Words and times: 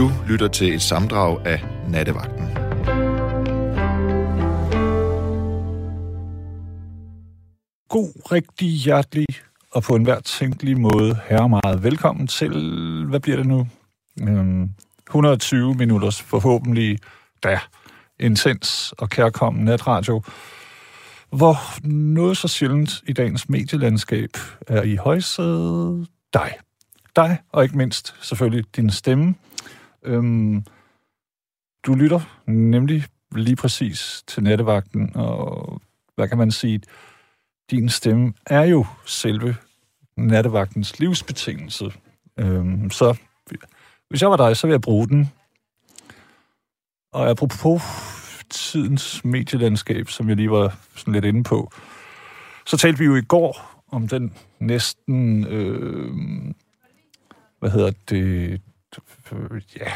Du 0.00 0.10
lytter 0.28 0.48
til 0.48 0.74
et 0.74 0.82
samdrag 0.82 1.46
af 1.46 1.64
Nattevagten. 1.88 2.44
God, 7.88 8.32
rigtig 8.32 8.68
hjertelig 8.68 9.26
og 9.70 9.82
på 9.82 9.94
enhver 9.94 10.20
tænkelig 10.20 10.80
måde 10.80 11.18
her 11.28 11.46
meget 11.46 11.82
velkommen 11.82 12.26
til, 12.26 12.52
hvad 13.08 13.20
bliver 13.20 13.36
det 13.36 13.46
nu? 13.46 13.68
Øhm, 14.22 14.70
120 15.08 15.74
minutters 15.74 16.22
forhåbentlig 16.22 16.98
da 17.42 17.60
intens 18.20 18.94
og 18.98 19.10
kærkommen 19.10 19.64
natradio, 19.64 20.22
hvor 21.30 21.86
noget 21.88 22.36
så 22.36 22.48
sjældent 22.48 23.02
i 23.06 23.12
dagens 23.12 23.48
medielandskab 23.48 24.30
er 24.66 24.82
i 24.82 24.96
højsædet 24.96 26.08
dig. 26.34 26.54
Dig, 27.16 27.38
og 27.52 27.62
ikke 27.62 27.76
mindst 27.76 28.14
selvfølgelig 28.20 28.64
din 28.76 28.90
stemme. 28.90 29.34
Øhm, 30.02 30.64
du 31.86 31.94
lytter 31.94 32.20
nemlig 32.46 33.04
lige 33.32 33.56
præcis 33.56 34.22
til 34.26 34.42
nattevagten, 34.42 35.16
og 35.16 35.82
hvad 36.14 36.28
kan 36.28 36.38
man 36.38 36.50
sige, 36.50 36.80
din 37.70 37.88
stemme 37.88 38.32
er 38.46 38.62
jo 38.62 38.86
selve 39.06 39.56
nattevagtens 40.16 40.98
livsbetingelse. 40.98 41.92
Øhm, 42.36 42.90
så 42.90 43.18
hvis 44.08 44.22
jeg 44.22 44.30
var 44.30 44.36
dig, 44.36 44.56
så 44.56 44.66
ville 44.66 44.74
jeg 44.74 44.80
bruge 44.80 45.08
den. 45.08 45.32
Og 47.12 47.30
apropos 47.30 47.82
tidens 48.50 49.24
medielandskab, 49.24 50.08
som 50.08 50.28
jeg 50.28 50.36
lige 50.36 50.50
var 50.50 50.78
sådan 50.96 51.14
lidt 51.14 51.24
inde 51.24 51.42
på, 51.42 51.72
så 52.66 52.76
talte 52.76 52.98
vi 52.98 53.04
jo 53.04 53.16
i 53.16 53.22
går 53.22 53.82
om 53.88 54.08
den 54.08 54.34
næsten, 54.58 55.46
øh, 55.46 56.14
hvad 57.58 57.70
hedder 57.70 57.92
det, 58.08 58.60
ja, 59.76 59.92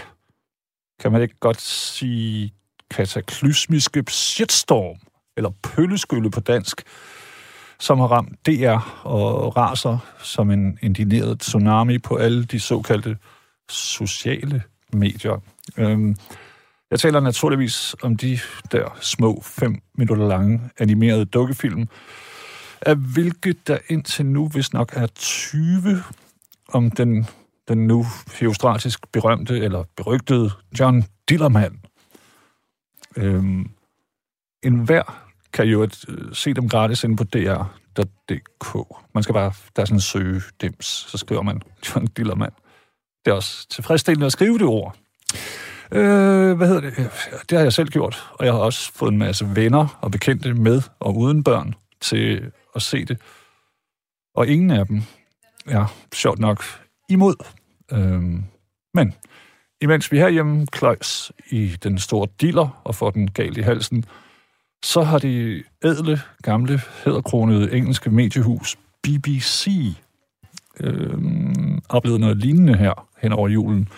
kan 1.00 1.12
man 1.12 1.22
ikke 1.22 1.38
godt 1.40 1.60
sige 1.60 2.54
kataklysmiske 2.90 4.04
shitstorm, 4.08 4.96
eller 5.36 5.50
pølleskylle 5.62 6.30
på 6.30 6.40
dansk, 6.40 6.82
som 7.78 7.98
har 7.98 8.06
ramt 8.06 8.46
DR 8.46 9.06
og 9.06 9.56
raser 9.56 9.98
som 10.18 10.50
en 10.50 10.78
indineret 10.82 11.40
tsunami 11.40 11.98
på 11.98 12.16
alle 12.16 12.44
de 12.44 12.60
såkaldte 12.60 13.18
sociale 13.68 14.62
medier. 14.92 15.40
Øhm, 15.76 16.16
jeg 16.90 17.00
taler 17.00 17.20
naturligvis 17.20 17.96
om 18.02 18.16
de 18.16 18.38
der 18.72 18.98
små 19.00 19.40
fem 19.42 19.82
minutter 19.94 20.28
lange 20.28 20.60
animerede 20.78 21.24
dukkefilm, 21.24 21.88
af 22.80 22.96
hvilket 22.96 23.68
der 23.68 23.78
indtil 23.88 24.26
nu 24.26 24.48
vist 24.48 24.72
nok 24.72 24.92
er 24.96 25.06
20 25.06 26.02
om 26.68 26.90
den, 26.90 27.26
den 27.68 27.86
nu 27.86 28.04
heostratisk 28.40 29.12
berømte 29.12 29.58
eller 29.58 29.84
berygtede 29.96 30.50
John 30.80 31.04
Dillermand. 31.28 31.74
Øhm, 33.16 33.70
en 34.62 34.78
hver 34.78 35.24
kan 35.52 35.66
jo 35.66 35.82
et, 35.82 36.04
øh, 36.08 36.34
se 36.34 36.54
dem 36.54 36.68
gratis 36.68 37.04
inde 37.04 37.16
på 37.16 37.24
dr.dk. 37.24 38.96
Man 39.14 39.22
skal 39.22 39.32
bare, 39.32 39.52
der 39.76 39.82
er 39.82 39.86
sådan 39.86 39.96
en 39.96 40.00
søgedims, 40.00 40.86
så 40.86 41.18
skriver 41.18 41.42
man 41.42 41.62
John 41.86 42.06
Dillermand. 42.06 42.52
Det 43.24 43.30
er 43.30 43.34
også 43.34 43.68
tilfredsstillende 43.68 44.26
at 44.26 44.32
skrive 44.32 44.58
det 44.58 44.66
ord. 44.66 44.96
Øh, 45.92 46.56
hvad 46.56 46.68
hedder 46.68 46.80
det? 46.80 47.10
Det 47.50 47.58
har 47.58 47.62
jeg 47.62 47.72
selv 47.72 47.88
gjort, 47.88 48.30
og 48.32 48.44
jeg 48.46 48.54
har 48.54 48.60
også 48.60 48.92
fået 48.92 49.12
en 49.12 49.18
masse 49.18 49.56
venner 49.56 49.98
og 50.00 50.10
bekendte 50.10 50.54
med 50.54 50.82
og 51.00 51.16
uden 51.16 51.44
børn 51.44 51.74
til 52.00 52.52
at 52.74 52.82
se 52.82 53.04
det. 53.04 53.18
Og 54.34 54.46
ingen 54.46 54.70
af 54.70 54.86
dem 54.86 55.02
er 55.66 55.94
sjovt 56.14 56.38
nok 56.38 56.64
imod. 57.08 57.34
Øhm, 57.92 58.44
men 58.94 59.14
imens 59.80 60.12
vi 60.12 60.18
herhjemme 60.18 60.66
kløjs 60.66 61.32
i 61.50 61.76
den 61.82 61.98
store 61.98 62.28
diller 62.40 62.82
og 62.84 62.94
får 62.94 63.10
den 63.10 63.30
galt 63.30 63.58
i 63.58 63.60
halsen, 63.60 64.04
så 64.84 65.02
har 65.02 65.18
det 65.18 65.62
ædle, 65.84 66.20
gamle, 66.42 66.80
hedderkronede 67.04 67.72
engelske 67.72 68.10
mediehus 68.10 68.76
BBC 69.02 69.68
øh, 70.80 71.18
oplevet 71.88 72.20
noget 72.20 72.36
lignende 72.36 72.76
her 72.76 73.08
hen 73.22 73.32
over 73.32 73.48
julen. 73.48 73.88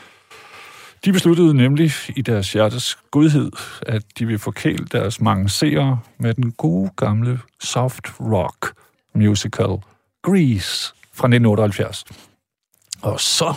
De 1.05 1.12
besluttede 1.12 1.55
nemlig 1.55 1.91
i 2.17 2.23
deres 2.23 2.53
hjertes 2.53 2.99
godhed, 3.11 3.53
at 3.83 4.03
de 4.19 4.27
vil 4.27 4.38
forkæle 4.38 4.87
deres 4.93 5.21
mange 5.21 5.49
seere 5.49 6.00
med 6.19 6.34
den 6.34 6.53
gode 6.53 6.91
gamle 6.97 7.41
soft 7.61 8.21
rock 8.21 8.75
musical 9.15 9.78
Grease 10.23 10.94
fra 11.12 11.27
1978. 11.27 12.05
Og 13.03 13.21
så 13.21 13.55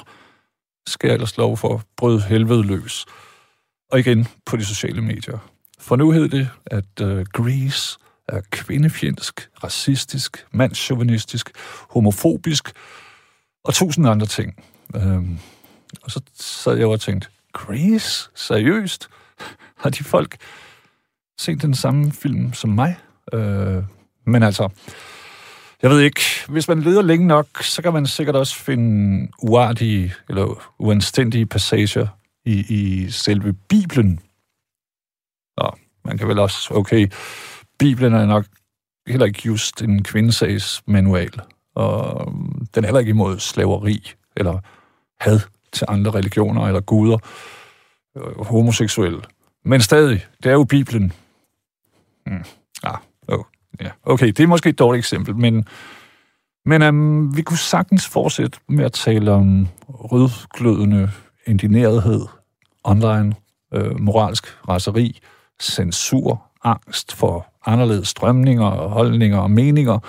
skal 0.88 1.08
jeg 1.08 1.14
ellers 1.14 1.38
lov 1.38 1.58
for 1.58 1.84
brød 1.98 2.20
helvede 2.20 2.64
løs. 2.64 3.06
Og 3.92 4.00
igen 4.00 4.28
på 4.46 4.58
de 4.58 4.66
sociale 4.66 5.02
medier. 5.02 5.38
For 5.80 5.96
nu 5.96 6.12
hed 6.12 6.30
det, 6.30 6.50
at 6.66 7.02
uh, 7.02 7.24
Grease 7.34 8.00
er 8.28 8.42
kvindefjendsk, 8.52 9.50
racistisk, 9.64 10.46
mandschauvinistisk, 10.52 11.52
homofobisk 11.90 12.72
og 13.64 13.74
tusind 13.74 14.08
andre 14.08 14.28
ting. 14.28 14.64
Øhm, 14.96 15.40
og 16.02 16.12
så 16.12 16.22
sad 16.34 16.78
jeg 16.78 16.88
og 16.88 17.02
tænkte, 17.02 17.28
Grease? 17.54 18.30
Seriøst? 18.36 19.10
Har 19.82 19.90
de 19.90 20.04
folk 20.04 20.38
set 21.40 21.62
den 21.62 21.76
samme 21.76 22.12
film 22.12 22.54
som 22.54 22.70
mig? 22.70 22.98
Øh, 23.34 23.84
men 24.26 24.44
altså, 24.44 24.70
jeg 25.84 25.90
ved 25.90 26.00
ikke, 26.00 26.22
hvis 26.50 26.68
man 26.68 26.82
leder 26.82 27.02
længe 27.02 27.28
nok, 27.28 27.64
så 27.64 27.82
kan 27.82 27.94
man 27.94 28.08
sikkert 28.08 28.36
også 28.36 28.56
finde 28.56 29.32
uartige 29.42 30.14
eller 30.30 30.72
uanstændige 30.80 31.46
passager 31.46 32.08
i, 32.46 32.66
i 32.70 33.12
selve 33.12 33.54
Bibelen. 33.54 34.20
Nå, 35.58 35.72
man 36.06 36.18
kan 36.18 36.28
vel 36.28 36.40
også, 36.40 36.74
okay, 36.74 37.12
Bibelen 37.80 38.14
er 38.14 38.26
nok 38.26 38.46
heller 39.08 39.26
ikke 39.26 39.42
just 39.46 39.82
en 39.82 40.04
kvindesagsmanual, 40.04 41.42
og 41.76 42.26
den 42.76 42.84
er 42.84 42.88
heller 42.88 43.00
ikke 43.00 43.10
imod 43.10 43.40
slaveri 43.40 44.12
eller 44.36 44.60
had 45.20 45.40
til 45.72 45.86
andre 45.90 46.12
religioner 46.12 46.68
eller 46.68 46.82
guder, 46.82 47.18
øh, 48.18 48.46
homoseksuelle. 48.46 49.22
Men 49.66 49.82
stadig, 49.82 50.26
det 50.44 50.50
er 50.50 50.54
jo 50.54 50.64
Bibelen. 50.64 51.14
Mm. 52.26 52.44
Ah, 52.84 52.98
ja. 53.82 53.90
Okay, 54.04 54.28
det 54.28 54.40
er 54.40 54.48
måske 54.48 54.70
et 54.70 54.80
dårligt 54.80 55.02
eksempel, 55.02 55.36
men, 55.36 55.66
men 56.66 56.82
um, 56.82 57.38
vi 57.38 57.42
kunne 57.42 57.58
sagtens 57.58 58.08
fortsætte 58.08 58.60
med 58.70 58.86
at 58.86 58.92
tale 58.92 59.32
om 59.32 59.68
rødglødende 59.88 61.12
indinerethed, 61.46 62.26
online, 62.84 63.36
øh, 63.74 64.00
moralsk 64.00 64.48
raseri, 64.70 65.20
censur, 65.62 66.44
angst 66.64 67.16
for 67.16 67.48
anderledes 67.66 68.08
strømninger, 68.08 68.70
holdninger 68.70 69.38
og 69.38 69.52
meninger, 69.52 70.00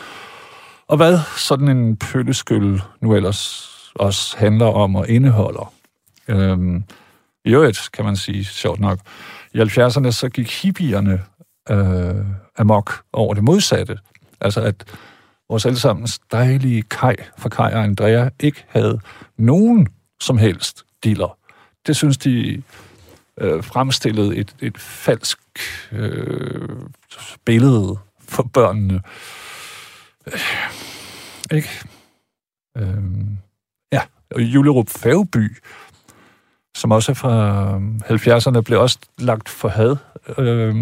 og 0.89 0.97
hvad 0.97 1.19
sådan 1.37 1.69
en 1.69 1.97
pølleskyld 1.97 2.81
nu 3.01 3.15
ellers 3.15 3.71
også 3.95 4.39
handler 4.39 4.67
om 4.67 4.97
og 4.97 5.09
indeholder. 5.09 5.73
Øhm, 6.29 6.85
I 7.45 7.51
øvrigt, 7.51 7.89
kan 7.93 8.05
man 8.05 8.17
sige, 8.17 8.45
sjovt 8.45 8.81
nok, 8.81 8.99
i 9.55 9.59
70'erne 9.59 10.11
så 10.11 10.29
gik 10.33 10.63
hippierne 10.63 11.23
øh, 11.71 12.27
amok 12.59 13.03
over 13.13 13.35
det 13.35 13.45
modsatte. 13.45 13.99
Altså 14.41 14.61
at 14.61 14.85
vores 15.49 15.67
allesammens 15.67 16.19
dejlige 16.33 16.83
Kai 16.83 17.15
fra 17.39 17.49
Kai 17.49 17.73
og 17.73 17.83
Andrea 17.83 18.29
ikke 18.41 18.65
havde 18.69 19.01
nogen 19.39 19.89
som 20.21 20.39
helst 20.39 20.85
dealer. 21.05 21.39
Det 21.87 21.97
synes 21.97 22.19
de 22.19 22.63
øh, 23.41 23.65
fremstillede 23.65 24.37
et, 24.37 24.57
et 24.61 24.79
falsk 24.79 25.39
øh, 25.93 26.69
billede 27.45 27.99
for 28.29 28.43
børnene. 28.43 29.01
Øh, 30.27 30.41
ikke? 31.53 31.69
Øh, 32.77 33.05
ja, 33.93 34.03
og 34.35 34.43
Julerup 34.43 34.89
Færgeby, 34.89 35.57
som 36.77 36.91
også 36.91 37.13
er 37.13 37.15
fra 37.15 37.65
øh, 38.11 38.37
70'erne, 38.37 38.61
blev 38.61 38.81
også 38.81 38.99
lagt 39.19 39.49
for 39.49 39.69
had 39.69 39.97
øh, 40.39 40.75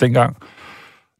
dengang. 0.00 0.36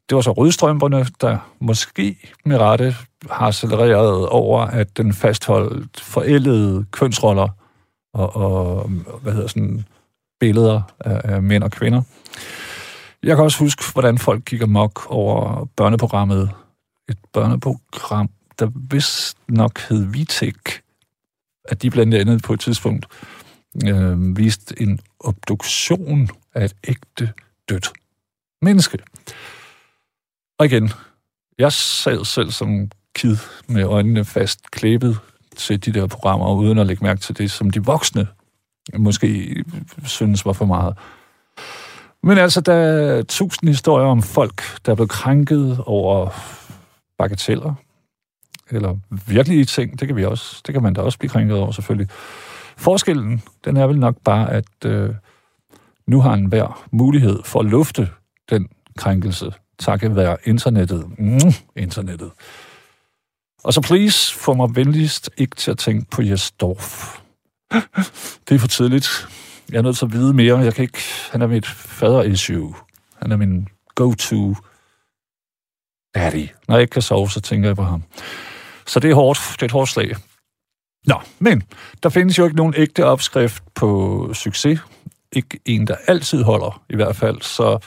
Det 0.09 0.15
var 0.15 0.21
så 0.21 0.31
rødstrømperne, 0.31 1.05
der 1.21 1.53
måske 1.59 2.17
med 2.45 2.57
rette 2.57 2.95
har 3.29 3.47
accelereret 3.47 4.29
over, 4.29 4.61
at 4.61 4.97
den 4.97 5.13
fastholdt 5.13 5.99
forældede 5.99 6.85
kønsroller 6.91 7.47
og, 8.13 8.35
og 8.35 8.89
hvad 9.21 9.33
hedder 9.33 9.47
sådan, 9.47 9.83
billeder 10.39 10.81
af, 10.99 11.21
af 11.23 11.43
mænd 11.43 11.63
og 11.63 11.71
kvinder. 11.71 12.01
Jeg 13.23 13.35
kan 13.35 13.45
også 13.45 13.59
huske, 13.59 13.83
hvordan 13.93 14.17
folk 14.17 14.43
kigger 14.45 14.67
mok 14.67 15.11
over 15.11 15.65
børneprogrammet. 15.75 16.49
Et 17.09 17.17
børneprogram, 17.33 18.29
der 18.59 18.69
vist 18.89 19.37
nok 19.47 19.79
hed 19.79 20.05
Vitek, 20.05 20.81
at 21.65 21.81
de 21.81 21.89
blandt 21.89 22.13
andet 22.13 22.43
på 22.43 22.53
et 22.53 22.59
tidspunkt 22.59 23.05
øh, 23.87 24.37
viste 24.37 24.81
en 24.81 24.99
obduktion 25.19 26.29
af 26.57 26.65
et 26.65 26.75
ægte 26.87 27.33
dødt 27.69 27.93
menneske. 28.61 28.97
Og 30.59 30.65
igen, 30.65 30.89
jeg 31.57 31.71
sad 31.71 32.25
selv 32.25 32.51
som 32.51 32.91
kid 33.15 33.37
med 33.67 33.83
øjnene 33.83 34.25
fast 34.25 34.71
klæbet 34.71 35.19
til 35.55 35.85
de 35.85 35.91
der 35.91 36.07
programmer, 36.07 36.53
uden 36.53 36.77
at 36.77 36.87
lægge 36.87 37.03
mærke 37.03 37.19
til 37.19 37.37
det, 37.37 37.51
som 37.51 37.69
de 37.69 37.85
voksne 37.85 38.27
måske 38.93 39.63
synes 40.03 40.45
var 40.45 40.53
for 40.53 40.65
meget. 40.65 40.97
Men 42.23 42.37
altså, 42.37 42.61
der 42.61 42.73
er 42.73 43.23
tusind 43.23 43.69
historier 43.69 44.07
om 44.07 44.21
folk, 44.21 44.63
der 44.85 44.91
er 44.91 44.95
blevet 44.95 45.09
krænket 45.09 45.79
over 45.85 46.29
bagateller, 47.17 47.73
eller 48.69 48.97
virkelige 49.27 49.65
ting, 49.65 49.99
det 49.99 50.07
kan 50.07 50.17
vi 50.17 50.25
også, 50.25 50.61
det 50.65 50.73
kan 50.73 50.83
man 50.83 50.93
da 50.93 51.01
også 51.01 51.17
blive 51.17 51.29
krænket 51.29 51.57
over 51.57 51.71
selvfølgelig. 51.71 52.07
Forskellen, 52.77 53.43
den 53.65 53.77
er 53.77 53.87
vel 53.87 53.99
nok 53.99 54.15
bare, 54.23 54.51
at 54.51 54.85
øh, 54.85 55.09
nu 56.07 56.21
har 56.21 56.33
enhver 56.33 56.87
mulighed 56.91 57.43
for 57.43 57.59
at 57.59 57.65
lufte 57.65 58.09
den 58.49 58.67
krænkelse, 58.97 59.53
takket 59.79 60.15
være 60.15 60.37
internettet. 60.45 61.19
Mm, 61.19 61.53
internettet. 61.75 62.31
Og 63.63 63.73
så 63.73 63.81
please, 63.81 64.33
få 64.33 64.53
mig 64.53 64.75
venligst 64.75 65.29
ikke 65.37 65.55
til 65.55 65.71
at 65.71 65.77
tænke 65.77 66.05
på 66.11 66.21
Jes 66.21 66.51
Dorf. 66.51 67.19
Det 68.49 68.55
er 68.55 68.59
for 68.59 68.67
tidligt. 68.67 69.27
Jeg 69.71 69.77
er 69.77 69.81
nødt 69.81 69.97
til 69.97 70.05
at 70.05 70.11
vide 70.11 70.33
mere. 70.33 70.57
Jeg 70.57 70.73
kan 70.73 70.83
ikke... 70.83 71.01
Han 71.31 71.41
er 71.41 71.47
mit 71.47 71.67
fader-issue. 71.67 72.75
Han 73.21 73.31
er 73.31 73.37
min 73.37 73.67
go-to 73.95 74.55
daddy. 76.15 76.47
Når 76.67 76.75
jeg 76.75 76.81
ikke 76.81 76.91
kan 76.91 77.01
sove, 77.01 77.29
så 77.29 77.41
tænker 77.41 77.69
jeg 77.69 77.75
på 77.75 77.83
ham. 77.83 78.03
Så 78.85 78.99
det 78.99 79.11
er 79.11 79.15
hårdt. 79.15 79.39
Det 79.53 79.61
er 79.61 79.65
et 79.65 79.71
hårdt 79.71 79.89
slag. 79.89 80.15
Nå, 81.05 81.21
men 81.39 81.63
der 82.03 82.09
findes 82.09 82.37
jo 82.37 82.43
ikke 82.43 82.55
nogen 82.55 82.73
ægte 82.77 83.05
opskrift 83.05 83.63
på 83.75 84.29
succes. 84.33 84.79
Ikke 85.31 85.59
en, 85.65 85.87
der 85.87 85.95
altid 86.07 86.43
holder, 86.43 86.81
i 86.89 86.95
hvert 86.95 87.15
fald. 87.15 87.41
Så 87.41 87.79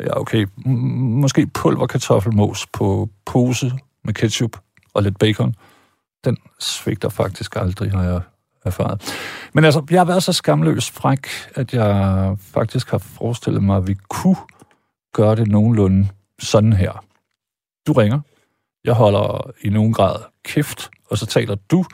ja, 0.00 0.20
okay, 0.20 0.46
måske 0.66 1.46
pulverkartoffelmos 1.46 2.66
på 2.72 3.08
pose 3.26 3.72
med 4.04 4.14
ketchup 4.14 4.56
og 4.94 5.02
lidt 5.02 5.18
bacon. 5.18 5.54
Den 6.24 6.36
svigter 6.58 7.08
faktisk 7.08 7.56
aldrig, 7.56 7.90
har 7.90 8.02
jeg 8.02 8.20
erfaret. 8.64 9.14
Men 9.52 9.64
altså, 9.64 9.86
jeg 9.90 10.00
har 10.00 10.04
været 10.04 10.22
så 10.22 10.32
skamløs 10.32 10.90
fræk, 10.90 11.28
at 11.54 11.74
jeg 11.74 12.36
faktisk 12.40 12.90
har 12.90 12.98
forestillet 12.98 13.62
mig, 13.62 13.76
at 13.76 13.86
vi 13.86 13.94
kunne 14.08 14.36
gøre 15.12 15.36
det 15.36 15.48
nogenlunde 15.48 16.08
sådan 16.38 16.72
her. 16.72 17.04
Du 17.86 17.92
ringer, 17.92 18.20
jeg 18.84 18.94
holder 18.94 19.50
i 19.62 19.68
nogen 19.68 19.92
grad 19.92 20.16
kæft, 20.44 20.90
og 21.10 21.18
så 21.18 21.26
taler 21.26 21.54
du, 21.54 21.84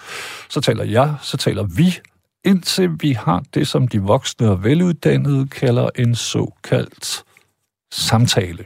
så 0.48 0.60
taler 0.60 0.84
jeg, 0.84 1.14
så 1.22 1.36
taler 1.36 1.62
vi, 1.62 1.98
indtil 2.46 2.90
vi 3.00 3.12
har 3.12 3.42
det, 3.54 3.68
som 3.68 3.88
de 3.88 4.02
voksne 4.02 4.50
og 4.50 4.64
veluddannede 4.64 5.48
kalder 5.48 5.90
en 5.98 6.14
såkaldt 6.14 7.24
samtale. 7.92 8.64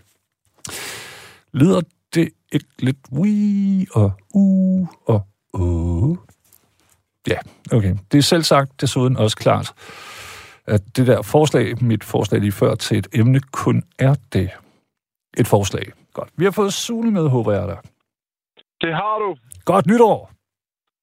Lyder 1.52 1.80
det 2.14 2.28
ikke 2.52 2.66
lidt 2.78 2.98
vi 3.10 3.86
og 3.94 4.12
u 4.34 4.86
og 5.06 5.22
uh? 5.52 6.16
Ja, 7.28 7.38
okay. 7.72 7.96
Det 8.12 8.18
er 8.18 8.22
selv 8.22 8.42
sagt 8.42 8.80
desuden 8.80 9.16
også 9.16 9.36
klart, 9.36 9.72
at 10.66 10.96
det 10.96 11.06
der 11.06 11.22
forslag, 11.22 11.84
mit 11.84 12.04
forslag 12.04 12.40
lige 12.40 12.52
før 12.52 12.74
til 12.74 12.98
et 12.98 13.08
emne, 13.12 13.40
kun 13.40 13.82
er 13.98 14.14
det. 14.32 14.50
Et 15.38 15.48
forslag. 15.48 15.92
Godt. 16.12 16.30
Vi 16.36 16.44
har 16.44 16.50
fået 16.50 16.72
Sune 16.72 17.10
med, 17.10 17.28
håber 17.28 17.52
jeg 17.52 17.68
da. 17.68 17.76
Det 18.80 18.94
har 18.94 19.18
du. 19.18 19.36
Godt 19.64 19.86
nytår. 19.86 20.30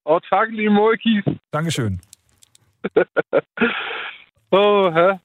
Og 0.06 0.22
tak 0.24 0.48
lige 0.52 0.70
måde, 0.70 0.98
Keith. 0.98 1.40
Dankeschön. 1.56 2.07
Åh, 4.60 4.94
ja. 4.96 5.18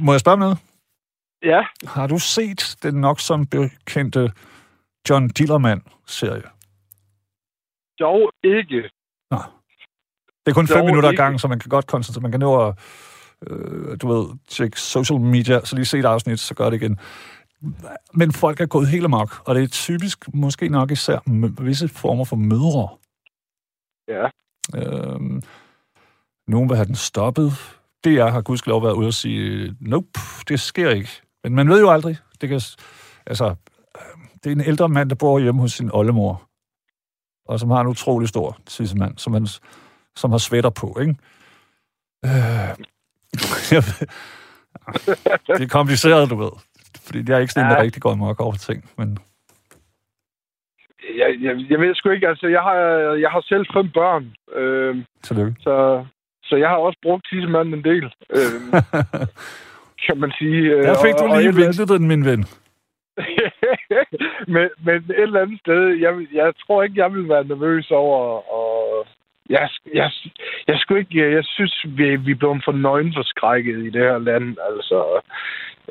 Må 0.00 0.12
jeg 0.12 0.20
spørge 0.20 0.38
noget? 0.38 0.58
Ja. 1.42 1.62
Har 1.86 2.06
du 2.06 2.18
set 2.18 2.76
den 2.82 2.94
nok 2.94 3.20
som 3.20 3.46
bekendte 3.46 4.32
John 5.08 5.28
Dillermand-serie? 5.28 6.48
Jo, 8.00 8.30
ikke. 8.44 8.90
Nå. 9.30 9.38
Det 10.46 10.50
er 10.50 10.54
kun 10.54 10.68
fem 10.68 10.78
Jo, 10.78 10.84
minutter 10.84 11.08
ad 11.08 11.14
gang, 11.16 11.40
så 11.40 11.48
man 11.48 11.58
kan 11.58 11.68
godt 11.68 11.86
koncentrere. 11.86 12.22
Man 12.22 12.30
kan 12.30 12.40
nå 12.40 12.68
at, 12.68 12.74
øh, 13.46 13.96
du 14.02 14.08
ved, 14.08 14.38
tjekke 14.48 14.80
social 14.80 15.20
media, 15.20 15.64
så 15.64 15.76
lige 15.76 15.84
se 15.84 15.98
et 15.98 16.04
afsnit, 16.04 16.40
så 16.40 16.54
gør 16.54 16.70
det 16.70 16.82
igen. 16.82 16.98
Men 18.14 18.32
folk 18.32 18.60
er 18.60 18.66
gået 18.66 18.88
helt 18.88 19.04
amok, 19.04 19.48
og 19.48 19.54
det 19.54 19.62
er 19.62 19.68
typisk 19.68 20.34
måske 20.34 20.68
nok 20.68 20.90
især 20.90 21.18
visse 21.62 21.88
former 21.88 22.24
for 22.24 22.36
mødre. 22.36 22.88
Ja. 24.08 24.28
Øhm, 24.74 25.42
nogen 26.52 26.68
vil 26.68 26.76
have 26.76 26.86
den 26.86 26.94
stoppet. 26.94 27.50
DR 28.04 28.30
har 28.30 28.42
gudskelov 28.42 28.82
været 28.82 28.94
ude 28.94 29.06
og 29.06 29.14
sige, 29.14 29.76
nope, 29.80 30.06
det 30.48 30.60
sker 30.60 30.90
ikke. 30.90 31.08
Men 31.44 31.54
man 31.54 31.68
ved 31.68 31.80
jo 31.80 31.90
aldrig. 31.90 32.16
Det, 32.40 32.48
kan, 32.48 32.60
altså, 33.26 33.54
det 34.44 34.46
er 34.52 34.54
en 34.56 34.60
ældre 34.60 34.88
mand, 34.88 35.10
der 35.10 35.16
bor 35.16 35.38
hjemme 35.38 35.60
hos 35.60 35.72
sin 35.72 35.90
oldemor, 35.92 36.42
og 37.48 37.60
som 37.60 37.70
har 37.70 37.80
en 37.80 37.86
utrolig 37.86 38.28
stor 38.28 38.58
tissemand, 38.66 39.18
som, 39.18 39.32
han, 39.32 39.46
som 40.16 40.30
har 40.30 40.38
svætter 40.38 40.70
på, 40.70 40.98
ikke? 41.00 41.16
Øh, 42.24 42.30
jeg 43.72 43.82
ved- 43.88 44.08
det 45.56 45.62
er 45.62 45.68
kompliceret, 45.68 46.30
du 46.30 46.36
ved. 46.36 46.50
Fordi 47.06 47.18
jeg 47.28 47.34
er 47.34 47.38
ikke 47.38 47.52
sådan 47.52 47.66
en, 47.66 47.70
der 47.70 47.76
Ja. 47.76 47.82
rigtig 47.82 48.02
går 48.02 48.12
amok 48.12 48.40
over 48.40 48.52
ting, 48.54 48.90
men 48.98 49.18
Jeg, 51.18 51.36
jeg, 51.40 51.54
jeg 51.70 51.78
ved 51.80 51.94
sgu 51.94 52.10
ikke, 52.10 52.28
altså, 52.28 52.46
jeg 52.46 52.60
har, 52.62 52.74
jeg 53.24 53.30
har 53.30 53.40
selv 53.40 53.66
fem 53.74 53.90
børn, 53.90 54.24
øh, 54.60 55.04
tillykke. 55.22 55.56
så, 55.60 56.04
så 56.44 56.56
jeg 56.56 56.68
har 56.68 56.76
også 56.76 56.98
brugt 57.02 57.26
tissemanden 57.28 57.74
en 57.74 57.84
del, 57.84 58.04
øh, 58.30 58.58
kan 60.06 60.18
man 60.18 60.32
sige. 60.38 60.60
Øh, 60.74 60.82
Der 60.82 60.94
fik 61.04 61.14
du 61.18 61.24
og- 61.24 61.28
lige 61.36 61.48
et 61.48 61.48
eller 61.48 61.66
andet- 61.66 61.78
ventet 61.78 61.88
den, 61.98 62.08
min 62.08 62.24
ven. 62.30 62.44
men, 64.54 64.68
men 64.86 64.96
et 64.96 65.22
eller 65.22 65.40
andet 65.40 65.60
sted, 65.60 65.82
jeg, 66.04 66.12
jeg 66.32 66.52
tror 66.66 66.82
ikke, 66.82 67.00
jeg 67.02 67.12
vil 67.14 67.28
være 67.28 67.44
nervøs 67.44 67.90
over, 67.90 68.52
og 68.58 69.06
jeg, 69.50 69.68
jeg, 69.94 70.10
jeg, 70.68 70.76
skulle 70.78 71.00
ikke, 71.00 71.34
jeg 71.34 71.44
synes, 71.44 71.84
vi, 71.84 72.16
vi 72.16 72.30
er 72.30 72.36
blevet 72.36 72.62
for 72.64 72.72
nøgenforskrækket 72.72 73.78
i 73.78 73.90
det 73.90 74.02
her 74.02 74.18
land, 74.18 74.56
altså. 74.70 75.20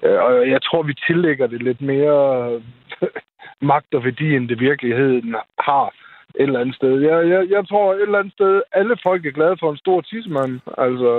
Øh, 0.04 0.20
Og 0.24 0.50
jeg 0.50 0.62
tror, 0.62 0.84
vi 0.84 0.94
tillægger 1.08 1.48
det 1.48 1.64
lidt 1.64 1.82
mere 1.82 2.62
magt 3.72 3.94
og 3.94 4.04
værdi, 4.04 4.36
end 4.36 4.50
det 4.50 4.60
virkeligheden 4.60 5.36
har 5.60 5.94
et 6.40 6.44
eller 6.48 6.60
andet 6.60 6.76
sted. 6.76 6.94
Jeg, 7.10 7.18
jeg, 7.34 7.42
jeg 7.56 7.68
tror 7.70 7.94
et 7.94 8.02
eller 8.02 8.20
andet 8.20 8.34
sted, 8.34 8.62
alle 8.80 8.96
folk 9.04 9.26
er 9.26 9.32
glade 9.32 9.56
for 9.60 9.72
en 9.72 9.78
stor 9.78 10.02
tidsmand. 10.02 10.54
Altså, 10.86 11.12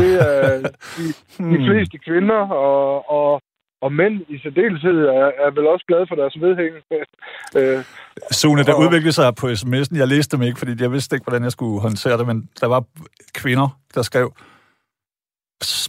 det 0.00 0.10
er 0.28 0.58
de, 0.96 1.04
de 1.06 1.12
Hmm. 1.58 1.66
fleste 1.68 1.98
kvinder 1.98 2.40
og, 2.68 3.10
og, 3.18 3.40
og 3.82 3.92
mænd 3.92 4.14
i 4.28 4.38
særdeleshed 4.38 4.98
er, 5.20 5.28
er 5.44 5.50
vel 5.50 5.66
også 5.66 5.84
glade 5.88 6.06
for 6.08 6.14
deres 6.14 6.36
vedhæng. 6.40 6.74
øh, 7.58 7.84
Sune, 8.30 8.62
der 8.64 8.74
Og- 8.74 8.80
udviklede 8.80 9.12
sig 9.12 9.34
på 9.34 9.46
sms'en. 9.46 9.98
Jeg 9.98 10.08
læste 10.08 10.36
dem 10.36 10.42
ikke, 10.46 10.58
fordi 10.58 10.72
jeg 10.82 10.92
vidste 10.92 11.16
ikke, 11.16 11.24
hvordan 11.24 11.42
jeg 11.44 11.52
skulle 11.52 11.80
håndtere 11.80 12.18
det, 12.18 12.26
men 12.26 12.48
der 12.60 12.66
var 12.66 12.84
kvinder, 13.34 13.68
der 13.94 14.02
skrev, 14.02 14.32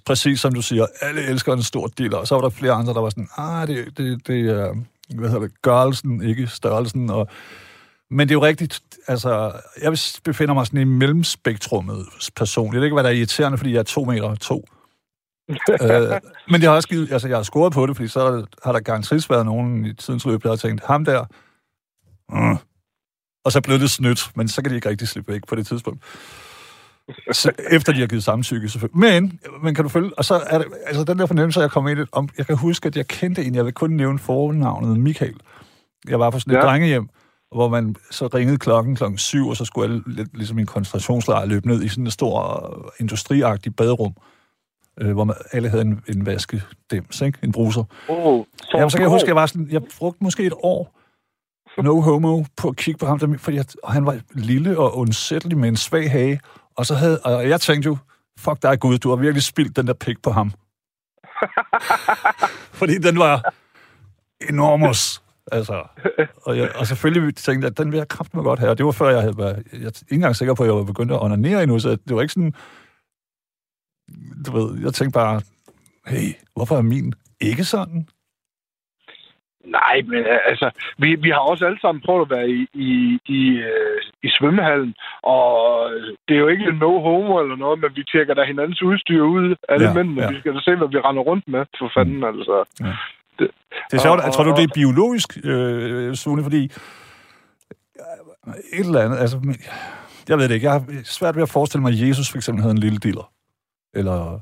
præcis 0.06 0.40
som 0.40 0.54
du 0.54 0.62
siger, 0.62 0.86
alle 1.02 1.22
elsker 1.32 1.54
en 1.54 1.64
stor 1.64 1.88
dealer. 1.88 2.18
Og 2.18 2.28
så 2.28 2.36
var 2.36 2.42
der 2.42 2.50
flere 2.50 2.74
andre, 2.74 2.94
der 2.94 3.02
var 3.02 3.10
sådan, 3.10 3.30
ah, 3.38 3.68
det, 3.68 3.98
det, 3.98 4.28
det 4.28 4.40
er, 4.50 4.76
hvad 5.20 5.30
hedder 5.30 5.48
det, 5.48 5.62
gørelsen, 5.62 6.24
ikke 6.24 6.48
størrelsen. 6.48 7.10
Og, 7.10 7.28
men 8.12 8.28
det 8.30 8.32
er 8.32 8.36
jo 8.36 8.44
rigtigt, 8.44 8.82
altså, 9.08 9.52
jeg 9.82 9.98
befinder 10.24 10.54
mig 10.54 10.66
sådan 10.66 10.82
i 10.82 10.84
mellemspektrummet 10.84 12.06
personligt. 12.36 12.82
Det 12.82 12.90
kan 12.90 12.96
være, 12.96 13.04
der 13.04 13.10
er 13.10 13.14
irriterende, 13.14 13.58
fordi 13.58 13.72
jeg 13.74 13.80
er 13.80 13.84
to 13.84 14.04
meter 14.06 14.36
to. 14.36 14.66
øh, 15.82 16.22
men 16.52 16.62
jeg 16.62 16.70
har 16.70 16.76
også 16.76 16.90
givet, 16.90 17.12
altså, 17.12 17.28
jeg 17.28 17.38
har 17.38 17.44
scoret 17.44 17.74
på 17.74 17.86
det, 17.86 17.96
fordi 17.96 18.08
så 18.10 18.46
har 18.64 18.72
der 18.72 18.80
garanteret 18.80 19.30
været 19.30 19.46
nogen 19.46 19.86
i 19.86 19.94
tidens 19.94 20.26
løb, 20.26 20.44
der 20.44 20.50
har 20.50 20.56
tænkt, 20.56 20.84
ham 20.86 21.06
der, 21.06 21.26
mm. 22.30 22.58
og 23.46 23.52
så 23.52 23.62
blev 23.62 23.80
det 23.80 23.90
snydt, 23.90 24.32
men 24.36 24.48
så 24.48 24.62
kan 24.62 24.72
de 24.72 24.76
ikke 24.76 24.90
rigtig 24.90 25.08
slippe 25.08 25.34
væk 25.34 25.42
på 25.48 25.56
det 25.56 25.68
tidspunkt. 25.68 26.04
Så, 27.32 27.52
efter 27.72 27.94
de 27.94 28.00
har 28.00 28.08
givet 28.08 28.24
samtykke, 28.24 28.70
selvfølgelig. 28.70 29.00
Men, 29.00 29.40
men 29.64 29.76
kan 29.76 29.84
du 29.84 29.90
følge, 29.90 30.12
og 30.18 30.26
så 30.26 30.36
er 30.36 30.58
det, 30.58 30.68
altså 30.86 31.04
den 31.04 31.20
der 31.20 31.26
fornemmelse, 31.26 31.60
jeg 31.62 31.72
kom 31.72 31.88
ind 31.88 32.08
om, 32.12 32.30
jeg 32.38 32.46
kan 32.46 32.58
huske, 32.58 32.88
at 32.88 32.98
jeg 32.98 33.08
kendte 33.08 33.46
en, 33.46 33.56
jeg 33.56 33.66
vil 33.66 33.74
kun 33.74 33.90
nævne 33.90 34.20
fornavnet 34.20 35.00
Michael. 35.00 35.36
Jeg 36.08 36.20
var 36.20 36.30
på 36.30 36.40
sådan 36.40 36.54
et 36.54 36.58
Ja. 36.58 36.62
drengehjem, 36.62 37.10
hvor 37.52 37.70
man 37.70 37.96
så 38.12 38.28
ringede 38.28 38.58
klokken 38.58 38.96
klokken 38.96 39.18
syv, 39.18 39.48
og 39.48 39.58
så 39.58 39.66
skulle 39.66 39.86
alle, 39.86 40.04
lidt, 40.08 40.38
ligesom 40.38 40.60
en 40.60 40.66
koncentrationslejr, 40.66 41.46
løbe 41.46 41.68
ned 41.68 41.84
i 41.84 41.88
sådan 41.88 42.04
en 42.04 42.12
stor 42.12 42.42
øh, 42.78 42.92
industriagtig 43.00 43.76
baderum, 43.76 44.14
øh, 45.02 45.14
hvor 45.14 45.24
man, 45.24 45.36
alle 45.52 45.70
havde 45.70 45.82
en, 45.82 46.04
en 46.08 46.26
vaskedems, 46.26 47.22
ikke? 47.22 47.40
En 47.44 47.52
bruser. 47.52 47.84
oh, 48.10 48.46
så, 48.62 48.78
Jamen, 48.78 48.90
så 48.90 48.98
kan 48.98 49.04
jeg 49.04 49.10
huske, 49.10 49.26
at 49.26 49.28
jeg 49.28 49.36
var 49.36 49.46
sådan, 49.46 49.68
jeg 49.72 49.82
brugte 50.00 50.24
måske 50.24 50.44
et 50.44 50.54
år, 50.64 50.96
no 51.82 52.02
homo, 52.02 52.44
på 52.58 52.68
at 52.68 52.76
kigge 52.76 52.98
på 52.98 53.06
ham, 53.06 53.20
der, 53.20 53.38
fordi 53.38 53.58
jeg, 53.58 53.66
og 53.84 53.94
han 53.94 54.06
var 54.06 54.20
lille 54.34 54.80
og 54.80 54.98
undsættelig 54.98 55.58
med 55.58 55.70
en 55.70 55.78
svag 55.78 56.12
hage, 56.12 56.40
og 56.76 56.86
så 56.86 56.96
havde, 56.96 57.20
og 57.20 57.50
jeg 57.50 57.62
tænkte 57.62 57.88
jo, 57.88 57.98
fuck 58.40 58.62
dig 58.62 58.80
Gud, 58.80 58.98
du 58.98 59.10
har 59.10 59.16
virkelig 59.16 59.44
spildt 59.44 59.76
den 59.76 59.88
der 59.88 59.94
pik 59.94 60.22
på 60.24 60.32
ham. 60.32 60.52
fordi 62.80 62.98
den 62.98 63.20
var 63.20 63.54
enormos. 64.50 65.24
Altså, 65.52 65.84
og, 66.46 66.58
jeg, 66.58 66.70
og 66.80 66.86
selvfølgelig 66.88 67.36
tænkte 67.36 67.66
jeg, 67.66 67.72
at 67.72 67.78
den 67.78 67.92
vil 67.92 67.98
jeg 67.98 68.08
kraft 68.08 68.34
mig 68.34 68.44
godt. 68.44 68.64
Og 68.64 68.78
det 68.78 68.86
var 68.86 68.92
før, 68.92 69.10
jeg 69.10 69.22
havde 69.22 69.38
været, 69.38 69.64
jeg 69.74 69.80
er 69.86 69.88
ikke 69.88 70.16
engang 70.16 70.36
sikker 70.36 70.56
på, 70.56 70.64
at 70.64 70.68
jeg 70.68 70.76
var 70.76 70.84
begyndt 70.84 71.12
at 71.12 71.22
onanere 71.24 71.64
endnu, 71.64 71.80
så 71.80 71.90
det 71.90 72.16
var 72.16 72.22
ikke 72.22 72.34
sådan, 72.34 72.54
du 74.46 74.52
ved, 74.58 74.82
jeg 74.84 74.94
tænkte 74.94 75.18
bare, 75.20 75.42
hey, 76.08 76.28
hvorfor 76.56 76.76
er 76.78 76.82
min 76.82 77.14
ikke 77.42 77.64
sådan? 77.64 78.08
Nej, 79.66 80.02
men 80.06 80.20
øh, 80.20 80.40
altså, 80.52 80.68
vi, 80.98 81.16
vi 81.16 81.30
har 81.30 81.40
også 81.52 81.66
alle 81.66 81.80
sammen 81.82 82.02
prøvet 82.06 82.22
at 82.26 82.30
være 82.38 82.50
i, 82.50 82.68
i, 82.74 83.20
i, 83.38 83.42
øh, 83.72 84.02
i 84.24 84.30
svømmehallen, 84.40 84.96
og 85.24 85.46
det 86.28 86.34
er 86.36 86.40
jo 86.40 86.48
ikke 86.48 86.66
en 86.66 86.76
no-homo 86.84 87.40
eller 87.42 87.56
noget, 87.56 87.80
men 87.80 87.96
vi 87.96 88.04
tjekker 88.12 88.34
da 88.34 88.44
hinandens 88.44 88.82
udstyr 88.82 89.22
ud, 89.24 89.56
alle 89.70 89.88
Ja, 89.88 89.94
mændene. 89.94 90.22
ja. 90.22 90.28
Ja. 90.28 90.34
Vi 90.34 90.40
skal 90.40 90.56
da 90.56 90.60
se, 90.62 90.76
hvad 90.76 90.88
vi 90.88 90.98
render 91.00 91.22
rundt 91.24 91.48
med, 91.48 91.66
for 91.80 91.92
fanden, 91.96 92.24
altså. 92.24 92.56
Ja. 92.82 92.94
Det, 93.40 93.48
Det 93.92 93.98
er 93.98 94.02
sjovt. 94.02 94.20
Og- 94.20 94.26
Jeg 94.26 94.34
tror 94.34 94.44
du, 94.44 94.52
og- 94.52 94.58
det 94.58 94.64
er 94.64 94.74
biologisk, 94.74 95.38
øh, 95.44 96.16
Sune, 96.16 96.44
fordi 96.44 96.72
øh, 98.48 98.54
et 98.74 98.86
eller 98.86 99.02
andet, 99.06 99.18
altså, 99.18 99.40
men- 99.40 99.56
jeg 100.30 100.38
ved 100.38 100.48
det 100.50 100.56
ikke. 100.56 100.66
Jeg 100.66 100.74
har 100.74 100.86
svært 101.04 101.36
ved 101.36 101.44
at 101.44 101.50
forestille 101.50 101.82
mig, 101.82 101.94
at 101.94 102.08
Jesus 102.08 102.30
for 102.30 102.38
eksempel 102.38 102.62
havde 102.62 102.72
en 102.72 102.78
lille 102.78 102.98
diller. 102.98 103.32
Eller 103.94 104.40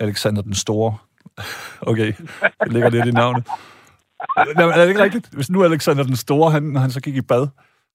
Alexander 0.00 0.42
den 0.42 0.54
Store. 0.54 0.96
Okay, 1.80 2.12
det 2.64 2.72
ligger 2.72 2.90
lidt 2.90 3.06
i 3.06 3.10
navnet. 3.10 3.46
Nå, 4.56 4.68
er 4.70 4.76
det 4.80 4.88
ikke 4.88 5.02
rigtigt? 5.02 5.28
Hvis 5.32 5.50
nu 5.50 5.64
Alexander 5.64 6.02
den 6.02 6.16
Store, 6.16 6.50
han, 6.50 6.62
når 6.62 6.80
han 6.80 6.90
så 6.90 7.00
gik 7.00 7.16
i 7.16 7.20
bad, 7.20 7.48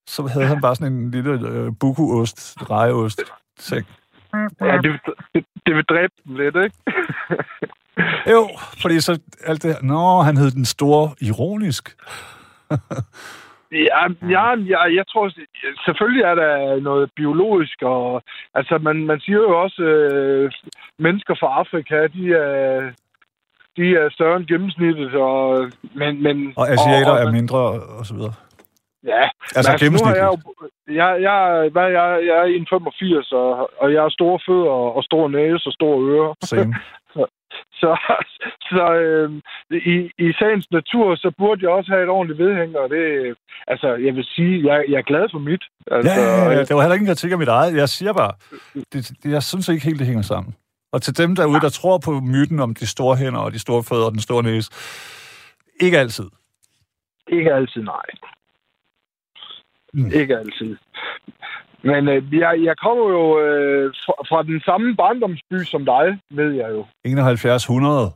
så 0.08 0.28
havde 0.28 0.46
han 0.46 0.62
bare 0.62 0.76
sådan 0.76 0.94
en 0.94 1.12
lille 1.12 1.32
øh, 1.50 1.72
bukuost, 1.80 2.56
rejeost, 2.70 3.22
ja, 4.62 4.78
det, 4.84 5.00
det, 5.36 5.46
det 5.66 5.76
vil 5.76 5.84
dræbe 5.84 6.14
dem 6.26 6.36
lidt, 6.36 6.56
ikke? 6.56 6.76
Jo, 8.32 8.50
fordi 8.82 9.00
så 9.00 9.20
alt 9.46 9.64
det 9.64 9.74
her, 9.74 9.82
nå, 9.82 10.22
han 10.22 10.38
hed 10.38 10.52
den 10.52 10.66
Store 10.66 11.16
ironisk. 11.22 11.96
Ja, 13.72 14.04
ja, 14.30 14.46
ja, 14.74 14.82
jeg 15.00 15.06
tror, 15.12 15.32
selvfølgelig 15.86 16.24
er 16.24 16.36
der 16.36 16.80
noget 16.80 17.12
biologisk, 17.16 17.82
og 17.82 18.24
altså, 18.54 18.78
man, 18.78 19.06
man 19.06 19.20
siger 19.20 19.38
jo 19.38 19.62
også, 19.62 19.82
øh, 19.82 20.52
mennesker 21.00 21.36
fra 21.40 21.48
Afrika, 21.60 22.08
de 22.08 22.34
er, 22.34 22.92
de 23.78 23.96
er 23.96 24.10
større 24.10 24.38
end 24.38 24.48
gennemsnittet, 24.48 25.14
og, 25.16 25.72
men, 25.96 26.24
men, 26.24 26.54
Og 26.56 26.70
asiater 26.70 27.12
og, 27.12 27.18
er 27.18 27.32
mindre 27.32 27.60
og 27.98 28.06
så 28.06 28.14
videre. 28.14 28.34
Ja, 29.06 29.24
Altså 29.56 29.72
nu 29.72 29.72
har 29.72 29.78
gennemsnitligt. 29.78 30.25
jeg, 30.88 30.96
jeg, 31.02 31.22
jeg, 31.22 31.70
hvad, 31.72 31.88
jeg, 31.98 32.08
jeg 32.30 32.38
er 32.44 33.28
1,85, 33.32 33.36
og, 33.36 33.70
og 33.82 33.94
jeg 33.94 34.02
har 34.02 34.10
store 34.10 34.40
fødder, 34.48 34.78
og 34.98 35.04
stor 35.04 35.28
næse 35.28 35.68
og 35.68 35.74
store 35.74 35.98
ører. 36.12 36.34
Same. 36.44 36.75
Så, 37.86 37.94
så 38.70 38.86
øh, 39.04 39.30
i, 39.94 39.96
i 40.25 40.27
sagens 40.39 40.68
natur, 40.72 41.15
så 41.15 41.30
burde 41.38 41.62
jeg 41.63 41.72
også 41.77 41.89
have 41.92 42.04
et 42.04 42.10
ordentligt 42.10 42.39
vedhæng, 42.44 42.72
og 42.77 42.89
det, 42.89 43.04
altså, 43.68 43.88
jeg 44.06 44.15
vil 44.15 44.25
sige, 44.36 44.54
jeg, 44.68 44.77
jeg 44.89 44.98
er 44.98 45.10
glad 45.12 45.25
for 45.34 45.39
mit. 45.39 45.63
Altså, 45.92 46.12
Ja, 46.12 46.22
ja, 46.22 46.51
ja, 46.56 46.63
det 46.68 46.75
var 46.75 46.82
heller 46.82 46.98
ikke 46.98 47.04
en 47.08 47.13
kritik 47.13 47.32
af 47.32 47.38
mit 47.38 47.48
eget. 47.48 47.75
Jeg 47.75 47.89
siger 47.89 48.13
bare, 48.13 48.34
det, 48.94 49.01
det, 49.24 49.32
jeg 49.32 49.44
synes 49.44 49.70
ikke 49.70 49.86
helt, 49.86 50.00
det 50.00 50.08
hænger 50.08 50.27
sammen. 50.34 50.56
Og 50.94 51.01
til 51.01 51.18
dem 51.18 51.36
derude, 51.36 51.60
der 51.60 51.70
tror 51.70 51.98
på 51.98 52.12
myten 52.12 52.60
om 52.60 52.74
de 52.74 52.88
store 52.88 53.15
hænder 53.15 53.39
og 53.39 53.51
de 53.51 53.60
store 53.60 53.84
fødder 53.84 54.06
og 54.06 54.12
den 54.12 54.25
store 54.27 54.44
næse, 54.44 54.72
ikke 55.82 56.00
altid. 56.00 56.27
Ikke 57.27 57.54
altid, 57.54 57.82
nej. 57.84 58.08
Mm. 59.98 60.12
Ikke 60.14 60.38
altid. 60.38 60.78
Men 61.82 62.08
øh, 62.08 62.34
jeg, 62.34 62.54
jeg 62.64 62.78
kommer 62.78 63.06
jo 63.18 63.40
øh, 63.46 63.94
fra, 64.06 64.14
fra 64.30 64.44
den 64.44 64.62
samme 64.62 64.96
barndomsby 64.96 65.58
som 65.64 65.86
dig, 65.86 66.20
ved 66.30 66.52
jeg 66.54 66.70
jo, 66.72 66.86
7100. 67.06 68.12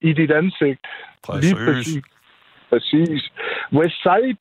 i 0.00 0.12
dit 0.12 0.30
ansigt. 0.30 0.80
Lige 1.42 1.54
præcis. 1.54 2.04
Præcis. 2.70 3.22
Westside. 3.72 4.36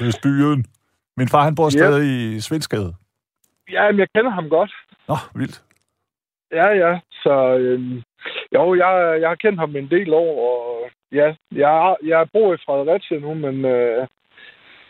Østbyen. 0.00 0.64
Min 1.16 1.28
far, 1.28 1.42
han 1.44 1.54
bor 1.54 1.66
Yep. 1.66 1.70
stadig 1.72 2.32
i 2.36 2.40
Svenskade. 2.40 2.94
Ja, 3.70 3.90
men 3.90 3.98
jeg 3.98 4.08
kender 4.14 4.30
ham 4.30 4.48
godt. 4.48 4.72
Nå, 5.08 5.16
vildt. 5.34 5.62
Ja, 6.52 6.66
ja. 6.66 7.00
Så 7.22 7.56
øhm, 7.56 8.02
jo, 8.54 8.74
jeg, 8.74 9.20
jeg 9.20 9.28
har 9.28 9.34
kendt 9.34 9.58
ham 9.60 9.76
en 9.76 9.90
del 9.90 10.12
år, 10.12 10.32
og 10.50 10.90
ja, 11.12 11.34
jeg, 11.52 11.96
jeg 12.04 12.28
bor 12.32 12.54
i 12.54 12.56
Fredericia 12.66 13.18
nu, 13.18 13.34
men 13.34 13.64
øh, 13.64 14.06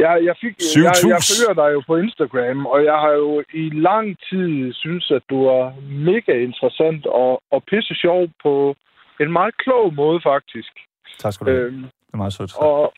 jeg, 0.04 0.14
jeg, 0.28 0.36
fik, 0.42 0.54
jeg, 0.76 0.84
jeg 0.84 0.96
7000. 0.96 1.30
følger 1.30 1.54
dig 1.62 1.68
jo 1.76 1.80
på 1.86 1.94
Instagram, 2.04 2.66
og 2.66 2.78
jeg 2.84 2.98
har 3.04 3.12
jo 3.22 3.44
i 3.62 3.64
lang 3.88 4.06
tid 4.30 4.72
synes, 4.72 5.10
at 5.10 5.22
du 5.30 5.38
er 5.44 5.64
mega 6.10 6.32
interessant 6.48 7.06
og, 7.06 7.42
og 7.50 7.64
pisse 7.70 7.94
sjov 7.94 8.28
på 8.44 8.76
en 9.20 9.32
meget 9.32 9.54
klog 9.56 9.94
måde, 9.94 10.20
faktisk. 10.32 10.72
Tak 11.18 11.32
skal 11.32 11.46
du 11.46 11.50
have. 11.50 11.64
Øhm, 11.66 11.82
Det 11.82 12.12
er 12.14 12.16
meget 12.16 12.32
sødt. 12.32 12.52
og, 12.58 12.92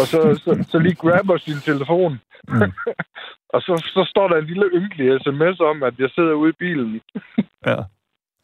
Og 0.00 0.04
så, 0.12 0.18
så, 0.44 0.50
så 0.70 0.78
lige 0.78 0.94
grabber 0.94 1.36
sin 1.36 1.60
telefon. 1.70 2.20
Mm. 2.48 2.72
og 3.54 3.60
så, 3.66 3.74
så 3.94 4.02
står 4.12 4.28
der 4.28 4.36
en 4.36 4.46
lille 4.46 4.66
ynkelig 4.74 5.20
sms 5.24 5.60
om, 5.60 5.82
at 5.82 5.94
jeg 5.98 6.10
sidder 6.14 6.32
ude 6.32 6.50
i 6.50 6.58
bilen. 6.58 7.00
Ja. 7.66 7.76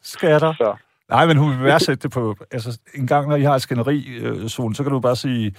Skatter. 0.01 0.53
Så. 0.53 0.75
Nej, 1.09 1.25
men 1.25 1.37
hun 1.37 1.49
vil 1.51 1.63
værdsætte 1.63 2.03
det 2.03 2.11
på... 2.11 2.35
Altså, 2.51 2.79
en 2.95 3.07
gang, 3.07 3.29
når 3.29 3.35
I 3.35 3.41
har 3.41 3.55
et 3.55 3.61
skænderi, 3.61 4.17
øh, 4.21 4.47
Sune, 4.47 4.75
så 4.75 4.83
kan 4.83 4.91
du 4.91 4.99
bare 4.99 5.15
sige, 5.15 5.55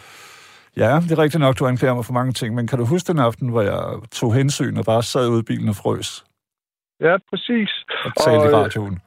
ja, 0.77 1.01
det 1.01 1.13
er 1.13 1.19
rigtigt 1.19 1.41
nok, 1.41 1.59
du 1.59 1.67
anklager 1.67 1.95
mig 1.95 2.05
for 2.05 2.13
mange 2.13 2.33
ting, 2.33 2.55
men 2.55 2.67
kan 2.67 2.79
du 2.79 2.85
huske 2.85 3.13
den 3.13 3.19
aften, 3.19 3.49
hvor 3.49 3.63
jeg 3.63 4.01
tog 4.11 4.35
hensyn 4.35 4.77
og 4.77 4.85
bare 4.85 5.03
sad 5.03 5.29
ude 5.29 5.41
i 5.41 5.43
bilen 5.43 5.69
og 5.69 5.77
frøs 5.77 6.25
Ja, 7.01 7.17
præcis. 7.31 7.71
og 8.05 8.13
talte 8.17 8.39
Og, 8.41 8.45
i 8.45 8.49
øh, 8.49 8.55
radioen? 8.57 9.01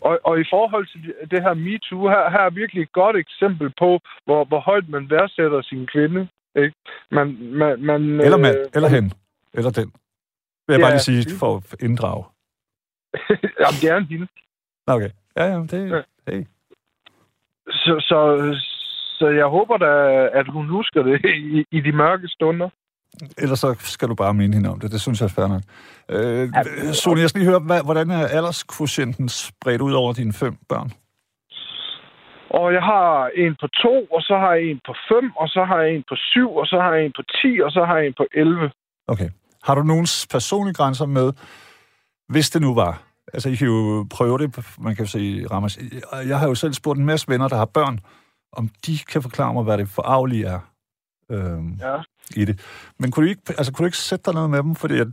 Og, 0.00 0.20
og 0.24 0.40
i 0.40 0.44
forhold 0.50 0.86
til 0.86 1.14
det 1.30 1.42
her 1.42 1.54
MeToo, 1.54 2.08
her, 2.08 2.30
her 2.30 2.38
er 2.38 2.50
virkelig 2.50 2.82
et 2.82 2.92
godt 2.92 3.16
eksempel 3.16 3.72
på, 3.78 4.00
hvor, 4.24 4.44
hvor 4.44 4.60
højt 4.60 4.88
man 4.88 5.10
værdsætter 5.10 5.62
sin 5.62 5.86
kvinde. 5.86 6.28
Ikke? 6.56 6.74
Man, 7.10 7.26
man, 7.40 7.80
man, 7.80 8.02
Eller 8.20 8.36
mand, 8.36 8.56
øh, 8.56 8.64
eller 8.74 8.88
hen, 8.88 9.12
eller 9.54 9.70
den. 9.70 9.92
Vil 10.66 10.74
jeg 10.74 10.78
Ja, 10.78 10.84
bare 10.84 10.92
lige 10.92 11.00
sige, 11.24 11.38
for 11.38 11.56
at 11.56 11.82
inddrage. 11.82 12.24
Jamen, 13.62 13.78
det 13.80 13.90
er 13.90 13.96
en 13.96 14.04
hende. 14.04 14.26
Okay. 14.86 15.10
Ja, 15.36 15.44
ja, 15.44 15.58
det... 15.58 15.90
Ja. 15.90 16.02
Hey. 16.32 16.44
Så, 17.68 17.94
så, 18.00 18.18
så 19.18 19.26
jeg 19.28 19.46
håber 19.56 19.76
da, 19.76 19.92
at 20.40 20.46
hun 20.48 20.66
husker 20.68 21.02
det 21.02 21.16
i, 21.54 21.64
i 21.76 21.80
de 21.80 21.92
mørke 21.92 22.28
stunder. 22.28 22.68
Ellers 23.38 23.58
så 23.58 23.74
skal 23.78 24.08
du 24.08 24.14
bare 24.14 24.34
minde 24.34 24.54
hende 24.54 24.70
om 24.70 24.80
det. 24.80 24.92
Det 24.92 25.00
synes 25.00 25.20
jeg 25.20 25.26
er 25.26 25.34
fair 25.36 25.46
nok. 25.46 25.62
Øh, 26.08 26.48
Sune, 26.92 27.20
jeg 27.20 27.28
skal 27.28 27.40
lige 27.40 27.50
høre, 27.50 27.60
hvad, 27.60 27.80
hvordan 27.84 28.10
er 28.10 28.26
alderskvotienten 28.26 29.28
spredt 29.28 29.80
ud 29.80 29.92
over 29.92 30.12
dine 30.12 30.32
fem 30.32 30.56
børn? 30.68 30.90
Og 32.60 32.72
jeg 32.72 32.82
har 32.82 33.30
en 33.34 33.56
på 33.60 33.66
to, 33.66 34.04
og 34.16 34.22
så 34.22 34.34
har 34.42 34.52
jeg 34.54 34.64
en 34.70 34.80
på 34.86 34.94
fem, 35.10 35.26
og 35.36 35.48
så 35.48 35.64
har 35.64 35.78
jeg 35.80 35.94
en 35.94 36.04
på 36.08 36.16
syv, 36.16 36.50
og 36.60 36.66
så 36.66 36.76
har 36.80 36.92
jeg 36.94 37.04
en 37.04 37.12
på 37.16 37.22
ti, 37.40 37.60
og 37.64 37.70
så 37.70 37.84
har 37.84 37.96
jeg 37.98 38.06
en 38.06 38.14
på 38.16 38.26
11. 38.34 38.70
Okay. 39.06 39.28
Har 39.64 39.74
du 39.74 39.82
nogen 39.82 40.06
personlige 40.30 40.74
grænser 40.74 41.06
med, 41.06 41.32
hvis 42.28 42.50
det 42.50 42.62
nu 42.62 42.74
var? 42.74 43.02
Altså, 43.34 43.48
I 43.48 43.54
kan 43.54 43.66
jo 43.66 44.06
prøve 44.10 44.38
det, 44.38 44.48
man 44.78 44.96
kan 44.96 45.04
jo 45.04 45.10
se, 45.10 45.46
Ramos. 45.50 45.78
Jeg 46.26 46.38
har 46.38 46.48
jo 46.48 46.54
selv 46.54 46.72
spurgt 46.72 46.98
en 46.98 47.06
masse 47.06 47.28
venner, 47.28 47.48
der 47.48 47.56
har 47.56 47.64
børn, 47.64 48.00
om 48.56 48.68
de 48.86 48.98
kan 48.98 49.22
forklare 49.22 49.54
mig, 49.54 49.62
hvad 49.62 49.78
det 49.78 49.88
forarvelige 49.88 50.46
er 50.46 50.60
øhm, 51.30 51.72
Ja. 51.80 51.96
i 52.36 52.44
det. 52.44 52.60
Men 52.98 53.10
kunne 53.10 53.26
du, 53.26 53.30
ikke, 53.30 53.42
altså, 53.48 53.72
kunne 53.72 53.84
du 53.84 53.86
ikke 53.86 53.98
sætte 53.98 54.22
dig 54.24 54.34
noget 54.34 54.50
med 54.50 54.62
dem? 54.62 54.74
Fordi 54.74 54.98
at, 54.98 55.06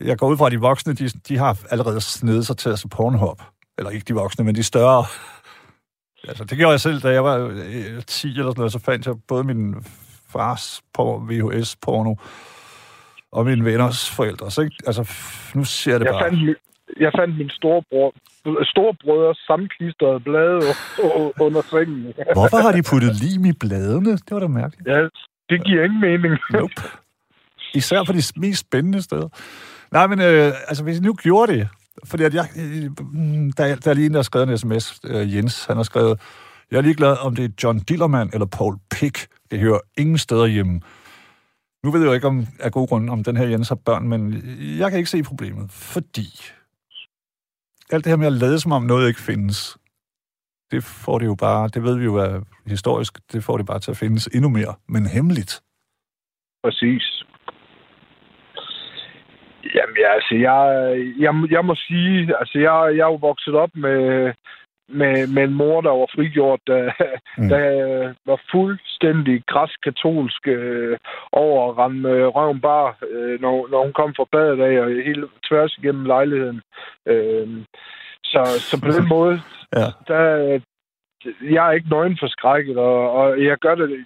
jeg 0.00 0.18
går 0.18 0.28
ud 0.28 0.36
fra, 0.36 0.46
at 0.46 0.52
de 0.52 0.60
voksne, 0.60 0.92
de, 0.94 1.08
de 1.08 1.36
har 1.38 1.58
allerede 1.70 2.00
snedet 2.00 2.46
sig 2.46 2.56
til 2.56 2.70
at 2.70 2.78
se 2.78 2.88
Pornhub. 2.88 3.42
Eller 3.78 3.90
ikke 3.90 4.04
de 4.04 4.14
voksne, 4.14 4.44
men 4.44 4.54
de 4.54 4.62
større. 4.62 5.04
Altså, 6.28 6.44
det 6.44 6.58
gjorde 6.58 6.72
jeg 6.72 6.80
selv, 6.80 7.00
da 7.00 7.08
jeg 7.12 7.24
var 7.24 7.36
øh, 7.38 8.02
10 8.06 8.28
eller 8.28 8.42
sådan 8.44 8.54
noget, 8.56 8.72
så 8.72 8.78
fandt 8.78 9.06
jeg 9.06 9.14
både 9.28 9.44
min 9.44 9.74
fars 10.28 10.82
på 10.94 11.24
VHS-porno 11.28 12.14
og 13.32 13.44
mine 13.44 13.64
venners 13.64 14.10
forældre. 14.10 14.50
Så 14.50 14.60
ikke? 14.62 14.76
Altså, 14.86 15.10
nu 15.54 15.64
ser 15.64 15.90
jeg 15.90 16.00
det 16.00 16.06
Jeg 16.06 16.12
bare. 16.12 16.30
fandt, 16.30 16.58
jeg 17.00 17.12
fandt 17.18 17.38
min 17.38 17.50
storebror, 17.50 18.14
storebrødre 18.64 19.34
sammenklistrede 19.34 20.20
blade 20.20 20.60
under 21.40 21.62
sengen. 21.70 22.02
Hvorfor 22.38 22.56
har 22.56 22.72
de 22.72 22.82
puttet 22.90 23.12
lim 23.22 23.44
i 23.44 23.52
bladene? 23.52 24.12
Det 24.12 24.30
var 24.30 24.40
da 24.40 24.46
mærkeligt. 24.46 24.88
Ja, 24.88 25.00
det 25.50 25.64
giver 25.66 25.84
ingen 25.84 26.00
mening. 26.00 26.38
Nope. 26.54 26.74
Især 27.74 28.04
på 28.04 28.12
de 28.12 28.22
mest 28.36 28.60
spændende 28.60 29.02
steder. 29.02 29.28
Nej, 29.92 30.06
men 30.06 30.20
øh, 30.20 30.52
altså, 30.68 30.84
hvis 30.84 30.98
I 30.98 31.00
nu 31.00 31.14
gjorde 31.14 31.52
det, 31.52 31.68
fordi 32.04 32.22
at 32.24 32.34
jeg, 32.34 32.46
øh, 32.56 32.90
der, 33.56 33.64
er- 33.64 33.76
der 33.76 33.90
er 33.90 33.94
lige 33.94 34.06
en, 34.06 34.12
der 34.12 34.18
har 34.18 34.22
skrevet 34.22 34.50
en 34.50 34.58
sms, 34.58 35.00
øh, 35.04 35.36
Jens, 35.36 35.64
han 35.64 35.76
har 35.76 35.82
skrevet, 35.84 36.20
jeg 36.70 36.78
er 36.78 36.82
ligeglad, 36.82 37.16
om 37.26 37.36
det 37.36 37.44
er 37.44 37.48
John 37.62 37.78
Dillermand 37.78 38.30
eller 38.32 38.46
Paul 38.46 38.76
Pick. 38.90 39.26
Det 39.50 39.58
hører 39.58 39.78
ingen 39.98 40.18
steder 40.18 40.46
hjemme. 40.46 40.80
Nu 41.84 41.90
ved 41.90 42.00
jeg 42.00 42.06
jo 42.08 42.12
ikke 42.12 42.26
om, 42.26 42.46
af 42.60 42.72
god 42.72 42.88
grund, 42.88 43.10
om 43.10 43.24
den 43.24 43.36
her 43.36 43.46
Jens 43.46 43.68
har 43.68 43.74
børn, 43.84 44.08
men 44.08 44.32
jeg 44.78 44.90
kan 44.90 44.98
ikke 44.98 45.10
se 45.10 45.22
problemet, 45.22 45.70
fordi 45.70 46.26
alt 47.92 48.04
det 48.04 48.10
her 48.10 48.16
med 48.16 48.26
at 48.26 48.32
lade 48.32 48.60
som 48.60 48.72
om 48.72 48.82
noget 48.82 49.08
ikke 49.08 49.20
findes, 49.20 49.78
det 50.70 50.84
får 50.84 51.18
det 51.18 51.26
jo 51.26 51.34
bare, 51.34 51.68
det 51.68 51.82
ved 51.82 51.98
vi 51.98 52.04
jo 52.04 52.16
er 52.16 52.40
historisk, 52.66 53.12
det 53.32 53.44
får 53.44 53.56
det 53.56 53.66
bare 53.66 53.80
til 53.80 53.90
at 53.90 53.96
findes 53.96 54.26
endnu 54.26 54.48
mere, 54.48 54.74
men 54.88 55.06
hemmeligt. 55.06 55.52
Præcis. 56.64 57.24
Jamen, 59.74 59.96
ja, 60.02 60.08
altså, 60.14 60.34
jeg, 60.34 60.60
jeg, 61.18 61.32
jeg 61.50 61.64
må 61.64 61.74
sige, 61.74 62.38
altså, 62.40 62.58
jeg, 62.58 62.96
jeg 62.96 63.02
er 63.02 63.12
jo 63.14 63.14
vokset 63.14 63.54
op 63.54 63.70
med, 63.74 64.32
med, 64.90 65.26
med 65.34 65.44
en 65.44 65.54
mor, 65.54 65.80
der 65.80 65.90
var 65.90 66.06
frigjort, 66.14 66.60
der, 66.66 66.92
Mm. 67.38 67.48
der 67.48 67.64
var 68.26 68.40
fuldstændig 68.50 69.42
græsk-katolsk 69.46 70.48
øh, 70.48 70.98
over 71.32 71.70
at 71.70 71.78
ramme 71.78 72.08
øh, 72.10 72.26
røven 72.26 72.60
bar, 72.60 72.96
øh, 73.10 73.40
når, 73.40 73.68
når 73.70 73.82
hun 73.82 73.92
kom 73.92 74.14
fra 74.16 74.26
badet 74.32 74.60
af, 74.60 74.80
og 74.80 74.88
hele 74.90 75.28
tværs 75.48 75.78
igennem 75.78 76.04
lejligheden. 76.04 76.62
Øh, 77.06 77.48
så, 78.24 78.42
så 78.68 78.80
på 78.84 78.90
den 78.98 79.08
måde, 79.16 79.40
Ja. 79.76 79.86
der, 80.08 80.60
jeg 81.42 81.68
er 81.68 81.72
ikke 81.72 81.88
nøgen 81.90 82.16
forskrækket, 82.20 82.76
og, 82.76 83.12
og 83.12 83.44
jeg 83.44 83.58
gør 83.58 83.74
det 83.74 84.04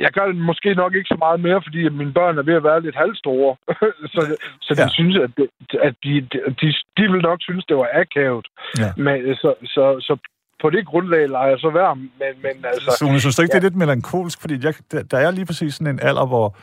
jeg 0.00 0.10
gør 0.12 0.26
det 0.26 0.36
måske 0.36 0.74
nok 0.74 0.94
ikke 0.94 1.08
så 1.08 1.16
meget 1.18 1.40
mere, 1.40 1.62
fordi 1.66 1.88
mine 1.88 2.12
børn 2.12 2.38
er 2.38 2.42
ved 2.42 2.54
at 2.54 2.64
være 2.64 2.82
lidt 2.82 2.96
halvstore. 2.96 3.56
så 4.14 4.36
så 4.60 4.74
de 4.74 4.82
Ja. 4.82 4.88
synes, 4.88 5.16
at, 5.16 5.30
det, 5.36 5.46
at 5.82 5.94
de, 6.04 6.12
de, 6.60 6.66
de 6.96 7.02
vil 7.12 7.22
nok 7.22 7.38
synes, 7.42 7.64
det 7.68 7.76
var 7.76 7.88
akavet. 7.94 8.46
Ja. 8.78 8.90
Men, 8.96 9.34
så, 9.34 9.54
så, 9.64 9.84
så 10.00 10.14
på 10.62 10.70
det 10.70 10.86
grundlag 10.86 11.28
leger 11.28 11.48
jeg 11.48 11.58
så 11.58 11.70
værd. 11.70 11.96
Men, 11.96 12.32
men 12.42 12.64
altså, 12.64 12.96
Sune, 12.98 13.20
synes 13.20 13.36
du 13.36 13.42
ikke, 13.42 13.52
det 13.52 13.58
er 13.58 13.62
lidt 13.68 13.76
melankolsk? 13.76 14.40
Fordi 14.40 14.54
jeg, 14.62 14.74
der, 15.10 15.18
er 15.18 15.30
lige 15.30 15.46
præcis 15.46 15.74
sådan 15.74 15.94
en 15.94 16.00
alder, 16.02 16.26
hvor 16.26 16.56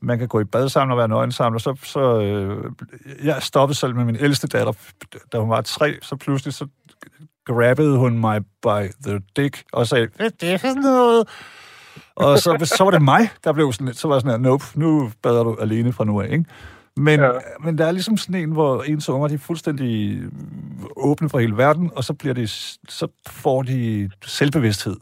man 0.00 0.18
kan 0.18 0.28
gå 0.28 0.40
i 0.40 0.44
bad 0.44 0.68
sammen 0.68 0.92
og 0.92 0.98
være 0.98 1.08
nøgen 1.08 1.32
sammen, 1.32 1.54
og 1.54 1.60
så, 1.60 1.76
så 1.82 2.20
øh, 2.20 2.64
jeg 3.24 3.36
stoppede 3.42 3.78
selv 3.78 3.94
med 3.94 4.04
min 4.04 4.16
ældste 4.20 4.46
datter, 4.48 4.72
da 5.32 5.38
hun 5.38 5.50
var 5.50 5.60
tre, 5.60 5.94
så 6.02 6.16
pludselig 6.16 6.54
så 6.54 6.66
grabbede 7.46 7.98
hun 7.98 8.18
mig 8.18 8.40
by 8.62 8.82
the 9.06 9.20
dick 9.36 9.62
og 9.72 9.86
sagde, 9.86 10.08
hvad 10.16 10.26
er 10.26 10.30
det 10.40 10.60
for 10.60 10.80
noget? 10.80 11.28
Og 12.16 12.38
så, 12.38 12.72
så 12.76 12.84
var 12.84 12.90
det 12.90 13.02
mig, 13.02 13.30
der 13.44 13.52
blev 13.52 13.72
sådan 13.72 13.86
lidt, 13.86 13.96
så 13.96 14.08
var 14.08 14.14
jeg 14.14 14.20
sådan 14.20 14.30
her, 14.30 14.50
nope, 14.50 14.64
nu 14.74 15.10
bader 15.22 15.44
du 15.44 15.56
alene 15.60 15.92
fra 15.92 16.04
nu 16.04 16.20
af, 16.20 16.32
ikke? 16.32 16.44
Men, 16.96 17.20
ja. 17.20 17.30
Men 17.60 17.78
der 17.78 17.86
er 17.86 17.92
ligesom 17.92 18.16
sådan 18.16 18.34
en, 18.34 18.52
hvor 18.52 18.82
ens 18.82 19.08
unger, 19.08 19.28
de 19.28 19.34
er 19.34 19.38
fuldstændig 19.38 20.22
åbne 20.96 21.28
for 21.28 21.38
hele 21.38 21.56
verden, 21.56 21.90
og 21.96 22.04
så, 22.04 22.14
bliver 22.14 22.34
de, 22.34 22.46
så 22.88 23.08
får 23.28 23.62
de 23.62 24.10
selvbevidsthed. 24.24 24.96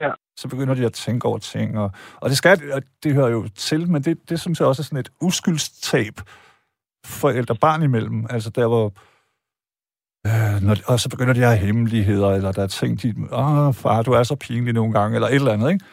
Ja. 0.00 0.10
Så 0.36 0.48
begynder 0.48 0.74
de 0.74 0.86
at 0.86 0.92
tænke 0.92 1.26
over 1.26 1.38
ting, 1.38 1.78
og, 1.78 1.90
og 2.16 2.30
det 2.30 2.38
skal, 2.38 2.72
og 2.72 2.82
det 3.02 3.14
hører 3.14 3.28
jo 3.28 3.48
til, 3.48 3.90
men 3.90 4.02
det, 4.02 4.28
det 4.28 4.40
synes 4.40 4.60
jeg 4.60 4.68
også 4.68 4.82
er 4.82 4.84
sådan 4.84 4.98
et 4.98 5.10
uskyldstab 5.20 6.20
forældre-barn 7.04 7.82
imellem. 7.82 8.26
Altså 8.30 8.50
der, 8.50 8.66
hvor 8.66 8.92
Øh, 10.26 10.62
når, 10.62 10.76
og 10.86 11.00
så 11.00 11.08
begynder 11.08 11.32
de 11.32 11.46
at 11.46 11.48
have 11.48 11.66
hemmeligheder, 11.66 12.30
eller 12.30 12.52
der 12.52 12.62
er 12.62 12.66
ting, 12.66 13.02
de... 13.02 13.14
Åh, 13.32 13.74
far, 13.74 14.02
du 14.02 14.12
er 14.12 14.22
så 14.22 14.36
pinlig 14.36 14.74
nogle 14.74 14.92
gange, 14.92 15.14
eller 15.14 15.28
et 15.28 15.34
eller 15.34 15.52
andet, 15.52 15.72
ikke? 15.72 15.84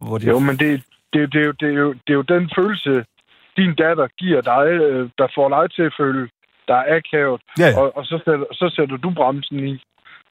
Hvor 0.00 0.18
de, 0.18 0.26
jo, 0.26 0.38
men 0.38 0.56
det, 0.56 0.82
det, 1.12 1.32
det, 1.32 1.40
er 1.40 1.44
jo, 1.46 1.52
det, 1.60 1.68
er 1.68 1.78
jo, 1.84 1.92
det 1.92 2.10
er 2.14 2.14
jo 2.14 2.22
den 2.22 2.50
følelse, 2.56 3.04
din 3.56 3.74
datter 3.74 4.06
giver 4.18 4.40
dig, 4.40 4.66
øh, 4.84 5.10
der 5.18 5.28
får 5.34 5.48
dig 5.56 5.70
til 5.76 5.82
at 5.82 5.94
føle, 6.00 6.28
der 6.68 6.74
er 6.74 6.96
akavet, 6.96 7.40
Ja, 7.58 7.68
ja. 7.68 7.78
og, 7.80 7.96
og 7.96 8.04
så, 8.04 8.18
sætter, 8.24 8.46
så 8.52 8.72
sætter 8.76 8.96
du 8.96 9.10
bremsen 9.10 9.58
i. 9.68 9.82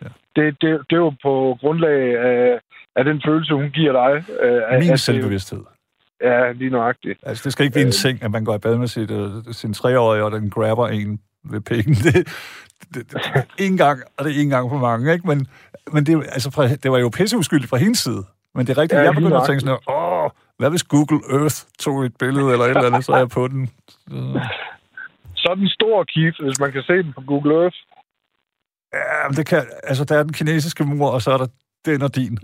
Ja. 0.03 0.07
Det, 0.35 0.45
det, 0.61 0.69
det 0.89 0.95
er 0.95 1.03
jo 1.07 1.13
på 1.23 1.57
grundlag 1.59 2.19
af, 2.19 2.59
af 2.95 3.03
den 3.05 3.21
følelse, 3.25 3.53
hun 3.53 3.69
giver 3.69 3.91
dig. 3.91 4.23
Øh, 4.43 4.61
af- 4.67 4.79
min 4.79 4.89
at 4.91 4.99
selvbevidsthed. 4.99 5.59
Det, 5.59 5.67
ja, 6.27 6.51
lige 6.51 6.69
nøjagtigt. 6.69 7.19
Altså, 7.23 7.41
det 7.43 7.51
skal 7.53 7.63
ikke 7.65 7.73
blive 7.73 7.81
en 7.83 7.87
Øh. 7.87 7.93
ting, 7.93 8.23
at 8.23 8.31
man 8.31 8.45
går 8.45 8.55
i 8.55 8.59
bad 8.59 8.77
med 8.77 8.87
sit, 8.87 9.11
uh, 9.11 9.43
sin 9.51 9.73
treårige, 9.73 10.23
og 10.23 10.31
den 10.31 10.49
grabber 10.49 10.87
en 10.87 11.19
ved 11.43 11.61
pikken. 11.61 11.93
Det, 12.05 12.15
det, 12.93 13.11
det, 13.11 13.45
en 13.59 13.77
gang, 13.77 14.01
og 14.17 14.25
det 14.25 14.37
er 14.37 14.41
en 14.41 14.49
gang 14.49 14.69
for 14.69 14.77
mange, 14.77 15.13
ikke? 15.13 15.27
Men, 15.27 15.47
men 15.93 16.05
det, 16.05 16.15
altså, 16.31 16.51
fra, 16.51 16.67
det 16.67 16.91
var 16.91 16.97
jo 16.99 17.09
pisseuskyldigt 17.09 17.69
fra 17.69 17.77
hendes 17.77 17.99
side. 17.99 18.23
Men 18.59 18.67
det 18.67 18.77
er 18.77 18.81
rigtigt, 18.81 18.99
Ja, 18.99 19.03
jeg 19.03 19.13
begynder 19.13 19.39
at 19.39 19.47
tænke 19.47 19.59
sådan 19.59 19.77
her, 19.87 19.95
åh, 19.95 20.29
hvad 20.57 20.69
hvis 20.69 20.83
Google 20.83 21.21
Earth 21.37 21.57
tog 21.83 22.05
et 22.05 22.15
billede 22.19 22.51
eller 22.51 22.65
et 22.65 22.69
eller 22.69 22.89
andet, 22.91 23.05
så 23.05 23.11
er 23.11 23.17
jeg 23.17 23.29
på 23.39 23.47
den. 23.47 23.61
Så 25.41 25.47
er 25.51 25.55
den 25.55 25.69
stor 25.69 26.03
kif, 26.03 26.33
hvis 26.39 26.59
man 26.59 26.71
kan 26.71 26.83
se 26.83 26.93
den 26.93 27.13
på 27.13 27.21
Google 27.21 27.51
Earth. 27.61 27.77
Ja, 28.93 29.27
men 29.27 29.35
det 29.37 29.45
kan, 29.51 29.61
altså, 29.83 30.03
der 30.05 30.15
er 30.19 30.23
den 30.23 30.33
kinesiske 30.33 30.83
mur, 30.83 31.09
og 31.15 31.21
så 31.21 31.31
er 31.31 31.37
der 31.37 31.47
den 31.85 32.01
og 32.01 32.15
din. 32.15 32.37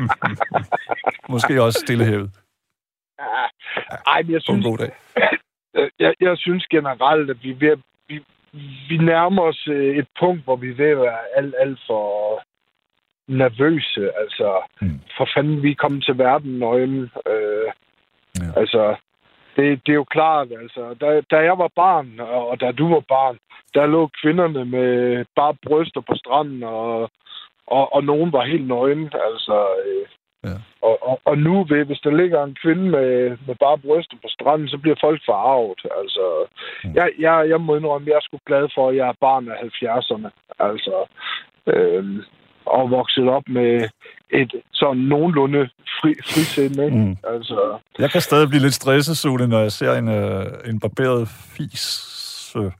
Måske 1.34 1.62
også 1.62 1.78
stillehavet 1.84 2.30
Ej, 4.06 4.22
men 4.22 4.32
jeg 4.32 4.42
på 4.46 4.52
en 4.52 4.62
synes, 4.62 4.66
god 4.66 4.78
dag. 4.78 4.92
Jeg, 5.98 6.14
jeg 6.20 6.38
synes 6.38 6.66
generelt, 6.66 7.30
at 7.30 7.42
vi, 7.42 7.60
ved, 7.60 7.76
vi, 8.08 8.24
vi 8.88 8.96
nærmer 8.96 9.42
os 9.42 9.68
øh, 9.68 9.96
et 9.96 10.08
punkt, 10.20 10.44
hvor 10.44 10.56
vi 10.56 10.70
er 10.70 10.74
ved 10.74 10.90
at 10.90 10.98
være 10.98 11.18
alt, 11.36 11.54
alt 11.58 11.78
for 11.86 12.04
nervøse. 13.38 14.10
Altså, 14.22 14.62
Mm. 14.80 15.00
for 15.16 15.28
fanden, 15.36 15.62
vi 15.62 15.70
er 15.70 15.74
kommet 15.74 16.04
til 16.04 16.18
verden 16.18 16.58
nøgen. 16.58 17.10
Øh, 17.26 17.68
Ja. 18.40 18.60
Altså, 18.60 18.96
det, 19.56 19.80
det 19.86 19.92
er 19.92 20.00
jo 20.02 20.04
klart, 20.04 20.48
altså, 20.62 20.94
da, 21.00 21.20
da 21.30 21.36
jeg 21.36 21.58
var 21.58 21.70
barn, 21.76 22.20
og, 22.20 22.60
da 22.60 22.72
du 22.72 22.88
var 22.94 23.00
barn, 23.08 23.38
der 23.74 23.86
lå 23.86 24.10
kvinderne 24.22 24.64
med 24.64 25.24
bare 25.36 25.54
bryster 25.66 26.00
på 26.00 26.14
stranden, 26.14 26.62
og, 26.62 27.10
og, 27.66 27.94
og 27.94 28.04
nogen 28.04 28.32
var 28.32 28.44
helt 28.44 28.66
nøgen. 28.66 29.04
Altså, 29.28 29.66
øh, 29.86 30.06
Ja. 30.44 30.56
og, 30.82 30.98
og, 31.08 31.20
og 31.24 31.38
nu, 31.38 31.64
hvis 31.64 31.98
der 31.98 32.10
ligger 32.16 32.44
en 32.44 32.56
kvinde 32.62 32.82
med, 32.90 33.36
med 33.46 33.54
bare 33.54 33.78
bryster 33.78 34.16
på 34.22 34.28
stranden, 34.28 34.68
så 34.68 34.78
bliver 34.78 34.96
folk 35.00 35.20
forarvet. 35.24 35.80
Altså, 36.00 36.24
Mm. 36.84 36.94
jeg, 36.94 37.10
jeg, 37.18 37.48
jeg 37.48 37.60
må 37.60 37.76
indrømme, 37.76 38.08
jeg 38.10 38.16
er 38.16 38.20
sgu 38.20 38.38
glad 38.46 38.68
for, 38.74 38.88
at 38.88 38.96
jeg 38.96 39.08
er 39.08 39.12
barn 39.20 39.48
af 39.50 39.56
70'erne. 39.56 40.30
Altså, 40.58 40.94
øhm, 41.66 42.22
og 42.66 42.90
vokset 42.90 43.28
op 43.28 43.42
med 43.48 43.88
et 44.30 44.52
sådan 44.72 45.02
nogenlunde 45.02 45.68
fri, 46.00 46.14
frisind, 46.24 46.80
ikke? 46.82 46.96
Mm. 46.96 47.16
Altså, 47.24 47.78
Jeg 47.98 48.10
kan 48.10 48.20
stadig 48.20 48.48
blive 48.48 48.62
lidt 48.62 48.74
stresset, 48.74 49.16
Sune, 49.16 49.46
når 49.46 49.60
jeg 49.60 49.72
ser 49.72 49.92
en, 49.92 50.08
øh, 50.08 50.46
en 50.66 50.80
barberet 50.80 51.28
fis 51.28 52.52
øh, 52.56 52.72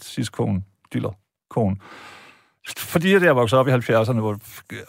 siskone, 0.00 0.62
dillerkone. 0.92 1.76
Fordi 2.78 3.12
jeg 3.12 3.36
voksede 3.36 3.60
op 3.60 3.68
i 3.68 3.70
70'erne, 3.70 4.20
hvor 4.20 4.36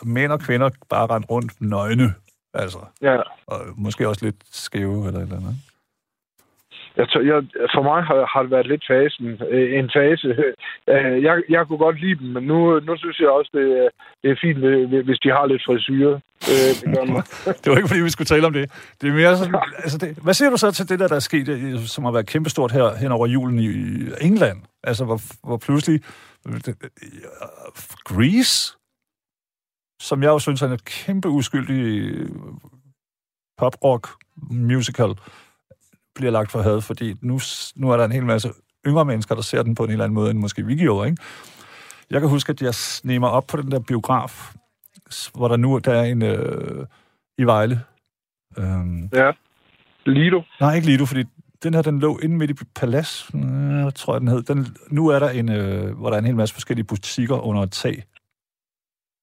mænd 0.06 0.32
og 0.32 0.40
kvinder 0.40 0.70
bare 0.90 1.08
rendte 1.08 1.30
rundt 1.30 1.62
nøgne. 1.62 2.14
Altså, 2.54 2.80
ja. 3.02 3.18
og 3.48 3.60
måske 3.76 4.08
også 4.08 4.26
lidt 4.26 4.36
skæve 4.52 5.08
eller 5.08 5.20
et 5.20 5.24
eller 5.24 5.38
andet. 5.38 5.56
Jeg, 6.98 7.08
jeg, 7.32 7.44
for 7.76 7.82
mig 7.90 8.04
har, 8.04 8.26
har 8.34 8.42
det 8.42 8.52
været 8.52 8.68
lidt 8.68 8.84
fasen, 8.92 9.28
øh, 9.52 9.80
en 9.80 9.90
fase. 9.96 10.28
Øh, 10.94 11.24
jeg, 11.24 11.36
jeg 11.50 11.68
kunne 11.68 11.78
godt 11.78 12.00
lide 12.02 12.20
dem, 12.20 12.28
men 12.28 12.44
nu, 12.44 12.80
nu 12.80 12.98
synes 12.98 13.20
jeg 13.20 13.30
også, 13.30 13.50
det, 13.54 13.66
er- 13.84 13.90
det 14.24 14.32
er 14.32 14.36
fint, 14.42 14.58
øh, 14.64 15.06
hvis 15.06 15.20
de 15.20 15.30
har 15.30 15.46
lidt 15.46 15.64
frisyre. 15.66 16.14
Øh, 16.52 16.72
det 17.62 17.68
var 17.72 17.76
ikke, 17.78 17.88
fordi 17.88 18.02
vi 18.02 18.10
skulle 18.10 18.26
tale 18.34 18.46
om 18.48 18.54
det. 18.54 18.72
Det 19.02 19.10
er 19.10 19.14
mere 19.14 19.38
sådan... 19.38 19.56
Altså 19.86 19.98
det, 19.98 20.18
hvad 20.24 20.34
siger 20.34 20.50
du 20.50 20.58
så 20.58 20.72
til 20.72 20.90
det 20.90 21.00
der, 21.00 21.08
der 21.08 21.16
er 21.16 21.20
sket, 21.20 21.48
øh, 21.50 21.80
som 21.80 22.04
har 22.04 22.12
været 22.12 22.28
kæmpestort 22.28 22.72
her 22.72 22.96
hen 23.02 23.12
over 23.12 23.28
julen 23.28 23.60
i 23.60 23.68
England? 24.22 24.58
Altså, 24.84 25.06
hvor, 25.06 25.20
hvor 25.48 25.58
pludselig... 25.58 26.02
øh, 26.48 26.54
øh, 26.54 26.74
Grease, 28.06 28.78
som 30.02 30.24
jeg 30.24 30.30
jo 30.30 30.40
synes 30.40 30.62
er 30.62 30.68
en 30.68 30.80
kæmpe 30.86 31.28
uskyldig 31.28 32.10
øh, 32.12 32.30
pop-rock 33.58 34.08
musical, 34.52 35.10
bliver 36.20 36.32
lagt 36.32 36.52
for 36.52 36.62
had, 36.62 36.82
fordi 36.82 37.08
nu, 37.22 37.40
nu 37.76 37.92
er 37.92 37.98
der 37.98 38.06
en 38.06 38.12
hel 38.12 38.26
masse 38.26 38.50
yngre 38.88 39.06
mennesker, 39.06 39.36
der 39.36 39.42
ser 39.42 39.64
den 39.64 39.76
på 39.76 39.84
en 39.84 39.92
eller 39.92 40.04
anden 40.04 40.16
måde, 40.16 40.32
end 40.32 40.40
måske 40.40 40.66
vi 40.66 40.76
gjorde, 40.76 41.10
ikke? 41.10 41.22
Jeg 42.10 42.20
kan 42.22 42.30
huske, 42.30 42.50
at 42.50 42.62
jeg 42.62 42.74
sneg 42.76 43.20
mig 43.20 43.30
op 43.32 43.48
på 43.48 43.58
den 43.62 43.72
der 43.72 43.80
biograf, 43.80 44.54
hvor 45.36 45.48
der 45.48 45.58
nu 45.58 45.78
der 45.86 45.94
er 45.94 46.04
en 46.04 46.22
øh, 46.22 46.86
i 47.38 47.44
Vejle. 47.44 47.82
Øhm, 48.58 49.10
Ja. 49.14 49.32
Lido. 50.06 50.42
nej, 50.60 50.76
ikke 50.76 50.88
Lido, 50.88 51.06
fordi 51.06 51.24
den 51.64 51.74
her, 51.74 51.82
den 51.82 52.00
lå 52.00 52.18
inde 52.24 52.38
midt 52.38 52.52
i 52.52 52.64
Palads, 52.76 53.30
øh, 53.36 53.92
tror 53.96 54.14
jeg, 54.14 54.22
den 54.22 54.28
hed. 54.28 54.42
Den, 54.44 54.68
nu 54.92 55.08
er 55.08 55.20
der 55.20 55.30
en, 55.30 55.50
øh, 55.52 55.98
hvor 55.98 56.10
der 56.10 56.16
er 56.16 56.20
en 56.20 56.26
hel 56.26 56.36
masse 56.36 56.56
forskellige 56.56 56.86
butikker 56.86 57.38
under 57.48 57.62
et 57.62 57.72
tag. 57.72 58.04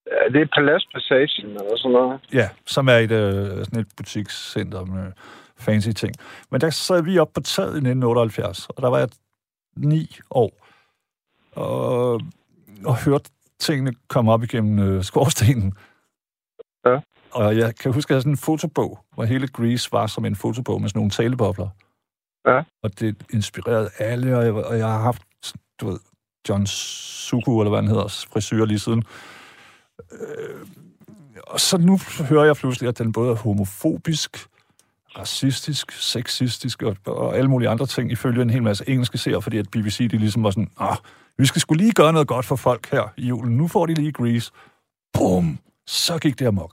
er 0.06 0.28
det 0.32 0.50
Palazpassagen 0.56 1.50
eller 1.50 1.76
sådan 1.76 1.92
noget? 1.92 2.20
Ja, 2.32 2.48
som 2.66 2.88
er 2.88 2.92
et, 3.06 3.10
øh, 3.10 3.64
sådan 3.64 3.80
et 3.80 3.88
butikscenter 3.96 4.84
med 4.84 5.12
fancy 5.58 5.88
ting. 5.88 6.14
Men 6.50 6.60
der 6.60 6.70
sad 6.70 7.02
vi 7.02 7.18
op 7.18 7.32
på 7.32 7.40
taget 7.40 7.68
i 7.68 7.82
1978, 7.82 8.66
og 8.66 8.82
der 8.82 8.88
var 8.88 8.98
jeg 8.98 9.08
ni 9.76 10.16
år, 10.30 10.66
og, 11.52 12.20
og 12.84 13.04
hørte 13.04 13.30
tingene 13.58 13.92
komme 14.08 14.32
op 14.32 14.42
igennem 14.42 14.78
øh, 14.78 15.04
skorstenen. 15.04 15.74
Ja. 16.86 17.00
Og 17.30 17.56
jeg 17.56 17.76
kan 17.76 17.92
huske, 17.92 18.08
at 18.08 18.10
jeg 18.10 18.14
havde 18.14 18.22
sådan 18.22 18.32
en 18.32 18.36
fotobog, 18.36 18.98
hvor 19.14 19.24
hele 19.24 19.48
Grease 19.48 19.92
var 19.92 20.06
som 20.06 20.24
en 20.24 20.36
fotobog 20.36 20.80
med 20.80 20.88
sådan 20.88 20.98
nogle 20.98 21.10
talebobler. 21.10 21.68
Ja. 22.46 22.62
Og 22.82 23.00
det 23.00 23.16
inspirerede 23.32 23.90
alle, 23.98 24.38
og 24.38 24.44
jeg, 24.44 24.54
og 24.54 24.78
jeg 24.78 24.86
har 24.86 25.00
haft, 25.00 25.22
du 25.80 25.86
ved, 25.86 25.98
John 26.48 26.66
Suku, 26.66 27.60
eller 27.60 27.70
hvad 27.70 27.82
han 27.82 27.88
hedder, 27.88 28.26
frisyr 28.32 28.64
lige 28.64 28.78
siden. 28.78 29.04
Øh, 30.12 30.66
og 31.46 31.60
så 31.60 31.78
nu 31.78 31.98
hører 32.28 32.44
jeg 32.44 32.56
pludselig, 32.56 32.88
at 32.88 32.98
den 32.98 33.12
både 33.12 33.30
er 33.30 33.34
homofobisk, 33.34 34.46
racistisk, 35.18 35.92
sexistisk 35.92 36.82
og, 36.82 36.96
og 37.06 37.36
alle 37.36 37.50
mulige 37.50 37.68
andre 37.68 37.86
ting, 37.86 38.12
ifølge 38.12 38.42
en 38.42 38.50
hel 38.50 38.62
masse 38.62 38.84
engelske 38.88 39.18
serier, 39.18 39.40
fordi 39.40 39.58
at 39.58 39.70
BBC 39.72 40.10
de 40.10 40.18
ligesom 40.18 40.44
var 40.44 40.50
sådan, 40.50 40.70
ah, 40.80 40.96
vi 41.38 41.46
skal 41.46 41.60
skulle 41.60 41.82
lige 41.82 41.92
gøre 41.92 42.12
noget 42.12 42.28
godt 42.28 42.46
for 42.46 42.56
folk 42.56 42.90
her 42.90 43.12
i 43.16 43.26
julen. 43.26 43.56
Nu 43.56 43.68
får 43.68 43.86
de 43.86 43.94
lige 43.94 44.12
Grease. 44.12 44.52
Bum! 45.14 45.58
Så 45.86 46.18
gik 46.18 46.38
det 46.38 46.46
amok. 46.46 46.72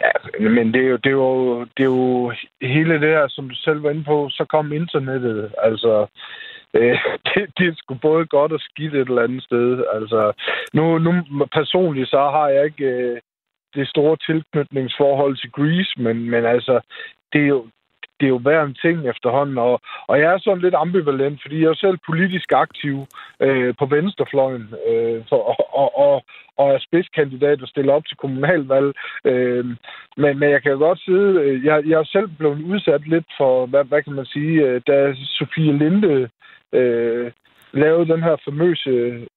Ja, 0.00 0.12
men 0.48 0.74
det 0.74 0.82
er, 0.84 0.88
jo, 0.88 0.96
det, 0.96 1.06
er 1.06 1.20
jo, 1.24 1.60
det 1.60 1.82
er 1.82 1.92
jo 1.98 2.32
hele 2.62 2.94
det 2.94 3.08
her, 3.08 3.28
som 3.28 3.48
du 3.48 3.54
selv 3.54 3.82
var 3.82 3.90
inde 3.90 4.04
på, 4.04 4.28
så 4.30 4.44
kom 4.44 4.72
internettet. 4.72 5.54
Altså, 5.58 6.06
øh, 6.74 6.98
det, 7.26 7.58
det 7.58 7.66
er 7.68 7.74
sgu 7.76 7.94
både 7.94 8.26
godt 8.26 8.52
og 8.52 8.60
skidt 8.60 8.94
et 8.94 9.08
eller 9.08 9.22
andet 9.22 9.42
sted. 9.42 9.84
Altså, 9.92 10.32
nu, 10.72 10.98
nu 10.98 11.12
personligt, 11.52 12.10
så 12.10 12.18
har 12.18 12.48
jeg 12.48 12.64
ikke 12.64 12.84
øh, 12.84 13.20
det 13.74 13.88
store 13.88 14.16
tilknytningsforhold 14.26 15.36
til 15.36 15.50
Greece, 15.50 15.92
men, 15.96 16.30
men 16.30 16.44
altså, 16.44 16.80
det 17.32 17.42
er 17.42 17.46
jo, 17.46 17.66
det 18.20 18.26
er 18.26 18.34
jo 18.36 18.38
hver 18.38 18.62
en 18.62 18.76
ting 18.82 19.08
efterhånden, 19.08 19.58
og, 19.58 19.80
og 20.08 20.20
jeg 20.20 20.32
er 20.34 20.38
sådan 20.38 20.62
lidt 20.62 20.74
ambivalent, 20.74 21.42
fordi 21.42 21.62
jeg 21.62 21.68
er 21.68 21.74
selv 21.74 21.98
politisk 22.06 22.52
aktiv 22.52 23.06
øh, 23.40 23.74
på 23.78 23.86
venstrefløjen, 23.86 24.74
øh, 24.88 25.22
for, 25.28 25.36
og, 25.36 25.78
og, 25.80 25.98
og, 25.98 26.22
og 26.56 26.74
er 26.74 26.78
spidskandidat 26.78 27.62
og 27.62 27.68
stiller 27.68 27.92
op 27.92 28.06
til 28.06 28.16
kommunalvalg. 28.16 28.92
Øh, 29.24 29.64
men, 30.16 30.38
men 30.38 30.50
jeg 30.50 30.62
kan 30.62 30.78
godt 30.78 31.00
sidde, 31.00 31.40
øh, 31.40 31.64
jeg, 31.64 31.82
jeg 31.86 31.98
er 32.00 32.04
selv 32.04 32.28
blevet 32.38 32.62
udsat 32.62 33.08
lidt 33.08 33.28
for, 33.36 33.66
hvad, 33.66 33.84
hvad 33.84 34.02
kan 34.02 34.12
man 34.12 34.26
sige, 34.26 34.62
øh, 34.66 34.80
da 34.86 35.14
Sofie 35.14 35.78
Linde 35.78 36.28
øh, 36.72 37.32
lavede 37.72 38.12
den 38.12 38.22
her 38.22 38.36
famøse 38.44 38.90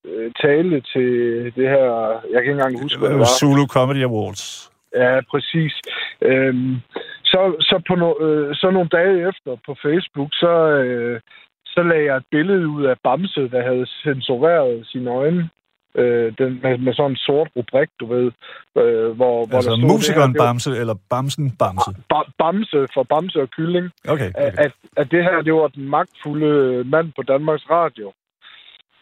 øh, 0.05 0.31
tale 0.41 0.81
til 0.81 1.09
det 1.55 1.67
her, 1.75 1.87
jeg 2.31 2.39
kan 2.41 2.51
ikke 2.51 2.51
engang 2.51 2.81
huske, 2.81 2.99
hvad 2.99 3.09
det 3.09 3.19
var. 3.19 3.25
Zulu 3.39 3.65
Comedy 3.67 4.03
Awards. 4.03 4.71
Ja, 4.95 5.19
præcis. 5.31 5.73
Øhm, 6.21 6.75
så, 7.23 7.39
så, 7.59 7.81
på 7.87 7.95
no, 7.95 8.09
øh, 8.25 8.55
så 8.55 8.71
nogle 8.71 8.89
dage 8.89 9.27
efter 9.29 9.51
på 9.65 9.75
Facebook, 9.85 10.29
så, 10.31 10.53
øh, 10.83 11.19
så 11.65 11.83
lagde 11.83 12.05
jeg 12.05 12.17
et 12.17 12.25
billede 12.31 12.67
ud 12.67 12.83
af 12.85 12.95
Bamse, 13.03 13.49
der 13.49 13.61
havde 13.69 13.85
censureret 14.03 14.87
sine 14.87 15.09
øjne. 15.11 15.49
Øh, 15.95 16.33
den, 16.37 16.59
med, 16.63 16.77
med 16.77 16.93
sådan 16.93 17.11
en 17.11 17.17
sort 17.17 17.49
rubrik, 17.55 17.89
du 17.99 18.05
ved. 18.13 18.25
Øh, 18.77 19.09
hvor, 19.17 19.45
hvor 19.45 19.55
Altså 19.55 19.69
der 19.69 19.77
stod 19.77 19.89
musikeren 19.95 20.33
det 20.33 20.41
her, 20.41 20.47
Bamse, 20.47 20.71
eller 20.81 20.95
Bamsen 21.09 21.51
Bamse? 21.59 21.91
det 21.91 22.03
var, 22.11 22.23
ba- 22.23 22.31
Bamse 22.39 22.87
for 22.93 23.03
Bamse 23.03 23.41
og 23.41 23.49
Kylling. 23.55 23.89
Okay, 24.07 24.29
okay. 24.29 24.63
at, 24.65 24.71
at 24.97 25.11
det 25.11 25.23
her, 25.23 25.41
det 25.41 25.53
var 25.53 25.67
den 25.67 25.89
magtfulde 25.89 26.83
mand 26.83 27.11
på 27.15 27.21
Danmarks 27.21 27.65
Radio. 27.69 28.11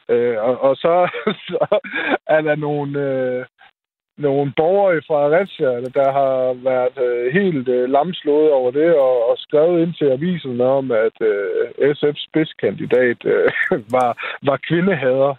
Øh, 0.10 0.38
og, 0.48 0.62
og 0.62 0.76
så, 0.76 0.94
så 1.48 1.80
er 2.28 2.42
der 2.42 2.56
nogle, 2.56 3.00
øh, 3.00 3.46
nogle 4.18 4.54
borgere 4.56 4.98
i 4.98 5.06
Fredericia, 5.08 5.72
der 6.00 6.12
har 6.20 6.54
været 6.70 6.98
øh, 7.08 7.34
helt 7.34 7.68
øh, 7.68 7.90
lamslået 7.90 8.52
over 8.52 8.72
det, 8.72 8.96
og, 8.96 9.30
og 9.30 9.36
skrevet 9.38 9.82
ind 9.82 9.94
til 9.94 10.06
avisen 10.06 10.62
om, 10.62 10.92
at 10.92 11.18
øh, 11.22 11.92
SF's 11.96 12.26
spidskandidat 12.28 13.20
øh, 13.26 13.50
var, 13.96 14.10
var 14.50 14.58
kvindehader. 14.68 15.34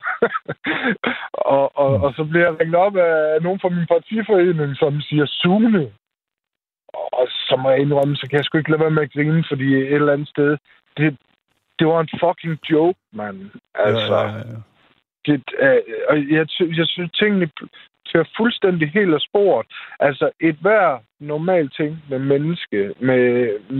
og, 1.56 1.78
og, 1.82 1.92
og 2.04 2.10
så 2.16 2.24
bliver 2.24 2.46
jeg 2.46 2.60
ringet 2.60 2.76
op 2.86 2.96
af 2.96 3.42
nogen 3.42 3.60
fra 3.60 3.68
min 3.68 3.86
partiforening, 3.86 4.76
som 4.76 5.00
siger 5.00 5.26
Sune. 5.26 5.92
Og 7.18 7.26
så 7.28 7.56
må 7.62 7.70
jeg 7.70 7.80
indrømme, 7.80 8.16
så 8.16 8.26
kan 8.28 8.36
jeg 8.36 8.44
sgu 8.44 8.58
ikke 8.58 8.70
lade 8.70 8.80
være 8.80 8.96
med 8.96 9.02
at 9.02 9.12
grine, 9.12 9.44
fordi 9.48 9.74
et 9.74 9.94
eller 9.94 10.12
andet 10.12 10.28
sted, 10.28 10.56
det, 10.96 11.16
det 11.80 11.88
var 11.88 12.00
en 12.00 12.12
fucking 12.24 12.56
joke, 12.70 12.98
mand. 13.12 13.38
Altså, 13.74 14.14
ja, 14.14 14.26
ja, 14.26 14.36
ja. 14.36 14.58
det, 15.26 15.42
øh, 15.66 15.82
og 16.10 16.16
jeg, 16.36 16.46
jeg 16.80 16.86
synes, 16.94 17.10
tingene 17.20 17.48
kører 18.12 18.28
fuldstændig 18.36 18.90
helt 18.90 19.14
af 19.14 19.20
sporet. 19.28 19.66
Altså, 20.00 20.30
et 20.40 20.56
hver 20.60 20.98
normal 21.20 21.70
ting 21.70 21.92
med 22.10 22.18
menneske, 22.18 22.78
med, 23.08 23.24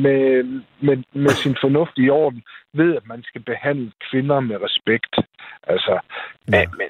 med, 0.05 0.45
med, 0.87 0.97
med 1.13 1.31
sin 1.43 1.57
fornuft 1.61 1.97
i 1.97 2.11
orden, 2.11 2.43
ved, 2.75 2.97
at 2.97 3.07
man 3.07 3.23
skal 3.23 3.43
behandle 3.43 3.93
kvinder 4.11 4.41
med 4.41 4.57
respekt. 4.67 5.15
Altså, 5.63 6.01
Ja. 6.53 6.59
ja. 6.59 6.65
men, 6.79 6.89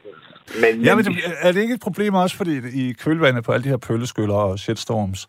men, 0.63 0.85
Ja, 0.85 0.95
men 0.97 1.05
det, 1.05 1.13
er 1.43 1.53
det 1.53 1.61
ikke 1.61 1.75
et 1.75 1.87
problem 1.89 2.15
også, 2.15 2.37
fordi 2.37 2.55
i 2.83 2.93
kølvandet 2.93 3.45
på 3.45 3.53
alle 3.53 3.65
de 3.65 3.69
her 3.69 3.83
pølleskyller 3.89 4.35
og 4.35 4.59
shitstorms, 4.59 5.29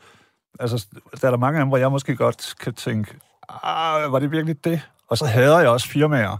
altså, 0.60 0.88
der 1.22 1.28
er 1.28 1.32
der 1.32 1.38
mange 1.38 1.60
af 1.60 1.62
dem, 1.64 1.70
hvor 1.70 1.78
jeg 1.78 1.92
måske 1.92 2.16
godt 2.16 2.56
kan 2.64 2.74
tænke, 2.74 3.16
ah, 3.64 4.12
var 4.12 4.20
det 4.20 4.32
virkelig 4.32 4.66
det? 4.66 4.80
Og 5.12 5.18
så 5.18 5.26
hader 5.26 5.60
jeg 5.60 5.70
også 5.70 5.88
firmaer, 5.88 6.38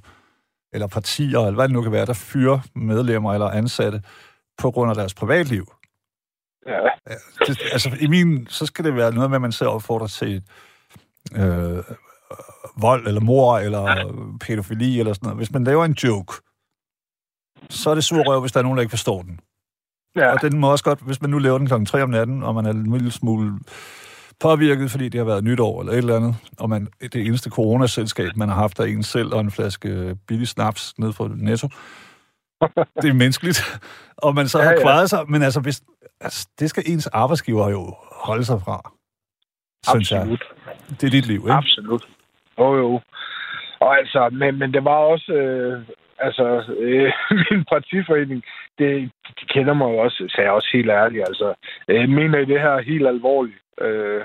eller 0.74 0.88
partier, 0.88 1.40
eller 1.40 1.52
hvad 1.52 1.68
det 1.68 1.74
nu 1.74 1.82
kan 1.82 1.92
være, 1.92 2.06
der 2.06 2.14
fyrer 2.14 2.60
medlemmer 2.76 3.34
eller 3.34 3.50
ansatte 3.50 4.02
på 4.58 4.72
grund 4.72 4.90
af 4.90 4.96
deres 4.96 5.14
privatliv. 5.14 5.66
ja, 7.10 7.16
Det, 7.48 7.60
altså, 7.72 7.98
i 8.00 8.08
min, 8.08 8.48
så 8.48 8.66
skal 8.66 8.86
det 8.86 8.96
være 8.96 9.14
noget 9.14 9.30
med, 9.30 9.38
at 9.38 9.42
man 9.42 9.52
ser 9.52 9.66
opfordrer 9.66 10.08
til 10.08 10.44
øh, 11.36 11.84
vold, 12.78 13.08
eller 13.08 13.22
mor, 13.22 13.58
eller 13.58 13.86
pædofili, 14.42 15.00
eller 15.00 15.14
sådan 15.14 15.26
noget. 15.28 15.38
Hvis 15.38 15.52
man 15.52 15.64
laver 15.64 15.86
en 15.86 15.94
joke, 15.94 16.34
så 17.70 17.90
er 17.90 17.96
det 17.96 18.04
sur 18.04 18.24
røv, 18.24 18.40
hvis 18.42 18.52
der 18.52 18.60
er 18.60 18.64
nogen, 18.64 18.78
der 18.78 18.82
ikke 18.82 18.90
forstår 18.98 19.22
den. 19.22 19.40
ja, 20.16 20.34
Og 20.34 20.42
den 20.42 20.60
må 20.60 20.72
også 20.72 20.84
godt, 20.84 21.00
hvis 21.00 21.22
man 21.22 21.30
nu 21.30 21.38
laver 21.38 21.58
den 21.58 21.68
klokken 21.68 21.86
3 21.86 22.04
om 22.04 22.10
natten, 22.10 22.44
og 22.44 22.56
man 22.56 22.66
er 22.66 22.72
en 22.72 22.92
lille 22.92 23.12
smule 23.12 23.60
påvirket, 24.42 24.92
fordi 24.92 25.10
det 25.10 25.18
har 25.18 25.26
været 25.26 25.44
nytår 25.44 25.80
eller 25.80 25.94
et 25.94 25.98
eller 25.98 26.16
andet, 26.16 26.36
og 26.60 26.70
man, 26.70 26.88
det 27.02 27.16
eneste 27.28 27.50
coronaselskab, 27.50 28.30
man 28.36 28.50
har 28.50 28.56
haft, 28.56 28.80
er 28.80 28.84
en 28.84 29.04
selv 29.04 29.34
og 29.34 29.40
en 29.40 29.52
flaske 29.52 30.18
billig 30.28 30.48
snaps 30.48 30.94
ned 31.00 31.14
fra 31.14 31.28
Netto. 31.36 31.68
Det 33.02 33.10
er 33.10 33.14
menneskeligt. 33.14 33.60
Og 34.26 34.36
man 34.36 34.48
så 34.48 34.60
Ja, 34.60 34.64
har 34.64 34.72
ja. 34.72 34.82
kvaret 34.82 35.10
sig, 35.10 35.20
men 35.30 35.44
altså, 35.44 35.60
hvis, 35.62 35.82
altså, 36.22 36.50
det 36.60 36.70
skal 36.70 36.84
ens 36.88 37.08
arbejdsgiver 37.08 37.70
jo 37.70 37.96
holde 38.12 38.46
sig 38.46 38.62
fra, 38.66 38.92
synes 39.90 40.12
absolut. 40.12 40.44
jeg. 40.68 40.98
Det 41.02 41.08
er 41.08 41.12
dit 41.12 41.28
liv, 41.28 41.40
ikke? 41.40 41.52
Absolut. 41.52 42.04
Jo, 42.60 42.76
jo. 42.76 43.02
Og 43.80 43.98
altså, 43.98 44.30
men, 44.32 44.60
men 44.60 44.74
det 44.74 44.84
var 44.84 44.98
også, 45.14 45.32
øh, 45.32 45.82
altså, 46.20 46.46
øh, 46.80 47.12
min 47.52 47.66
partiforening, 47.74 48.44
det, 48.80 49.12
de 49.40 49.46
kender 49.46 49.74
mig 49.74 49.86
jo 49.94 49.98
også, 49.98 50.26
så 50.30 50.36
jeg 50.42 50.48
er 50.48 50.52
også 50.52 50.70
helt 50.74 50.90
ærlig, 50.90 51.20
altså, 51.22 51.54
øh, 51.88 52.10
mener 52.10 52.40
I 52.40 52.46
det 52.46 52.62
her 52.62 52.82
helt 52.82 53.08
alvorligt? 53.08 53.61
Øh, 53.82 54.22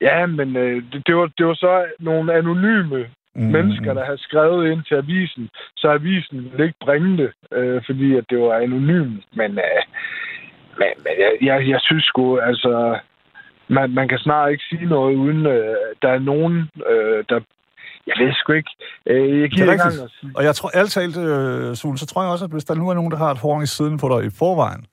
ja, 0.00 0.26
men 0.26 0.56
øh, 0.56 0.82
det, 0.92 1.06
det, 1.06 1.16
var, 1.16 1.30
det 1.38 1.46
var 1.46 1.54
så 1.54 1.84
nogle 2.00 2.34
anonyme 2.34 3.06
Mm, 3.34 3.42
mennesker, 3.42 3.94
der 3.94 4.04
havde 4.04 4.22
skrevet 4.22 4.72
ind 4.72 4.82
til 4.84 4.94
avisen, 4.94 5.48
så 5.76 5.88
avisen 5.88 6.44
ville 6.44 6.64
ikke 6.64 6.84
bringe 6.84 7.16
det, 7.16 7.32
øh, 7.52 7.82
fordi 7.86 8.16
at 8.16 8.24
det 8.30 8.38
var 8.38 8.54
anonymt. 8.54 9.24
Men, 9.32 9.50
øh, 9.50 9.82
men, 10.78 10.90
men 11.04 11.12
jeg, 11.18 11.32
jeg, 11.42 11.68
jeg 11.68 11.80
synes 11.80 12.04
sgu, 12.04 12.38
altså, 12.38 12.98
man, 13.68 13.90
man 13.90 14.08
kan 14.08 14.18
snart 14.18 14.50
ikke 14.50 14.64
sige 14.68 14.86
noget, 14.86 15.16
uden 15.16 15.46
øh, 15.46 15.76
der 16.02 16.08
er 16.08 16.18
nogen, 16.18 16.70
øh, 16.90 17.24
der... 17.28 17.40
Jeg 18.06 18.16
ved 18.18 18.32
sgu 18.32 18.52
ikke. 18.52 18.70
Øh, 19.06 19.38
jeg 19.38 19.44
er 19.44 19.48
giver 19.48 19.72
ikke 19.72 19.84
engang. 19.84 20.36
Og 20.36 20.44
jeg 20.44 20.54
tror, 20.54 20.70
alt 20.74 20.90
talt, 20.90 21.16
øh, 21.16 21.74
Sule, 21.74 21.98
så 21.98 22.06
tror 22.06 22.22
jeg 22.22 22.30
også, 22.30 22.44
at 22.44 22.50
hvis 22.50 22.64
der 22.64 22.74
nu 22.74 22.88
er 22.88 22.94
nogen, 22.94 23.10
der 23.10 23.18
har 23.18 23.30
et 23.30 23.38
horn 23.38 23.62
i 23.62 23.66
siden 23.66 23.98
på 23.98 24.06
dig 24.12 24.26
i 24.26 24.30
forvejen, 24.38 24.84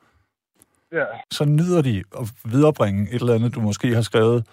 Ja, 0.91 1.05
så 1.31 1.45
nyder 1.45 1.81
de 1.81 2.03
at 2.19 2.27
viderebringe 2.45 3.09
et 3.11 3.21
eller 3.21 3.33
andet, 3.33 3.55
du 3.55 3.61
måske 3.61 3.95
har 3.95 4.01
skrevet 4.01 4.47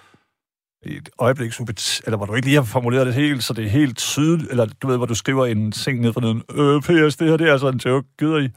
i 0.82 0.96
et 0.96 1.08
øjeblik, 1.18 1.52
eller 1.60 2.16
hvor 2.16 2.26
du 2.26 2.34
ikke 2.34 2.46
lige 2.46 2.56
har 2.56 2.64
formuleret 2.64 3.06
det 3.06 3.14
helt, 3.14 3.44
så 3.44 3.52
det 3.54 3.64
er 3.64 3.68
helt 3.68 3.98
tydeligt, 3.98 4.50
eller 4.50 4.66
du 4.82 4.86
ved, 4.86 4.96
hvor 4.96 5.06
du 5.06 5.14
skriver 5.14 5.46
en 5.46 5.72
ting 5.72 6.00
ned 6.00 6.12
fra 6.12 6.20
neden, 6.20 6.42
øh, 6.54 6.82
PS, 6.82 7.16
det 7.16 7.28
her, 7.28 7.36
det 7.36 7.48
er 7.48 7.52
altså 7.52 7.68
en 7.68 7.78
joke, 7.84 8.08
gider 8.18 8.38
I? 8.38 8.48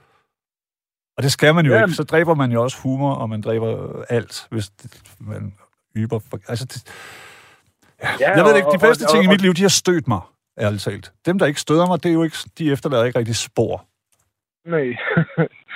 Og 1.17 1.23
det 1.23 1.31
skal 1.31 1.55
man 1.55 1.65
jo 1.65 1.73
Ja. 1.73 1.81
ikke, 1.83 1.93
så 1.93 2.03
dræber 2.03 2.35
man 2.35 2.51
jo 2.51 2.63
også 2.63 2.77
humor, 2.81 3.13
og 3.13 3.29
man 3.29 3.41
dræber 3.41 4.03
alt, 4.09 4.47
hvis 4.51 4.69
det, 4.69 5.01
man 5.19 5.53
yber. 5.95 6.19
For, 6.19 6.39
altså, 6.47 6.65
det, 6.65 6.83
ja 8.19 8.31
jeg 8.35 8.45
ved 8.45 8.55
ikke, 8.55 8.69
de 8.73 8.79
bedste 8.79 9.03
og- 9.03 9.09
ting 9.11 9.23
i 9.23 9.27
og- 9.27 9.31
mit 9.33 9.41
liv, 9.41 9.53
de 9.53 9.61
har 9.61 9.69
stødt 9.69 10.07
mig, 10.07 10.21
ærligt 10.59 10.83
talt. 10.83 11.11
Dem, 11.25 11.39
der 11.39 11.45
ikke 11.45 11.59
støder 11.61 11.87
mig, 11.87 12.03
det 12.03 12.09
er 12.09 12.13
jo 12.13 12.23
ikke, 12.23 12.37
de 12.57 12.71
efterlader 12.71 13.03
ikke 13.05 13.19
rigtig 13.19 13.35
spor. 13.35 13.85
Nej. 14.69 14.87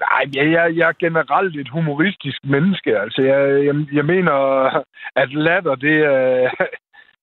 Nej, 0.00 0.24
jeg, 0.34 0.52
jeg, 0.52 0.76
jeg 0.76 0.88
er 0.88 1.00
generelt 1.00 1.56
et 1.56 1.68
humoristisk 1.68 2.44
menneske. 2.44 2.98
Altså, 2.98 3.22
jeg, 3.22 3.64
jeg, 3.64 3.74
jeg 3.92 4.04
mener, 4.04 4.32
at 5.16 5.32
latter, 5.32 5.74
det 5.74 5.96
er, 6.04 6.50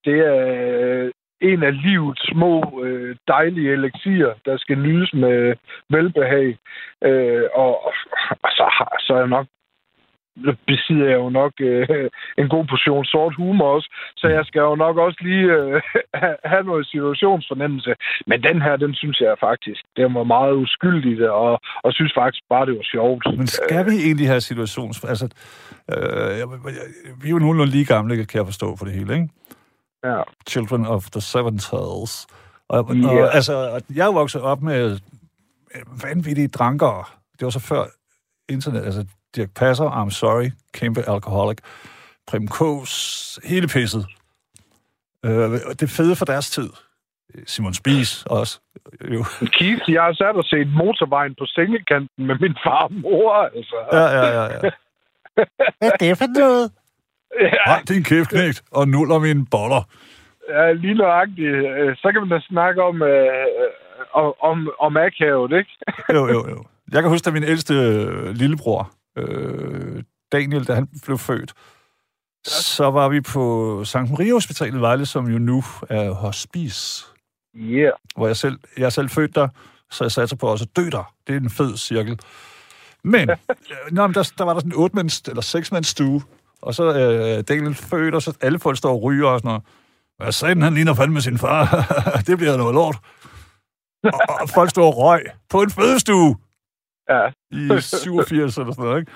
det 0.06 0.20
er 0.20 1.12
en 1.42 1.64
af 1.64 1.82
livets 1.82 2.22
små 2.32 2.82
øh, 2.84 3.16
dejlige 3.28 3.72
elixier, 3.72 4.34
der 4.46 4.58
skal 4.58 4.78
nydes 4.78 5.14
med 5.14 5.56
velbehag. 5.90 6.58
Øh, 7.04 7.44
og 7.54 7.94
og 8.44 8.50
så, 8.58 8.66
har, 8.78 8.96
så 9.00 9.14
er 9.14 9.18
jeg 9.18 9.28
nok 9.28 9.48
besidder 10.68 11.08
jeg 11.10 11.20
jo 11.24 11.30
nok 11.30 11.54
øh, 11.60 12.10
en 12.38 12.50
god 12.50 12.66
portion 12.66 13.06
sort 13.06 13.36
humor 13.36 13.76
også, 13.76 13.90
så 14.18 14.28
jeg 14.28 14.46
skal 14.46 14.60
jo 14.60 14.76
nok 14.76 14.98
også 14.98 15.20
lige 15.22 15.46
øh, 15.58 15.82
have 16.52 16.64
noget 16.64 16.88
situationsfornemmelse. 16.88 17.94
Men 18.28 18.44
den 18.44 18.62
her, 18.62 18.76
den 18.76 18.94
synes 18.96 19.20
jeg 19.20 19.36
faktisk, 19.40 19.82
det 19.96 20.04
var 20.04 20.24
meget 20.24 20.54
uskyldigt, 20.54 21.22
og, 21.22 21.60
og 21.84 21.94
synes 21.94 22.14
faktisk 22.18 22.44
bare, 22.50 22.66
det 22.66 22.76
var 22.76 22.88
sjovt. 22.96 23.24
Men 23.38 23.48
skal 23.48 23.86
vi 23.86 23.96
egentlig 24.08 24.28
have 24.28 24.42
situations... 24.42 25.04
Altså, 25.04 25.26
øh, 25.94 26.36
vi 27.22 27.28
er 27.28 27.36
jo 27.36 27.40
nogenlunde 27.40 27.72
lige 27.72 27.86
gamle, 27.86 28.26
kan 28.26 28.38
jeg 28.38 28.46
forstå 28.46 28.76
for 28.78 28.86
det 28.86 28.94
hele, 28.94 29.14
ikke? 29.14 29.30
Ja. 30.04 30.22
Children 30.50 30.86
of 30.86 31.04
the 31.10 31.22
Seven 31.22 31.58
Tales. 31.58 32.28
Og, 32.70 32.96
yeah. 32.96 33.12
og, 33.12 33.36
altså, 33.36 33.82
jeg 33.96 34.08
er 34.08 34.14
vokset 34.14 34.42
op 34.42 34.62
med 34.62 35.00
vanvittige 36.04 36.48
drankere. 36.48 37.04
Det 37.40 37.46
var 37.46 37.50
så 37.50 37.60
før 37.60 37.84
internet, 38.50 38.86
altså 38.86 39.06
Dirk 39.36 39.50
Passer, 39.56 39.90
I'm 39.90 40.10
Sorry, 40.10 40.50
kæmpe 40.74 41.10
alkoholik, 41.10 41.58
Prim 42.28 42.48
Kås, 42.48 43.40
hele 43.44 43.68
pisset. 43.68 44.06
Øh, 45.26 45.52
det 45.80 45.90
fede 45.90 46.16
for 46.16 46.26
deres 46.26 46.50
tid. 46.50 46.70
Simon 47.46 47.74
Spies 47.74 48.26
også. 48.26 48.60
Jo. 49.14 49.24
Keith, 49.58 49.84
jeg 49.88 50.04
har 50.04 50.14
sat 50.14 50.36
og 50.36 50.44
set 50.44 50.68
motorvejen 50.68 51.36
på 51.40 51.46
sengekanten 51.46 52.28
med 52.28 52.36
min 52.40 52.56
far 52.64 52.84
og 52.84 52.94
mor. 52.94 53.34
Altså. 53.34 53.76
Ja, 53.92 54.06
ja, 54.18 54.26
ja. 54.26 54.44
ja. 54.44 54.60
Hvad 55.80 55.92
er 55.92 55.98
det 56.00 56.18
for 56.18 56.40
noget? 56.40 56.72
Ja. 57.42 57.72
Hold 57.72 57.86
din 57.86 58.04
kæft, 58.04 58.30
knægt, 58.30 58.64
og 58.72 58.88
nuller 58.88 59.20
mine 59.20 59.46
boller. 59.52 59.84
Ja, 60.50 60.72
lige 60.72 60.94
nøjagtigt. 60.94 61.56
Øh, 61.56 61.96
så 61.96 62.12
kan 62.12 62.22
man 62.22 62.30
da 62.30 62.40
snakke 62.40 62.84
om, 62.84 63.02
øh, 63.02 63.34
om, 64.50 64.70
om 64.80 64.98
akavet, 64.98 65.52
ikke? 65.60 65.72
jo, 66.16 66.28
jo, 66.28 66.50
jo. 66.50 66.64
Jeg 66.92 67.02
kan 67.02 67.12
huske, 67.12 67.28
at 67.28 67.34
min 67.34 67.44
ældste 67.44 67.74
øh, 67.74 68.30
lillebror, 68.30 68.92
øh, 69.18 70.04
Daniel, 70.32 70.66
da 70.66 70.74
han 70.74 70.88
blev 71.06 71.18
født, 71.18 71.54
så 72.48 72.92
var 72.92 73.10
vi 73.10 73.22
på 73.22 73.84
Sankt 73.86 74.12
Maria 74.12 74.34
Hospital 74.34 74.76
i 74.76 74.80
Vejle, 74.80 75.06
som 75.06 75.28
jo 75.28 75.40
nu 75.40 75.64
er 75.90 76.12
hospice. 76.12 77.06
Yeah. 77.56 77.92
Hvor 78.16 78.28
jeg 78.28 78.38
selv, 78.38 78.60
jeg 78.78 78.86
er 78.86 78.90
selv 78.90 79.10
født 79.10 79.36
der, 79.36 79.48
så 79.92 80.04
jeg 80.04 80.12
satte 80.12 80.36
på 80.36 80.48
også 80.48 80.66
at 80.66 80.76
dø 80.76 80.90
der. 80.90 81.14
Det 81.28 81.36
er 81.36 81.40
en 81.40 81.50
fed 81.50 81.78
cirkel. 81.78 82.20
Men, 83.04 83.30
nå, 83.92 84.08
men 84.08 84.14
der, 84.14 84.32
der 84.38 84.44
var 84.44 84.54
der 84.54 84.60
sådan 84.60 84.72
en 84.72 84.78
otte 84.78 85.00
eller 85.28 85.42
seks 85.42 85.72
stue, 85.84 86.22
og 86.62 86.76
så 86.76 86.84
øh, 86.84 87.44
Daniel 87.44 87.76
født, 87.76 88.16
og 88.16 88.22
så 88.22 88.38
alle 88.42 88.60
folk 88.60 88.78
står 88.78 88.92
og 88.94 89.04
ryger 89.04 89.28
og 89.28 89.40
sådan 89.40 89.48
noget. 89.48 89.64
Hvad 90.18 90.32
sagde 90.32 90.62
han 90.62 90.74
ligner 90.74 90.94
fandme 90.94 91.22
sin 91.22 91.38
far? 91.38 91.66
det 92.28 92.38
bliver 92.38 92.58
noget 92.58 92.74
lort. 92.74 92.98
Og, 94.04 94.38
og 94.42 94.50
folk 94.50 94.70
står 94.70 94.88
og 94.88 94.98
røg 94.98 95.22
på 95.50 95.62
en 95.62 95.72
fødestue. 95.72 96.38
Ja. 97.14 97.24
I 97.52 97.82
87 97.82 98.58
eller 98.58 98.74
sådan 98.74 98.84
noget, 98.84 99.00
ikke? 99.00 99.12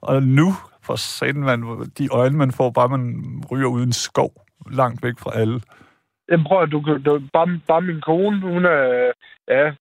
Og 0.00 0.22
nu, 0.22 0.48
for 0.82 0.96
satan, 0.96 1.40
man, 1.40 1.60
de 1.98 2.08
øjne, 2.12 2.36
man 2.36 2.52
får, 2.52 2.70
bare 2.70 2.88
man 2.88 3.04
ryger 3.50 3.68
uden 3.68 3.92
skov, 3.92 4.32
langt 4.70 5.02
væk 5.02 5.14
fra 5.18 5.30
alle. 5.40 5.60
Jamen 6.30 6.46
prøv 6.46 6.62
at 6.62 6.72
du, 6.72 6.98
du 7.04 7.20
bare, 7.32 7.60
bare 7.68 7.82
min 7.82 8.00
kone, 8.00 8.40
hun 8.40 8.64
er, 8.64 9.12
ja, 9.48 9.72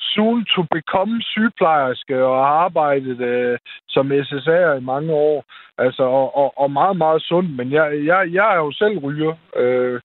soon 0.00 0.44
to 0.44 0.62
become 0.76 1.22
sygeplejerske 1.22 2.24
og 2.24 2.36
har 2.44 2.54
arbejdet 2.66 3.20
øh, 3.20 3.58
som 3.88 4.12
SSA'er 4.12 4.74
i 4.80 4.84
mange 4.92 5.12
år. 5.12 5.44
Altså, 5.78 6.02
og, 6.02 6.36
og, 6.36 6.58
og 6.58 6.70
meget, 6.70 6.96
meget 6.96 7.22
sund. 7.22 7.48
Men 7.48 7.72
jeg, 7.72 8.04
jeg, 8.04 8.28
jeg 8.32 8.52
er 8.54 8.56
jo 8.56 8.72
selv 8.72 8.98
ryger. 8.98 9.34
Øh, 9.56 10.00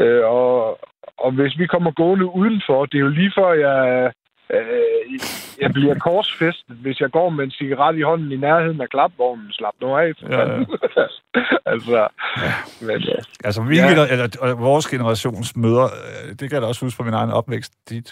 øh, 0.00 0.24
og, 0.24 0.78
og 1.18 1.32
hvis 1.32 1.58
vi 1.58 1.66
kommer 1.66 1.90
gående 1.90 2.26
udenfor, 2.34 2.86
det 2.86 2.96
er 2.98 3.06
jo 3.08 3.08
lige 3.08 3.32
før, 3.38 3.52
jeg, 3.52 4.12
Øh, 4.54 5.20
jeg 5.60 5.72
bliver 5.72 5.94
korsfæstet, 5.98 6.76
hvis 6.76 7.00
jeg 7.00 7.10
går 7.10 7.28
med 7.30 7.44
en 7.44 7.50
cigaret 7.50 7.98
i 7.98 8.02
hånden 8.02 8.32
i 8.32 8.36
nærheden 8.36 8.80
af 8.80 8.88
klapvognen. 8.88 9.52
Slap 9.52 9.74
nu 9.80 9.96
af. 9.96 10.12
Ja, 10.22 10.40
ja. 10.40 10.64
altså, 11.72 12.08
ja. 12.36 12.52
Men, 12.80 13.00
ja. 13.00 13.14
altså 13.44 13.62
ja. 13.62 14.12
eller, 14.12 14.54
vores 14.54 14.86
generations 14.86 15.56
møder, 15.56 15.84
øh, 15.84 16.28
det 16.28 16.38
kan 16.38 16.52
jeg 16.52 16.62
da 16.62 16.66
også 16.66 16.84
huske 16.84 16.96
fra 16.96 17.04
min 17.04 17.14
egen 17.14 17.30
opvækst, 17.30 17.72
de 17.88 18.02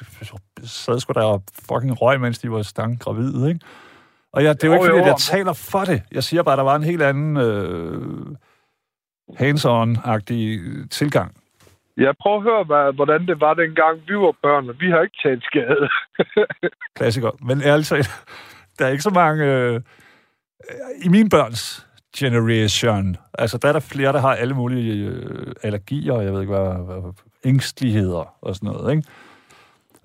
sad 0.65 1.01
sgu 1.01 1.13
der 1.13 1.25
og 1.25 1.43
fucking 1.69 2.03
røg, 2.03 2.21
mens 2.21 2.39
de 2.39 2.51
var 2.51 2.63
stang 2.63 3.01
gravide, 3.01 3.49
ikke? 3.49 3.61
Og 4.33 4.45
jeg, 4.45 4.55
det 4.55 4.65
er 4.65 4.69
jo, 4.69 4.75
jo 4.75 4.83
ikke, 4.83 4.93
fordi 4.93 4.99
jo, 4.99 5.07
jeg 5.07 5.17
taler 5.19 5.53
for 5.53 5.85
det. 5.85 6.03
Jeg 6.13 6.25
siger 6.25 6.43
bare, 6.43 6.53
at 6.53 6.59
der 6.59 6.65
var 6.65 6.77
en 6.77 6.83
helt 6.83 7.03
anden 7.03 7.37
øh, 7.37 8.37
hands-on-agtig 9.39 10.61
tilgang 10.91 11.42
jeg 11.97 12.15
prøver 12.21 12.37
at 12.37 12.43
høre, 12.43 12.65
hvad, 12.65 12.93
hvordan 12.93 13.27
det 13.27 13.41
var 13.41 13.55
dengang, 13.55 14.01
vi 14.09 14.15
var 14.17 14.35
børn, 14.43 14.69
og 14.69 14.75
vi 14.81 14.91
har 14.91 15.03
ikke 15.03 15.17
taget 15.23 15.45
skade. 15.45 15.89
Klassiker. 16.99 17.31
Men 17.41 17.63
ærligt 17.63 17.89
talt, 17.89 18.11
der 18.79 18.87
er 18.87 18.91
ikke 18.91 19.03
så 19.03 19.11
mange... 19.11 19.45
Øh, 19.45 19.81
I 21.05 21.09
min 21.09 21.29
børns 21.29 21.87
generation, 22.17 23.17
altså 23.39 23.59
der 23.59 23.69
er 23.69 23.73
der 23.73 23.81
flere, 23.81 24.13
der 24.13 24.21
har 24.21 24.35
alle 24.35 24.55
mulige 24.55 25.07
øh, 25.07 25.55
allergier, 25.63 26.21
jeg 26.21 26.33
ved 26.33 26.41
ikke 26.41 26.53
hvad, 26.53 26.85
hvad, 26.85 27.13
ængstligheder 27.45 28.35
og 28.41 28.55
sådan 28.55 28.67
noget, 28.67 28.97
ikke? 28.97 29.09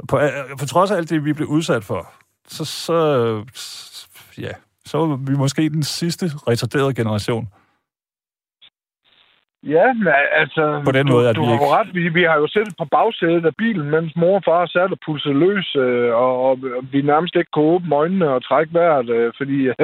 På, 0.07 0.19
øh, 0.19 0.31
på 0.59 0.65
trods 0.65 0.91
af 0.91 0.95
alt 0.95 1.09
det, 1.09 1.25
vi 1.25 1.33
blev 1.33 1.47
udsat 1.47 1.83
for, 1.83 2.13
så, 2.47 2.65
så, 2.65 3.45
ja, 4.37 4.51
så 4.85 4.97
var 4.97 5.15
vi 5.15 5.35
måske 5.35 5.69
den 5.69 5.83
sidste 5.83 6.31
retarderede 6.47 6.93
generation. 6.93 7.47
Ja, 9.75 9.93
men 9.93 10.13
altså... 10.41 10.81
På 10.85 10.91
den 10.91 11.07
måde, 11.13 11.29
at 11.29 11.35
du 11.35 11.41
vi 11.41 11.47
har 11.47 11.53
ikke... 11.53 11.75
ret. 11.77 11.89
Vi, 11.93 12.09
vi 12.19 12.23
har 12.23 12.37
jo 12.43 12.47
siddet 12.47 12.73
på 12.81 12.85
bagsædet 12.95 13.45
af 13.45 13.55
bilen, 13.57 13.89
mens 13.95 14.11
mor 14.15 14.35
og 14.35 14.43
far 14.45 14.65
satte 14.65 14.93
og 14.93 14.99
pulsede 15.05 15.39
løs, 15.45 15.75
øh, 15.75 16.09
og, 16.23 16.33
og 16.45 16.53
vi 16.91 17.01
nærmest 17.01 17.35
ikke 17.35 17.51
kunne 17.53 17.71
åbne 17.75 17.95
øjnene 17.95 18.27
og 18.29 18.43
trække 18.43 18.73
vejret, 18.73 19.09
øh, 19.09 19.33
fordi... 19.37 19.57
Øh, 19.67 19.75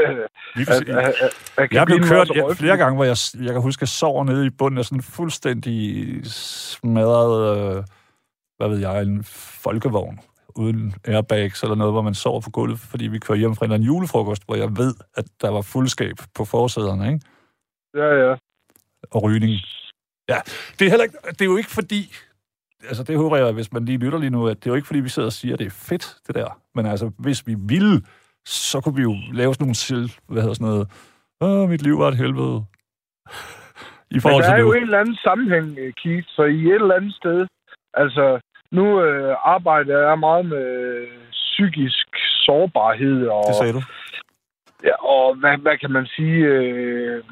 at, 0.74 0.90
at, 0.90 1.14
at, 1.26 1.34
at 1.58 1.74
jeg 1.74 1.86
blev 1.86 2.00
kørt 2.12 2.30
ja, 2.36 2.44
flere 2.62 2.78
gange, 2.78 2.96
hvor 2.96 3.08
jeg, 3.12 3.18
jeg 3.46 3.54
kan 3.54 3.62
huske, 3.62 3.80
at 3.80 3.86
jeg 3.88 3.94
sover 4.02 4.24
nede 4.24 4.46
i 4.46 4.58
bunden 4.60 4.78
af 4.78 4.86
sådan 4.86 5.00
en 5.00 5.10
fuldstændig 5.18 5.82
smadret, 6.26 7.34
øh, 7.52 7.84
hvad 8.58 8.68
ved 8.70 8.80
jeg, 8.86 9.02
en 9.02 9.24
folkevogn 9.64 10.20
uden 10.56 10.94
airbags 11.08 11.64
eller 11.64 11.76
noget, 11.76 11.94
hvor 11.94 12.02
man 12.02 12.14
sover 12.14 12.42
på 12.42 12.50
gulvet, 12.50 12.80
fordi 12.92 13.08
vi 13.08 13.20
kører 13.20 13.38
hjem 13.38 13.56
fra 13.56 13.66
en 13.66 13.68
eller 13.72 13.76
anden 13.76 13.88
julefrokost, 13.88 14.44
hvor 14.46 14.56
jeg 14.56 14.70
ved, 14.82 14.94
at 15.16 15.26
der 15.42 15.50
var 15.50 15.62
fuldskab 15.62 16.16
på 16.38 16.46
forsæderne, 16.46 17.08
ikke? 17.08 17.20
Ja, 17.94 18.10
ja 18.26 18.36
og 19.12 19.24
rygning. 19.24 19.60
Ja, 20.30 20.40
det 20.80 20.86
er, 20.86 20.90
heller 20.90 21.04
ikke, 21.04 21.18
det 21.30 21.42
er 21.42 21.46
jo 21.46 21.58
ikke 21.58 21.70
fordi, 21.70 22.02
altså 22.88 23.04
det 23.04 23.18
håber 23.18 23.38
jeg, 23.38 23.52
hvis 23.54 23.74
man 23.74 23.86
lige 23.86 23.98
lytter 23.98 24.20
lige 24.20 24.30
nu, 24.30 24.48
at 24.48 24.58
det 24.58 24.66
er 24.66 24.72
jo 24.72 24.76
ikke 24.76 24.88
fordi, 24.88 25.00
vi 25.00 25.10
sidder 25.10 25.28
og 25.28 25.34
siger, 25.34 25.54
at 25.54 25.60
det 25.60 25.66
er 25.66 25.78
fedt, 25.90 26.16
det 26.28 26.36
der. 26.36 26.62
Men 26.76 26.86
altså, 26.86 27.12
hvis 27.20 27.48
vi 27.48 27.56
ville, 27.58 28.02
så 28.46 28.82
kunne 28.82 28.96
vi 28.96 29.02
jo 29.02 29.16
lave 29.34 29.54
sådan 29.54 29.64
nogle 29.66 29.76
selv, 29.76 30.10
hvad 30.28 30.42
hedder 30.42 30.54
sådan 30.54 30.68
noget, 30.68 30.88
Åh, 31.42 31.70
mit 31.70 31.82
liv 31.82 32.00
var 32.00 32.08
et 32.08 32.18
helvede. 32.18 32.66
I 34.12 34.20
forhold 34.20 34.44
Men 34.44 34.50
der 34.50 34.56
er 34.56 34.60
jo 34.68 34.74
en 34.74 34.84
eller 34.84 35.00
anden 35.00 35.16
sammenhæng, 35.16 35.68
Keith, 36.02 36.28
så 36.36 36.44
i 36.44 36.62
et 36.66 36.82
eller 36.82 36.96
andet 36.96 37.16
sted, 37.16 37.48
altså, 37.94 38.40
nu 38.72 39.02
øh, 39.02 39.36
arbejder 39.46 40.08
jeg 40.08 40.20
meget 40.20 40.46
med 40.46 40.68
psykisk 41.32 42.08
sårbarhed. 42.46 43.28
Og, 43.28 43.44
det 43.48 43.56
sagde 43.56 43.74
du. 43.74 43.82
Ja, 44.84 44.96
og 45.16 45.36
hvad, 45.36 45.58
hvad 45.58 45.78
kan 45.78 45.92
man 45.92 46.06
sige? 46.16 46.38
Øh, 46.54 47.24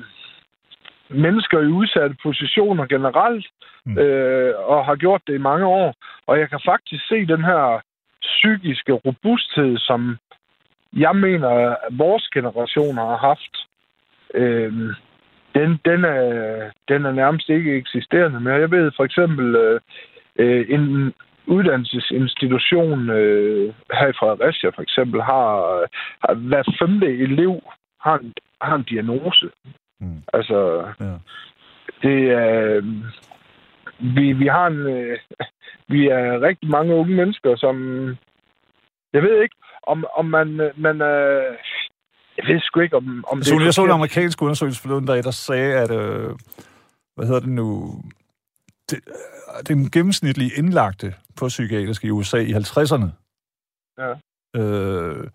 mennesker 1.13 1.59
i 1.59 1.65
udsatte 1.65 2.15
positioner 2.23 2.85
generelt, 2.85 3.47
mm. 3.85 3.97
øh, 3.97 4.53
og 4.57 4.85
har 4.85 4.95
gjort 4.95 5.21
det 5.27 5.35
i 5.35 5.47
mange 5.49 5.65
år. 5.65 5.93
Og 6.27 6.39
jeg 6.39 6.49
kan 6.49 6.59
faktisk 6.65 7.07
se 7.07 7.25
den 7.25 7.43
her 7.43 7.81
psykiske 8.21 8.93
robusthed, 8.93 9.77
som 9.77 10.17
jeg 10.93 11.15
mener, 11.15 11.49
at 11.49 11.77
vores 11.91 12.27
generationer 12.33 13.05
har 13.05 13.17
haft. 13.17 13.55
Øh, 14.33 14.73
den, 15.55 15.79
den, 15.85 16.03
er, 16.03 16.69
den 16.87 17.05
er 17.05 17.11
nærmest 17.11 17.49
ikke 17.49 17.75
eksisterende 17.75 18.39
mere. 18.39 18.53
Jeg 18.53 18.71
ved 18.71 18.91
for 18.95 19.03
eksempel, 19.03 19.55
øh, 19.55 19.79
øh 20.39 20.65
en 20.69 21.13
uddannelsesinstitution 21.47 23.09
øh, 23.09 23.73
her 23.93 24.07
i 24.07 24.17
Fredericia 24.19 24.69
for 24.69 24.81
eksempel 24.81 25.21
har, 25.21 25.51
har 26.23 26.33
hver 26.33 26.63
femte 26.79 27.07
elev 27.07 27.61
har 28.01 28.17
en, 28.17 28.33
har 28.61 28.75
en 28.75 28.83
diagnose. 28.83 29.49
Mm. 30.01 30.23
Altså, 30.33 30.87
ja. 30.99 31.15
det 32.01 32.31
er... 32.31 32.81
Vi, 34.15 34.31
vi 34.33 34.47
har 34.47 34.67
en... 34.67 34.77
Øh, 34.77 35.17
vi 35.87 36.07
er 36.07 36.41
rigtig 36.41 36.69
mange 36.69 36.95
unge 36.95 37.15
mennesker, 37.15 37.55
som... 37.55 37.75
Jeg 39.13 39.21
ved 39.21 39.41
ikke, 39.43 39.55
om, 39.83 40.05
om 40.15 40.25
man... 40.25 40.71
man 40.77 41.01
øh, 41.01 41.57
jeg 42.37 42.45
ved 42.47 42.59
sgu 42.61 42.79
ikke, 42.79 42.95
om, 42.97 43.25
om 43.31 43.39
det... 43.39 43.65
jeg 43.65 43.73
så 43.73 43.83
en 43.83 43.91
amerikansk 43.91 44.41
undersøgelse 44.41 44.81
forleden 44.81 45.05
dag, 45.05 45.23
der 45.23 45.31
sagde, 45.31 45.73
at... 45.73 45.91
Øh, 45.91 46.29
hvad 47.15 47.25
hedder 47.25 47.39
det 47.39 47.49
nu? 47.49 47.95
Det, 48.89 48.99
øh, 49.07 49.63
den 49.67 49.91
gennemsnitlige 49.91 50.51
indlagte 50.57 51.13
på 51.39 51.47
psykiatrisk 51.47 52.03
i 52.03 52.09
USA 52.09 52.37
i 52.37 52.53
50'erne. 52.53 53.07
Ja. 53.97 54.11
Øh, 54.59 55.27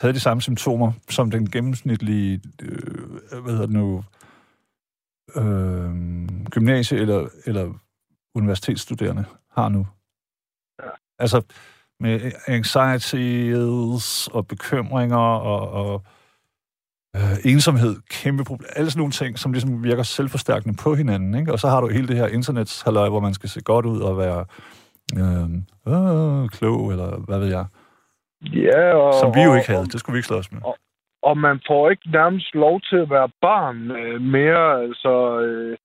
havde 0.00 0.14
de 0.14 0.20
samme 0.20 0.42
symptomer 0.42 0.92
som 1.10 1.30
den 1.30 1.50
gennemsnitlige, 1.50 2.40
øh, 2.62 3.42
hvad 3.42 3.52
hedder 3.52 3.66
det 3.66 3.74
nu, 3.74 4.04
øh, 5.36 5.92
gymnasie- 6.50 6.96
eller, 6.96 7.28
eller 7.46 7.72
universitetsstuderende 8.34 9.24
har 9.50 9.68
nu. 9.68 9.86
Ja. 10.82 10.90
Altså 11.18 11.42
med 12.00 12.32
anxieties 12.46 14.28
og 14.28 14.46
bekymringer 14.46 15.16
og, 15.16 15.70
og 15.70 16.02
øh, 17.16 17.36
ensomhed, 17.44 17.96
kæmpe 18.10 18.44
problem, 18.44 18.70
alle 18.76 18.90
sådan 18.90 18.98
nogle 19.00 19.12
ting, 19.12 19.38
som 19.38 19.52
ligesom 19.52 19.82
virker 19.82 20.02
selvforstærkende 20.02 20.76
på 20.76 20.94
hinanden, 20.94 21.34
ikke? 21.34 21.52
Og 21.52 21.60
så 21.60 21.68
har 21.68 21.80
du 21.80 21.88
hele 21.88 22.08
det 22.08 22.16
her 22.16 22.26
internets 22.26 22.82
halløj, 22.82 23.08
hvor 23.08 23.20
man 23.20 23.34
skal 23.34 23.48
se 23.48 23.60
godt 23.60 23.86
ud 23.86 24.00
og 24.00 24.18
være 24.18 24.44
øh, 25.16 25.50
øh, 25.88 26.48
klog, 26.48 26.90
eller 26.90 27.18
hvad 27.18 27.38
ved 27.38 27.48
jeg. 27.48 27.66
Ja, 28.42 28.92
og, 28.94 29.14
Som 29.14 29.34
vi 29.34 29.40
jo 29.42 29.50
og- 29.50 29.56
ikke 29.56 29.70
havde. 29.70 29.86
Det 29.86 30.00
skulle 30.00 30.14
vi 30.14 30.18
ikke 30.18 30.26
slås 30.28 30.52
med. 30.52 30.60
og 31.22 31.38
man 31.38 31.60
får 31.66 31.90
ikke 31.90 32.10
nærmest 32.10 32.54
lov 32.54 32.80
til 32.80 32.96
at 32.96 33.10
være 33.10 33.28
barn 33.42 33.90
øh, 33.90 34.20
mere. 34.20 34.82
Altså, 34.82 35.40
øh, 35.40 35.76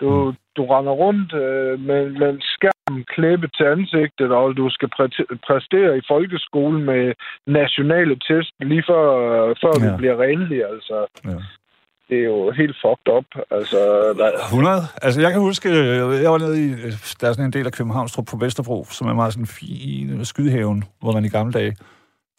du, 0.00 0.34
du 0.56 0.62
render 0.66 0.92
rundt 0.92 1.32
øh, 1.34 1.80
med, 1.80 2.10
med 2.20 2.28
en 2.30 2.40
skærm 2.54 3.04
klæbet 3.14 3.50
til 3.56 3.64
ansigtet, 3.64 4.30
og 4.32 4.56
du 4.56 4.70
skal 4.70 4.88
præ- 4.96 5.36
præstere 5.46 5.98
i 5.98 6.00
folkeskolen 6.08 6.84
med 6.84 7.12
nationale 7.46 8.16
test 8.28 8.50
lige 8.60 8.84
før, 8.90 9.04
før 9.62 9.72
ja. 9.80 9.84
Ja. 9.84 9.92
du 9.92 9.96
bliver 9.96 10.16
renlig. 10.20 10.64
Altså, 10.72 10.96
Ja. 11.24 11.38
det 12.08 12.18
er 12.20 12.24
jo 12.24 12.50
helt 12.50 12.76
fucked 12.82 13.08
up. 13.16 13.28
Altså, 13.50 13.78
der, 14.18 14.30
100? 14.50 14.76
Altså, 15.02 15.20
jeg 15.20 15.30
kan 15.32 15.40
huske, 15.40 15.68
øh, 15.68 16.22
jeg 16.24 16.30
var 16.30 16.38
nede 16.38 16.56
i, 16.66 16.68
øh, 16.72 16.92
der 17.20 17.26
er 17.28 17.32
sådan 17.32 17.44
en 17.44 17.52
del 17.52 17.66
af 17.66 17.72
Københavnstrup 17.72 18.26
på 18.30 18.36
Vesterbro, 18.36 18.84
som 18.84 19.08
er 19.08 19.14
meget 19.14 19.32
sådan 19.32 19.46
fin 19.60 20.24
skydehaven, 20.24 20.84
hvor 21.00 21.12
man 21.12 21.24
i 21.24 21.28
gamle 21.28 21.52
dage, 21.52 21.76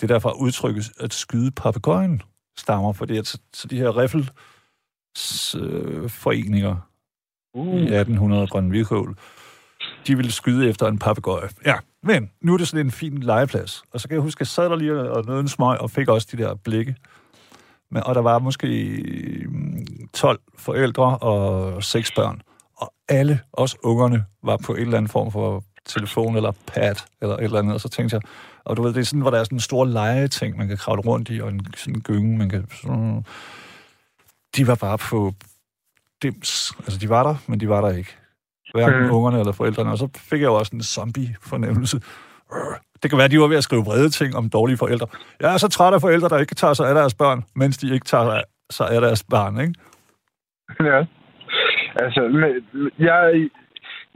det 0.01 0.03
er 0.03 0.13
derfor 0.15 0.31
udtrykket, 0.31 0.91
at 0.99 1.13
skyde 1.13 1.51
papegøjen 1.51 2.21
stammer, 2.57 2.93
fordi 2.93 3.17
at, 3.17 3.27
så, 3.27 3.67
de 3.69 3.77
her 3.77 3.97
riffel 3.97 4.31
øh, 5.59 6.09
foreninger 6.09 6.75
uh, 7.53 7.79
i 7.79 7.83
1800 7.83 8.47
Grønne 8.47 8.85
de 10.07 10.15
ville 10.15 10.31
skyde 10.31 10.69
efter 10.69 10.87
en 10.87 10.99
papegøje. 10.99 11.49
Ja, 11.65 11.75
men 12.03 12.31
nu 12.41 12.53
er 12.53 12.57
det 12.57 12.67
sådan 12.67 12.85
en 12.85 12.91
fin 12.91 13.17
legeplads. 13.17 13.83
Og 13.93 13.99
så 13.99 14.07
kan 14.07 14.15
jeg 14.15 14.21
huske, 14.21 14.37
at 14.37 14.41
jeg 14.41 14.47
sad 14.47 14.69
der 14.69 14.75
lige 14.75 15.11
og 15.11 15.25
nåede 15.25 15.39
en 15.39 15.47
smøg, 15.47 15.77
og 15.77 15.91
fik 15.91 16.07
også 16.07 16.27
de 16.31 16.37
der 16.37 16.55
blikke. 16.55 16.95
Men, 17.91 18.03
og 18.03 18.15
der 18.15 18.21
var 18.21 18.39
måske 18.39 18.67
mm, 19.49 19.87
12 20.13 20.39
forældre 20.57 21.17
og 21.17 21.83
6 21.83 22.11
børn. 22.11 22.41
Og 22.77 22.93
alle, 23.09 23.39
også 23.53 23.77
ungerne, 23.83 24.25
var 24.43 24.57
på 24.57 24.73
en 24.73 24.81
eller 24.81 24.97
anden 24.97 25.09
form 25.09 25.31
for 25.31 25.63
telefon 25.87 26.35
eller 26.35 26.51
pad 26.67 26.95
eller 27.21 27.35
et 27.35 27.43
eller 27.43 27.59
andet. 27.59 27.73
Og 27.73 27.81
så 27.81 27.89
tænkte 27.89 28.13
jeg, 28.15 28.21
og 28.65 28.77
du 28.77 28.81
ved, 28.81 28.93
det 28.93 28.99
er 28.99 29.05
sådan, 29.05 29.21
hvor 29.21 29.31
der 29.31 29.39
er 29.39 29.43
sådan 29.43 29.55
en 29.55 29.59
stor 29.59 29.85
legeting, 29.85 30.57
man 30.57 30.67
kan 30.67 30.77
kravle 30.77 31.01
rundt 31.01 31.29
i, 31.29 31.39
og 31.41 31.49
en 31.49 31.65
sådan 31.77 31.95
en 31.95 32.01
gynge, 32.01 32.37
man 32.37 32.49
kan... 32.49 32.67
Sådan, 32.81 33.25
de 34.57 34.67
var 34.67 34.75
bare 34.75 34.97
på 34.97 35.33
dims. 36.23 36.71
Altså, 36.79 36.99
de 36.99 37.09
var 37.09 37.23
der, 37.23 37.35
men 37.47 37.59
de 37.59 37.69
var 37.69 37.81
der 37.81 37.97
ikke. 37.97 38.15
Hverken 38.73 39.03
Mm. 39.03 39.11
ungerne 39.11 39.39
eller 39.39 39.51
forældrene. 39.51 39.91
Og 39.91 39.97
så 39.97 40.07
fik 40.15 40.41
jeg 40.41 40.47
jo 40.47 40.53
også 40.53 40.75
en 40.75 40.83
zombie-fornemmelse. 40.83 41.97
Øh, 42.53 42.59
Det 43.03 43.09
kan 43.11 43.17
være, 43.17 43.25
at 43.25 43.31
de 43.31 43.39
var 43.39 43.47
ved 43.47 43.57
at 43.57 43.63
skrive 43.63 43.85
vrede 43.85 44.09
ting 44.09 44.35
om 44.35 44.49
dårlige 44.49 44.77
forældre. 44.77 45.07
Jeg 45.39 45.53
er 45.53 45.57
så 45.57 45.67
træt 45.67 45.93
af 45.93 46.01
forældre, 46.01 46.29
der 46.29 46.37
ikke 46.39 46.55
tager 46.55 46.73
sig 46.73 46.87
af 46.89 46.95
deres 46.95 47.13
børn, 47.13 47.43
mens 47.55 47.77
de 47.77 47.93
ikke 47.93 48.05
tager 48.05 48.41
sig 48.69 48.89
af 48.89 49.01
deres 49.01 49.23
barn, 49.23 49.59
ikke? 49.61 49.73
ja. 50.79 51.05
Altså, 51.95 52.21
jeg, 52.99 53.49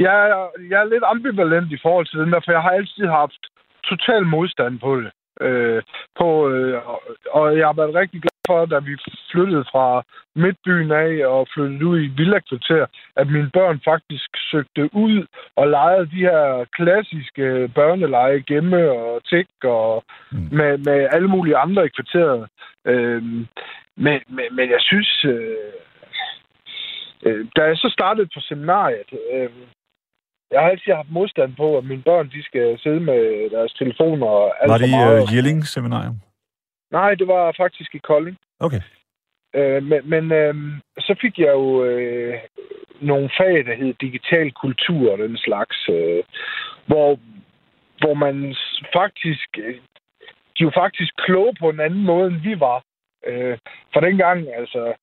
jeg, 0.01 0.47
jeg 0.69 0.79
er 0.81 0.89
lidt 0.93 1.03
ambivalent 1.13 1.71
i 1.71 1.79
forhold 1.81 2.05
til 2.05 2.19
den 2.19 2.31
der, 2.31 2.39
for 2.45 2.51
jeg 2.51 2.61
har 2.61 2.69
altid 2.69 3.05
haft 3.07 3.41
total 3.83 4.23
modstand 4.25 4.79
på 4.79 5.01
det. 5.01 5.11
Øh, 5.41 5.81
på, 6.19 6.49
øh, 6.49 6.81
og- 7.31 7.57
jeg 7.57 7.65
har 7.67 7.73
været 7.73 7.95
rigtig 7.95 8.21
glad 8.21 8.39
for, 8.47 8.65
da 8.65 8.79
vi 8.79 8.97
flyttede 9.31 9.65
fra 9.71 10.03
midtbyen 10.35 10.91
af 10.91 11.27
og 11.27 11.47
flyttede 11.53 11.85
ud 11.85 11.99
i 12.01 12.07
villakvarter, 12.17 12.85
at 13.15 13.27
mine 13.27 13.49
børn 13.53 13.81
faktisk 13.85 14.29
søgte 14.51 14.89
ud 14.95 15.25
og 15.55 15.67
legede 15.67 16.05
de 16.05 16.21
her 16.29 16.65
klassiske 16.77 17.71
børneleje, 17.75 18.43
gemme 18.47 18.91
og 18.91 19.23
tik 19.25 19.47
og 19.63 20.03
Mm. 20.31 20.47
med, 20.51 20.77
med 20.77 21.07
alle 21.11 21.27
mulige 21.27 21.57
andre 21.57 21.85
i 21.85 21.89
kvarteret. 21.95 22.49
Øh, 22.85 23.23
men, 24.05 24.19
men, 24.27 24.45
men 24.51 24.69
jeg 24.69 24.81
synes, 24.81 25.25
øh, 25.25 25.73
øh, 27.25 27.45
da 27.55 27.61
jeg 27.63 27.77
så 27.77 27.89
startede 27.97 28.25
på 28.33 28.39
seminariet, 28.39 29.09
øh, 29.33 29.49
jeg 30.51 30.61
har 30.61 30.69
altid 30.69 30.93
haft 30.93 31.11
modstand 31.11 31.55
på, 31.55 31.77
at 31.77 31.83
mine 31.85 32.01
børn 32.01 32.29
de 32.29 32.43
skal 32.43 32.79
sidde 32.79 32.99
med 32.99 33.49
deres 33.49 33.73
telefoner 33.73 34.27
og 34.27 34.61
alt 34.61 34.69
Var 34.71 34.77
det 34.77 34.87
i 34.87 34.91
meget. 34.91 35.21
uh, 35.23 35.35
Jelling 35.35 35.65
Seminarium? 35.65 36.17
Nej, 36.91 37.15
det 37.15 37.27
var 37.27 37.53
faktisk 37.57 37.95
i 37.95 37.97
Kolding. 37.97 38.37
Okay. 38.59 38.81
Øh, 39.55 39.83
men 39.83 40.09
men 40.09 40.31
øh, 40.31 40.55
så 40.99 41.15
fik 41.21 41.39
jeg 41.39 41.47
jo 41.53 41.83
øh, 41.85 42.33
nogle 43.01 43.29
fag, 43.39 43.65
der 43.65 43.75
hed 43.75 43.93
digital 43.93 44.51
kultur 44.51 45.11
og 45.11 45.17
den 45.17 45.37
slags, 45.37 45.89
øh, 45.89 46.23
hvor, 46.85 47.19
hvor 47.99 48.13
man 48.13 48.55
faktisk... 48.93 49.47
øh, 49.57 49.75
De 50.57 50.63
jo 50.63 50.71
faktisk 50.83 51.11
kloge 51.25 51.53
på 51.59 51.69
en 51.69 51.79
anden 51.79 52.03
måde, 52.03 52.27
end 52.27 52.41
vi 52.41 52.59
var. 52.59 52.83
Øh, 53.27 53.57
for 53.93 53.99
dengang, 53.99 54.39
altså... 54.59 54.93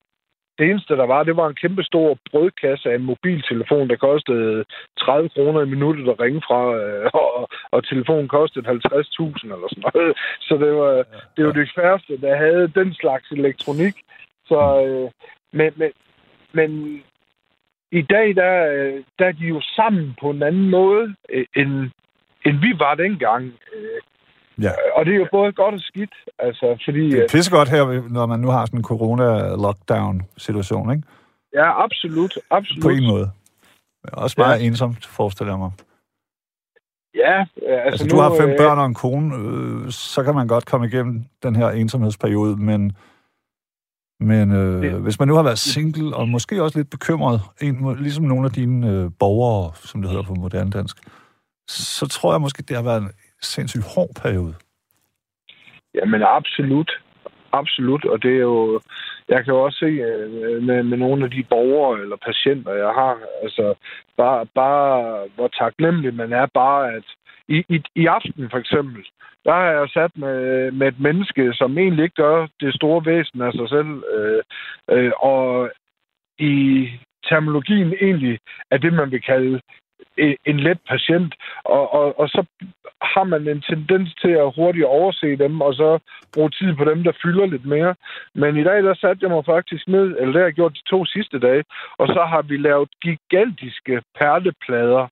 Det 0.58 0.70
eneste, 0.70 0.96
der 0.96 1.06
var, 1.06 1.22
det 1.22 1.36
var 1.36 1.48
en 1.48 1.54
kæmpe 1.54 1.82
stor 1.82 2.18
brødkasse 2.30 2.90
af 2.90 2.94
en 2.94 3.04
mobiltelefon, 3.04 3.88
der 3.88 3.96
kostede 3.96 4.64
30 4.98 5.28
kroner 5.28 5.60
i 5.62 5.68
minuttet 5.74 6.08
at 6.08 6.20
ringe 6.20 6.42
fra, 6.48 6.74
øh, 6.76 7.10
og, 7.14 7.48
og 7.70 7.88
telefonen 7.88 8.28
kostede 8.28 8.68
50.000 8.68 8.74
eller 9.54 9.68
sådan 9.68 9.84
noget. 9.94 10.18
Så 10.40 10.54
det 10.64 10.72
var, 10.74 11.04
det 11.36 11.46
var 11.46 11.52
det 11.52 11.72
færreste, 11.74 12.20
der 12.20 12.36
havde 12.36 12.72
den 12.74 12.94
slags 12.94 13.30
elektronik. 13.30 13.94
Så, 14.46 14.60
øh, 14.86 15.10
men, 15.52 15.72
men, 15.76 15.90
men 16.52 17.02
i 17.92 18.02
dag, 18.02 18.36
der, 18.36 18.72
øh, 18.72 19.04
der 19.18 19.26
er 19.26 19.32
de 19.32 19.46
jo 19.46 19.60
sammen 19.60 20.16
på 20.20 20.30
en 20.30 20.42
anden 20.42 20.70
måde, 20.70 21.14
end, 21.56 21.90
end 22.46 22.56
vi 22.60 22.72
var 22.78 22.94
dengang. 22.94 23.52
Øh, 24.58 24.64
Ja. 24.64 24.70
Og 24.96 25.06
det 25.06 25.14
er 25.14 25.18
jo 25.18 25.26
både 25.32 25.52
godt 25.52 25.74
og 25.74 25.80
skidt, 25.80 26.14
altså, 26.38 26.78
fordi... 26.84 27.10
Det 27.10 27.16
øh, 27.16 27.22
er 27.22 27.26
pissegodt 27.30 27.68
her, 27.68 28.08
når 28.08 28.26
man 28.26 28.40
nu 28.40 28.48
har 28.48 28.66
sådan 28.66 28.78
en 28.80 28.84
corona-lockdown-situation, 28.84 30.90
ikke? 30.92 31.02
Ja, 31.54 31.84
absolut, 31.84 32.38
absolut. 32.50 32.82
På 32.82 32.88
en 32.88 33.06
måde. 33.06 33.30
Også 34.12 34.34
meget 34.38 34.60
ja. 34.60 34.66
ensomt, 34.66 35.06
forestiller 35.06 35.52
jeg 35.52 35.58
mig. 35.58 35.70
Ja, 37.14 37.40
øh, 37.40 37.46
altså, 37.84 37.90
Altså, 37.90 38.06
nu, 38.06 38.10
du 38.10 38.16
har 38.22 38.34
fem 38.40 38.50
øh, 38.50 38.56
børn 38.58 38.78
og 38.78 38.86
en 38.86 38.94
kone, 38.94 39.36
øh, 39.36 39.90
så 39.90 40.22
kan 40.22 40.34
man 40.34 40.48
godt 40.48 40.66
komme 40.66 40.86
igennem 40.86 41.24
den 41.42 41.56
her 41.56 41.68
ensomhedsperiode, 41.70 42.56
men, 42.56 42.92
men 44.20 44.52
øh, 44.52 44.82
Det- 44.82 44.92
hvis 45.02 45.18
man 45.18 45.28
nu 45.28 45.34
har 45.34 45.42
været 45.42 45.58
single, 45.58 46.16
og 46.16 46.28
måske 46.28 46.62
også 46.62 46.78
lidt 46.78 46.90
bekymret, 46.90 47.40
en, 47.60 47.96
ligesom 47.98 48.24
nogle 48.24 48.44
af 48.46 48.52
dine 48.52 48.90
øh, 48.90 49.10
borgere, 49.18 49.72
som 49.74 50.02
det 50.02 50.10
hedder 50.10 50.24
på 50.24 50.34
moderne 50.34 50.70
dansk, 50.70 50.96
så 51.68 52.06
tror 52.08 52.32
jeg 52.32 52.40
måske, 52.40 52.62
det 52.62 52.76
har 52.76 52.82
været 52.84 53.02
en 53.02 53.10
sindssygt 53.42 53.84
hård 53.94 54.10
periode. 54.22 54.54
Jamen 55.94 56.22
absolut. 56.22 56.90
Absolut, 57.52 58.04
og 58.04 58.22
det 58.22 58.32
er 58.32 58.40
jo... 58.40 58.80
Jeg 59.28 59.44
kan 59.44 59.54
jo 59.54 59.62
også 59.62 59.78
se 59.78 59.86
øh, 59.86 60.62
med, 60.62 60.82
med 60.82 60.98
nogle 60.98 61.24
af 61.24 61.30
de 61.30 61.44
borgere 61.50 62.00
eller 62.00 62.16
patienter, 62.16 62.72
jeg 62.72 62.88
har, 62.88 63.18
altså 63.42 63.74
bare, 64.16 64.46
bare 64.46 65.28
hvor 65.34 65.48
taknemmelig 65.48 66.14
man 66.14 66.32
er, 66.32 66.46
bare 66.54 66.92
at 66.92 67.04
i, 67.48 67.64
i, 67.68 67.82
i 67.94 68.06
aften 68.06 68.50
for 68.50 68.58
eksempel, 68.58 69.04
der 69.44 69.52
har 69.52 69.70
jeg 69.70 69.88
sat 69.88 70.10
med, 70.16 70.70
med 70.70 70.88
et 70.88 71.00
menneske, 71.00 71.52
som 71.54 71.78
egentlig 71.78 72.02
ikke 72.02 72.22
gør 72.24 72.46
det 72.60 72.74
store 72.74 73.06
væsen 73.06 73.42
af 73.42 73.52
sig 73.52 73.68
selv, 73.68 74.04
øh, 74.14 74.42
øh, 74.90 75.12
og 75.20 75.70
i 76.38 76.88
terminologien 77.28 77.94
egentlig 78.02 78.38
er 78.70 78.78
det, 78.78 78.92
man 78.92 79.10
vil 79.10 79.22
kalde 79.22 79.60
en, 80.18 80.36
en 80.44 80.60
let 80.60 80.78
patient, 80.88 81.34
og, 81.64 81.92
og, 81.94 82.20
og 82.20 82.28
så 82.28 82.44
har 83.02 83.24
man 83.24 83.48
en 83.48 83.62
tendens 83.62 84.14
til 84.22 84.30
at 84.30 84.52
hurtigt 84.56 84.84
overse 84.84 85.36
dem, 85.36 85.60
og 85.60 85.74
så 85.74 85.98
bruge 86.34 86.50
tid 86.50 86.74
på 86.76 86.84
dem, 86.84 87.04
der 87.04 87.12
fylder 87.22 87.46
lidt 87.46 87.66
mere. 87.66 87.94
Men 88.34 88.56
i 88.56 88.64
dag, 88.64 88.82
der 88.82 88.94
satte 88.94 89.18
jeg 89.22 89.30
mig 89.30 89.44
faktisk 89.44 89.88
ned, 89.88 90.06
eller 90.18 90.32
det 90.32 90.40
har 90.40 90.48
jeg 90.50 90.52
gjort 90.52 90.78
de 90.80 90.90
to 90.90 91.04
sidste 91.04 91.38
dage, 91.38 91.64
og 91.98 92.06
så 92.08 92.24
har 92.28 92.42
vi 92.42 92.56
lavet 92.56 92.88
gigantiske 93.02 94.02
perleplader. 94.18 95.08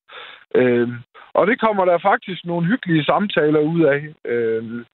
Øh, 0.55 0.89
og 1.35 1.47
det 1.47 1.61
kommer 1.61 1.85
der 1.85 1.99
faktisk 1.99 2.45
nogle 2.45 2.67
hyggelige 2.67 3.05
samtaler 3.05 3.61
ud 3.61 3.83
af. 3.83 4.01
Øh, 4.25 4.85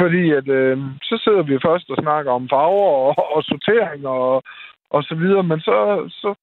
fordi 0.00 0.30
at, 0.30 0.48
øh, 0.48 0.78
så 1.02 1.20
sidder 1.24 1.42
vi 1.42 1.58
først 1.66 1.90
og 1.90 1.96
snakker 2.02 2.32
om 2.32 2.48
farver 2.48 2.90
og, 3.06 3.36
og 3.36 3.42
sortering 3.42 4.06
og, 4.06 4.42
og 4.90 5.02
så 5.02 5.14
videre, 5.14 5.42
men 5.42 5.60
så, 5.60 5.76
så, 6.08 6.34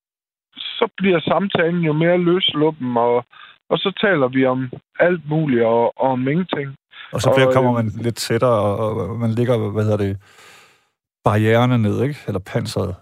så 0.61 0.87
bliver 0.97 1.19
samtalen 1.19 1.81
jo 1.81 1.93
mere 1.93 2.17
løsluppen, 2.17 2.97
og, 2.97 3.25
og 3.69 3.77
så 3.77 3.91
taler 4.01 4.27
vi 4.27 4.45
om 4.45 4.71
alt 4.99 5.29
muligt 5.29 5.63
og, 5.63 5.83
og 5.97 6.09
om 6.11 6.27
ingenting. 6.27 6.75
Og 7.11 7.21
så 7.21 7.29
Og, 7.29 7.35
bliver, 7.35 7.51
kommer 7.51 7.71
øh, 7.71 7.75
man 7.75 7.91
lidt 8.01 8.15
tættere, 8.15 8.59
og, 8.61 9.09
og 9.09 9.19
man 9.19 9.31
ligger, 9.31 9.71
hvad 9.71 9.83
hedder 9.83 9.97
det, 9.97 10.17
barriererne 11.23 11.77
ned, 11.77 12.03
ikke? 12.03 12.17
Eller 12.27 12.39
panseret. 12.39 12.95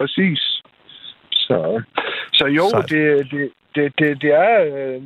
Præcis. 0.00 0.40
Så, 1.32 1.82
så 2.32 2.46
jo, 2.46 2.68
Sejt. 2.68 2.90
det, 2.90 3.30
det, 3.30 3.50
det, 3.74 3.92
det, 3.98 4.22
det 4.22 4.30
er... 4.30 4.54
Øh, 4.70 5.02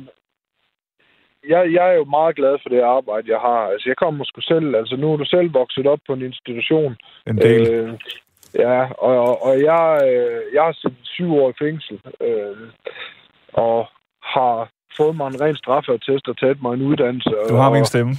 jeg, 1.49 1.73
jeg 1.73 1.89
er 1.89 1.93
jo 1.93 2.05
meget 2.05 2.35
glad 2.35 2.57
for 2.61 2.69
det 2.69 2.81
arbejde, 2.81 3.31
jeg 3.31 3.39
har. 3.39 3.61
Altså, 3.73 3.89
jeg 3.89 3.97
kommer 3.97 4.25
sgu 4.25 4.41
selv... 4.41 4.75
Altså, 4.75 4.95
nu 4.95 5.13
er 5.13 5.17
du 5.17 5.25
selv 5.25 5.53
vokset 5.53 5.87
op 5.87 5.99
på 6.07 6.13
en 6.13 6.21
institution. 6.21 6.95
En 7.27 7.37
del. 7.37 7.73
Øh, 7.73 7.93
ja, 8.55 8.79
og, 9.07 9.43
og, 9.45 9.53
jeg, 9.61 10.01
øh, 10.09 10.41
jeg 10.53 10.63
har 10.63 10.71
siddet 10.81 10.97
syv 11.03 11.33
år 11.35 11.49
i 11.49 11.53
fængsel. 11.61 11.99
Øh, 12.21 12.57
og 13.53 13.87
har 14.23 14.69
fået 14.97 15.15
mig 15.15 15.27
en 15.27 15.41
ren 15.41 15.55
straffeattest 15.55 16.27
og 16.27 16.37
taget 16.37 16.61
mig 16.61 16.73
en 16.73 16.81
uddannelse. 16.81 17.29
Du 17.49 17.55
har 17.55 17.67
og, 17.67 17.73
min 17.73 17.85
stemme. 17.85 18.13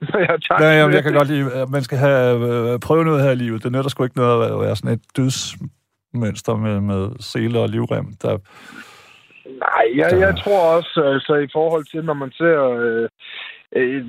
ja, 0.28 0.36
tak. 0.48 0.60
Ja, 0.60 0.70
jamen, 0.78 0.94
jeg 0.94 1.02
kan 1.02 1.12
godt 1.12 1.28
lide, 1.28 1.52
at 1.52 1.68
man 1.70 1.82
skal 1.82 1.98
have 1.98 2.72
øh, 2.72 2.78
prøve 2.80 3.04
noget 3.04 3.22
her 3.24 3.30
i 3.30 3.34
livet. 3.34 3.62
Det 3.62 3.72
nytter 3.72 3.90
sgu 3.90 4.04
ikke 4.04 4.16
noget 4.16 4.52
at 4.52 4.60
være- 4.60 4.76
sådan 4.76 4.92
et 4.96 5.02
dødsmønster 5.16 6.56
med, 6.56 6.80
med 6.80 7.10
sele 7.20 7.58
og 7.60 7.68
livrem. 7.68 8.06
Der, 8.22 8.38
Nej, 9.58 9.84
jeg, 9.96 10.20
jeg 10.20 10.34
tror 10.44 10.76
også, 10.76 11.02
altså 11.14 11.34
i 11.34 11.48
forhold 11.52 11.84
til, 11.84 12.04
når 12.04 12.14
man 12.14 12.30
ser... 12.32 12.58
Øh, 12.80 13.08
øh, 13.76 14.04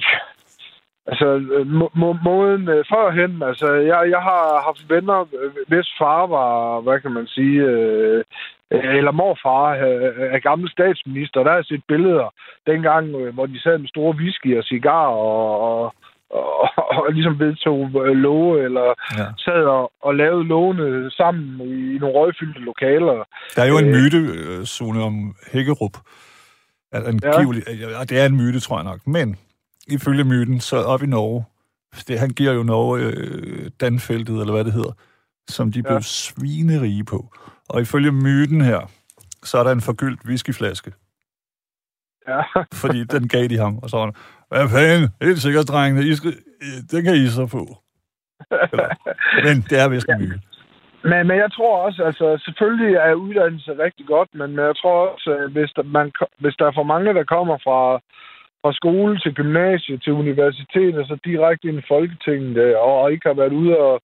altså, 1.07 1.25
øh, 1.55 1.67
må, 1.67 1.91
må, 1.95 2.13
måden 2.23 2.69
øh, 2.69 2.85
førhen, 2.93 3.43
altså, 3.43 3.67
jeg, 3.73 4.09
jeg 4.09 4.21
har 4.29 4.63
haft 4.67 4.89
venner, 4.89 5.19
øh, 5.21 5.51
hvis 5.67 5.87
far 5.99 6.27
var, 6.27 6.81
hvad 6.81 6.99
kan 6.99 7.11
man 7.11 7.27
sige, 7.27 7.61
øh, 7.61 8.23
eller 8.71 9.11
morfar 9.11 9.65
øh, 9.87 10.33
af 10.35 10.41
gamle 10.41 10.69
statsminister, 10.71 11.43
der 11.43 11.49
har 11.49 11.55
jeg 11.57 11.65
set 11.65 11.83
billeder 11.87 12.33
dengang, 12.67 13.15
øh, 13.15 13.33
hvor 13.33 13.45
de 13.45 13.61
sad 13.61 13.77
med 13.77 13.87
store 13.87 14.15
whisky 14.15 14.57
og 14.57 14.63
cigar 14.63 15.07
og, 15.07 15.61
og, 15.69 15.93
og, 16.29 16.69
og 16.77 17.13
ligesom 17.13 17.39
vedtog 17.39 17.77
øh, 18.05 18.15
love, 18.15 18.63
eller 18.63 18.87
ja. 19.17 19.25
sad 19.37 19.63
og, 19.77 19.91
og 20.01 20.15
lavede 20.15 20.47
lovene 20.47 21.11
sammen 21.11 21.61
i, 21.61 21.97
nogle 21.97 22.15
røgfyldte 22.19 22.59
lokaler. 22.59 23.23
der 23.55 23.63
er 23.63 23.67
jo 23.67 23.77
en 23.77 23.87
Øh. 23.89 23.95
myte, 23.95 24.19
Sune, 24.65 25.03
om 25.03 25.35
Hækkerup. 25.53 25.97
At 26.91 27.03
angivelig, 27.07 27.63
ja. 27.67 28.03
det 28.09 28.21
er 28.21 28.25
en 28.25 28.37
myte, 28.37 28.59
tror 28.59 28.77
jeg 28.77 28.83
nok. 28.83 28.99
Men 29.07 29.37
ifølge 29.87 30.23
myten, 30.23 30.59
så 30.59 30.77
op 30.77 31.03
i 31.03 31.05
Norge, 31.05 31.45
det, 32.07 32.19
han 32.19 32.29
giver 32.29 32.53
jo 32.53 32.63
Norge 32.63 32.99
øh, 33.01 33.69
Danfeltet, 33.81 34.39
eller 34.41 34.53
hvad 34.53 34.63
det 34.65 34.73
hedder, 34.73 34.91
som 35.49 35.71
de 35.71 35.83
blev 35.83 35.93
Ja. 35.95 36.01
svinerige 36.01 37.03
på. 37.03 37.33
Og 37.69 37.81
ifølge 37.81 38.11
myten 38.11 38.61
her, 38.61 38.91
så 39.43 39.57
er 39.57 39.63
der 39.63 39.71
en 39.71 39.81
forgyldt 39.81 40.25
whiskyflaske. 40.25 40.93
Ja. 42.27 42.41
fordi 42.81 43.03
den 43.03 43.27
gav 43.27 43.47
de 43.47 43.57
ham, 43.57 43.77
og 43.77 43.89
så 43.89 43.97
var 43.97 44.05
han, 44.05 44.15
hvad 44.47 44.69
fanden, 44.69 45.09
helt 45.21 45.41
sikkert, 45.41 45.67
drengene, 45.67 46.07
I 46.07 46.15
skal, 46.15 46.33
den 46.91 47.03
kan 47.03 47.15
I 47.15 47.27
så 47.27 47.47
få. 47.47 47.77
Eller, 48.71 48.89
men 49.45 49.61
det 49.69 49.79
er 49.79 49.87
vist 49.89 50.07
en 50.09 50.19
myte. 50.21 50.41
Men, 51.03 51.27
men 51.27 51.37
jeg 51.37 51.51
tror 51.51 51.85
også, 51.85 52.03
altså 52.03 52.41
selvfølgelig 52.45 52.95
er 52.95 53.13
uddannelse 53.13 53.71
rigtig 53.85 54.05
godt, 54.07 54.29
men 54.33 54.49
jeg 54.55 54.75
tror 54.81 54.97
også, 55.13 55.29
at 55.43 55.51
hvis 55.51 55.71
der, 55.75 55.83
man, 55.83 56.11
hvis 56.39 56.55
der 56.59 56.65
er 56.67 56.71
for 56.75 56.83
mange, 56.83 57.13
der 57.13 57.23
kommer 57.23 57.57
fra, 57.57 57.79
fra 58.61 58.73
skole 58.73 59.19
til 59.19 59.33
gymnasie 59.33 59.97
til 59.97 60.13
universitet, 60.13 60.93
og 60.99 61.05
så 61.05 61.17
direkte 61.25 61.67
ind 61.67 61.79
i 61.79 61.87
Folketinget, 61.87 62.57
øh, 62.57 62.73
og 62.79 63.11
ikke 63.11 63.27
har 63.29 63.33
været 63.33 63.53
ude 63.53 63.77
og, 63.77 64.01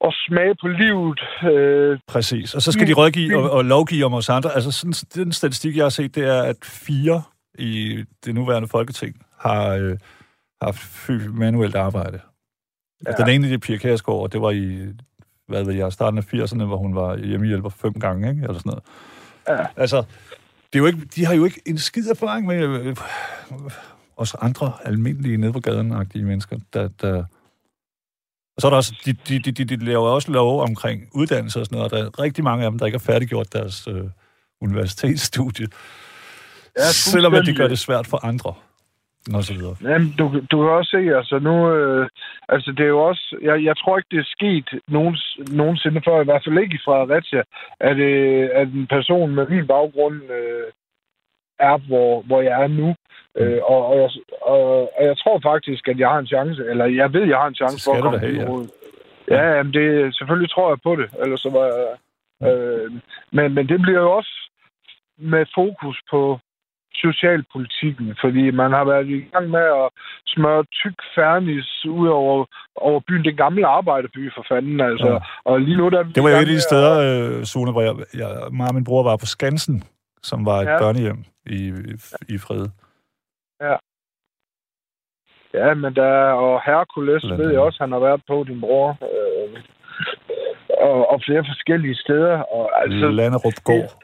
og 0.00 0.12
smage 0.26 0.54
på 0.62 0.68
livet. 0.68 1.20
Øh, 1.52 1.98
Præcis. 2.08 2.54
Og 2.54 2.62
så 2.62 2.72
skal 2.72 2.86
de 2.86 2.92
rådgive 2.92 3.38
og, 3.38 3.50
og 3.50 3.64
lovgive 3.64 4.04
om 4.04 4.14
os 4.14 4.28
andre. 4.28 4.50
Altså, 4.54 4.70
sådan, 4.70 5.24
den 5.24 5.32
statistik, 5.32 5.76
jeg 5.76 5.84
har 5.84 5.90
set, 5.98 6.14
det 6.14 6.24
er, 6.28 6.42
at 6.42 6.56
fire 6.64 7.22
i 7.58 8.04
det 8.24 8.34
nuværende 8.34 8.68
folketing 8.68 9.14
har, 9.40 9.74
øh, 9.74 9.96
har 10.62 10.72
fyldt 11.06 11.34
manuelt 11.34 11.76
arbejde. 11.76 12.20
Ja. 13.06 13.12
Den 13.12 13.28
ene, 13.34 13.48
det 13.48 13.54
er 13.54 13.66
Pia 13.66 13.76
Kærsgaard, 13.76 14.20
og 14.20 14.32
det 14.32 14.40
var 14.40 14.50
i 14.50 14.88
hvad 15.48 15.64
ved 15.64 15.74
jeg, 15.74 15.92
starten 15.92 16.18
af 16.18 16.34
80'erne, 16.34 16.64
hvor 16.64 16.76
hun 16.76 16.94
var 16.94 17.16
hjemmehjælper 17.16 17.68
fem 17.68 17.92
gange, 17.92 18.30
ikke? 18.30 18.42
Eller 18.42 18.58
sådan 18.58 18.70
noget. 18.70 18.84
Ja. 19.48 19.66
Altså, 19.76 20.04
det 20.74 20.80
er 20.80 20.82
jo 20.82 20.86
ikke, 20.86 21.04
de 21.16 21.24
har 21.24 21.34
jo 21.34 21.44
ikke 21.44 21.60
en 21.66 21.78
skid 21.78 22.10
erfaring 22.10 22.46
med 22.46 22.56
øh, 22.56 22.96
os 24.16 24.34
andre 24.40 24.72
almindelige 24.84 25.36
nede 25.36 25.52
på 25.52 25.60
gaden-agtige 25.60 26.24
mennesker, 26.24 26.58
der, 26.72 26.88
der... 26.88 27.24
Og 28.56 28.60
så 28.60 28.66
er 28.66 28.70
der 28.70 28.76
også, 28.76 28.94
de, 29.04 29.12
de, 29.12 29.38
de, 29.38 29.64
de, 29.64 29.84
laver 29.84 30.08
også 30.08 30.32
lov 30.32 30.60
omkring 30.60 31.08
uddannelse 31.12 31.60
og 31.60 31.66
sådan 31.66 31.76
noget, 31.76 31.92
og 31.92 31.98
der 31.98 32.04
er 32.04 32.18
rigtig 32.18 32.44
mange 32.44 32.64
af 32.64 32.70
dem, 32.70 32.78
der 32.78 32.86
ikke 32.86 32.98
har 32.98 33.04
færdiggjort 33.04 33.52
deres 33.52 33.88
øh, 33.88 34.04
universitetsstudie. 34.60 35.68
Ja, 36.78 36.92
selvom 36.92 37.34
at 37.34 37.46
de 37.46 37.54
gør 37.54 37.68
det 37.68 37.78
svært 37.78 38.06
for 38.06 38.24
andre. 38.24 38.54
Og 39.36 39.42
så 39.44 39.54
videre. 39.54 39.76
Jamen, 39.82 40.14
du, 40.18 40.24
du 40.50 40.56
kan 40.62 40.70
også 40.70 40.90
se, 40.90 41.16
altså 41.16 41.38
nu, 41.38 41.72
øh, 41.72 42.08
altså 42.48 42.72
det 42.72 42.80
er 42.80 42.88
jo 42.96 43.00
også, 43.00 43.36
jeg, 43.42 43.64
jeg 43.64 43.76
tror 43.76 43.98
ikke, 43.98 44.08
det 44.10 44.18
er 44.18 44.34
sket 44.36 44.80
nogens, 44.88 45.38
nogensinde 45.50 46.02
før, 46.04 46.20
i 46.20 46.24
hvert 46.24 46.44
fald 46.44 46.58
ikke 46.58 46.74
i 46.74 46.84
Fredericia, 46.84 47.42
at, 47.80 47.96
øh, 47.96 48.48
at 48.52 48.68
en 48.68 48.86
person 48.86 49.34
med 49.34 49.46
min 49.48 49.66
baggrund 49.66 50.22
øh, 50.22 50.68
er, 51.58 51.76
hvor, 51.88 52.22
hvor 52.22 52.42
jeg 52.42 52.62
er 52.62 52.66
nu. 52.66 52.94
Øh, 53.38 53.60
og, 53.62 53.86
og, 53.86 53.96
jeg, 53.96 54.10
og, 54.42 54.80
og 54.98 55.04
jeg 55.04 55.16
tror 55.18 55.40
faktisk, 55.42 55.88
at 55.88 55.98
jeg 55.98 56.08
har 56.08 56.18
en 56.18 56.26
chance, 56.26 56.64
eller 56.70 56.84
jeg 56.84 57.12
ved, 57.12 57.24
jeg 57.28 57.38
har 57.38 57.46
en 57.46 57.54
chance 57.54 57.84
for 57.84 57.94
at 57.94 58.02
komme 58.02 58.18
have, 58.18 58.36
ja. 58.36 59.36
Ja, 59.36 59.56
jamen 59.56 59.72
det, 59.72 60.16
selvfølgelig 60.16 60.50
tror 60.50 60.70
jeg 60.70 60.78
på 60.82 60.96
det, 60.96 61.08
ellers 61.22 61.40
så 61.40 61.50
var 61.50 61.64
jeg, 61.66 61.96
øh, 62.48 62.92
men, 63.32 63.54
men 63.54 63.68
det 63.68 63.82
bliver 63.82 64.00
jo 64.00 64.12
også 64.12 64.50
med 65.18 65.46
fokus 65.54 65.98
på 66.10 66.38
socialpolitikken, 66.96 68.16
fordi 68.20 68.50
man 68.50 68.70
har 68.72 68.84
været 68.84 69.08
i 69.08 69.20
gang 69.32 69.50
med 69.50 69.60
at 69.82 69.88
smøre 70.26 70.64
tyk 70.64 70.98
fernis 71.14 71.84
ud 71.84 72.08
over, 72.08 72.44
over 72.76 73.00
byen. 73.08 73.24
Den 73.24 73.36
gamle 73.36 73.66
arbejderby, 73.66 74.32
for 74.34 74.44
fanden, 74.48 74.80
altså. 74.80 75.06
Ja. 75.06 75.12
Ja. 75.12 75.18
Og 75.44 75.60
lige 75.60 75.76
nu, 75.76 75.88
der 75.88 75.98
er 75.98 76.02
Det 76.02 76.22
var 76.22 76.28
i 76.28 76.32
jo 76.32 76.36
et 76.36 76.40
af 76.40 76.46
de 76.46 76.60
steder, 76.60 76.92
øh, 77.06 77.44
Sune, 77.44 77.72
hvor 77.72 77.82
jeg, 77.82 77.94
jeg, 78.14 78.28
mig 78.52 78.68
og 78.68 78.74
min 78.74 78.84
bror 78.84 79.02
var 79.02 79.16
på 79.16 79.26
Skansen, 79.26 79.82
som 80.22 80.46
var 80.46 80.58
et 80.60 80.64
ja. 80.64 80.72
Ja. 80.72 80.78
børnehjem 80.78 81.24
i, 81.46 81.72
i 82.28 82.38
Frede. 82.38 82.70
Ja, 85.54 85.74
men 85.74 85.94
der 85.94 86.04
er, 86.04 86.32
og 86.32 86.62
Hercules 86.66 87.24
ved 87.38 87.50
jeg 87.50 87.60
også, 87.60 87.78
han 87.80 87.92
har 87.92 87.98
været 87.98 88.22
på, 88.28 88.44
din 88.48 88.60
bror. 88.60 88.88
Øh, 89.02 89.62
og, 90.88 91.10
og 91.12 91.20
flere 91.26 91.44
forskellige 91.50 91.94
steder. 91.94 92.36
Og, 92.38 92.82
altså, 92.82 93.06
Landerup 93.08 93.58
Gård. 93.64 94.03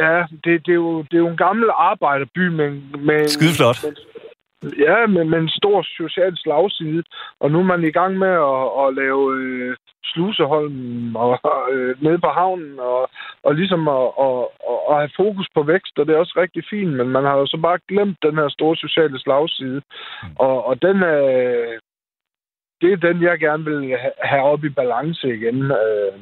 Ja, 0.00 0.24
det, 0.44 0.66
det, 0.66 0.72
er 0.72 0.80
jo, 0.86 1.02
det 1.02 1.14
er 1.14 1.24
jo 1.26 1.28
en 1.28 1.36
gammel 1.46 1.68
arbejderby 1.78 2.48
med, 2.48 2.70
med, 2.98 3.28
Skide 3.28 3.54
flot. 3.56 3.78
med 3.84 3.92
Ja, 4.78 5.06
med, 5.06 5.24
med 5.24 5.38
en 5.38 5.48
stor 5.48 5.82
social 5.96 6.36
slagside. 6.36 7.02
Og 7.40 7.50
nu 7.50 7.58
er 7.58 7.62
man 7.62 7.84
i 7.84 7.90
gang 7.90 8.18
med 8.18 8.28
at, 8.28 8.64
at 8.82 8.94
lave 8.94 9.36
øh, 9.36 9.76
Sluseholm 10.04 11.16
og, 11.16 11.40
øh, 11.72 12.02
nede 12.02 12.18
på 12.18 12.26
havnen, 12.28 12.78
og, 12.78 13.10
og 13.42 13.54
ligesom 13.54 13.88
at, 13.88 14.06
at, 14.26 14.38
at, 14.70 14.78
at 14.90 14.96
have 14.96 15.10
fokus 15.16 15.48
på 15.54 15.62
vækst, 15.62 15.98
og 15.98 16.06
det 16.06 16.14
er 16.14 16.18
også 16.18 16.34
rigtig 16.36 16.64
fint, 16.70 16.92
men 16.92 17.08
man 17.08 17.24
har 17.24 17.36
jo 17.36 17.46
så 17.46 17.56
bare 17.56 17.78
glemt 17.88 18.18
den 18.22 18.34
her 18.34 18.48
store 18.48 18.76
sociale 18.76 19.18
slagside. 19.20 19.82
Og, 20.38 20.66
og 20.66 20.82
den 20.82 21.02
er, 21.02 21.20
det 22.80 22.92
er 22.92 22.96
den, 22.96 23.22
jeg 23.22 23.38
gerne 23.38 23.64
vil 23.64 23.98
ha- 23.98 24.18
have 24.22 24.42
op 24.42 24.64
i 24.64 24.68
balance 24.68 25.34
igen. 25.36 25.62
Øh, 25.62 26.12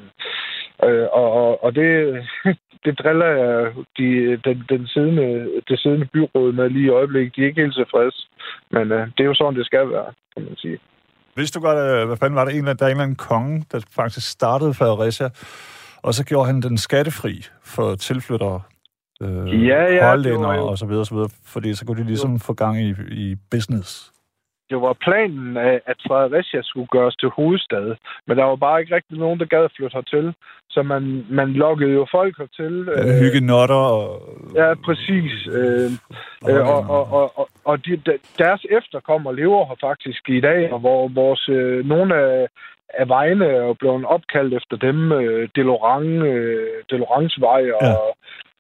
øh, 0.85 1.07
og, 1.12 1.33
og, 1.33 1.64
og 1.64 1.74
det, 1.74 1.89
det 2.85 2.99
driller 2.99 3.26
jeg 3.26 3.72
de, 3.99 4.37
den, 4.47 4.62
den 4.68 4.87
siddende, 4.87 5.51
det 5.68 5.78
siddende 5.81 6.07
byråd 6.12 6.53
med 6.53 6.70
lige 6.70 6.87
i 6.87 6.89
øjeblikket. 6.89 7.37
De 7.37 7.43
er 7.43 7.47
ikke 7.47 7.61
helt 7.61 7.74
tilfredse, 7.74 8.28
men 8.70 8.93
øh, 8.93 9.07
det 9.07 9.20
er 9.20 9.24
jo 9.24 9.35
sådan, 9.35 9.57
det 9.59 9.66
skal 9.66 9.91
være, 9.91 10.12
kan 10.35 10.45
man 10.45 10.57
sige. 10.57 10.78
Vidste 11.37 11.59
du 11.59 11.64
godt, 11.64 11.78
øh, 12.01 12.07
hvad 12.07 12.16
fanden 12.16 12.37
var 12.37 12.45
det? 12.45 12.53
En, 12.55 12.59
eller- 12.59 12.72
der 12.74 12.85
er 12.85 12.89
en 12.89 12.93
eller 12.93 13.03
anden 13.03 13.16
konge, 13.16 13.64
der 13.72 13.81
faktisk 13.97 14.31
startede 14.31 14.74
Fredericia, 14.74 15.28
og 16.03 16.14
så 16.14 16.24
gjorde 16.24 16.47
han 16.47 16.61
den 16.61 16.78
skattefri 16.78 17.35
for 17.64 17.95
tilflyttere, 17.95 18.61
øh, 19.22 19.66
Ja, 19.66 19.83
ja, 19.95 20.07
var 20.07 20.55
jo- 20.57 20.66
og 20.66 20.78
så 20.78 20.87
videre, 20.87 21.01
og 21.03 21.07
så 21.07 21.14
videre, 21.14 21.31
fordi 21.47 21.74
så 21.74 21.87
kunne 21.87 22.01
de 22.03 22.07
ligesom 22.07 22.41
få 22.41 22.53
gang 22.53 22.81
i, 22.83 22.95
i 23.11 23.37
business. 23.51 24.12
Det 24.70 24.78
var 24.80 24.92
planen, 25.06 25.56
at 25.56 25.80
at 25.86 25.98
Fredericia 26.06 26.60
skulle 26.62 26.86
gøres 26.96 27.16
til 27.16 27.28
hovedstad, 27.28 27.86
men 28.26 28.36
der 28.38 28.44
var 28.44 28.56
bare 28.56 28.80
ikke 28.80 28.94
rigtig 28.94 29.18
nogen, 29.18 29.40
der 29.40 29.44
gad 29.54 29.64
at 29.64 29.72
flytte 29.76 29.94
hertil. 29.94 30.34
Så 30.70 30.82
man, 30.82 31.26
man 31.30 31.48
lokkede 31.52 31.92
jo 31.92 32.06
folk 32.10 32.38
hertil. 32.38 32.88
Øh, 32.88 33.14
hygge 33.22 33.40
notter 33.46 33.82
og... 33.96 34.22
Ja, 34.54 34.74
præcis. 34.86 35.32
Øh, 35.58 35.90
øh, 36.48 36.68
og 36.72 36.80
og, 36.96 37.12
og, 37.18 37.38
og, 37.38 37.48
og 37.64 37.86
de- 37.86 38.18
deres 38.38 38.66
efterkommere 38.78 39.36
lever 39.36 39.66
her 39.68 39.76
faktisk 39.88 40.22
i 40.28 40.40
dag, 40.40 40.72
og 40.72 40.78
hvor 40.80 41.08
vores, 41.08 41.48
øh, 41.48 41.84
nogle 41.86 42.14
af, 42.16 42.48
af 42.99 43.09
vejene 43.09 43.45
er 43.47 43.74
blevet 43.80 44.05
opkaldt 44.05 44.55
efter 44.55 44.76
dem. 44.76 45.12
Øh, 45.12 45.49
Delorang, 45.55 46.07
øh, 46.07 46.84
Delorangsvej 46.91 47.62
og 47.72 47.82
Ja. 47.82 47.95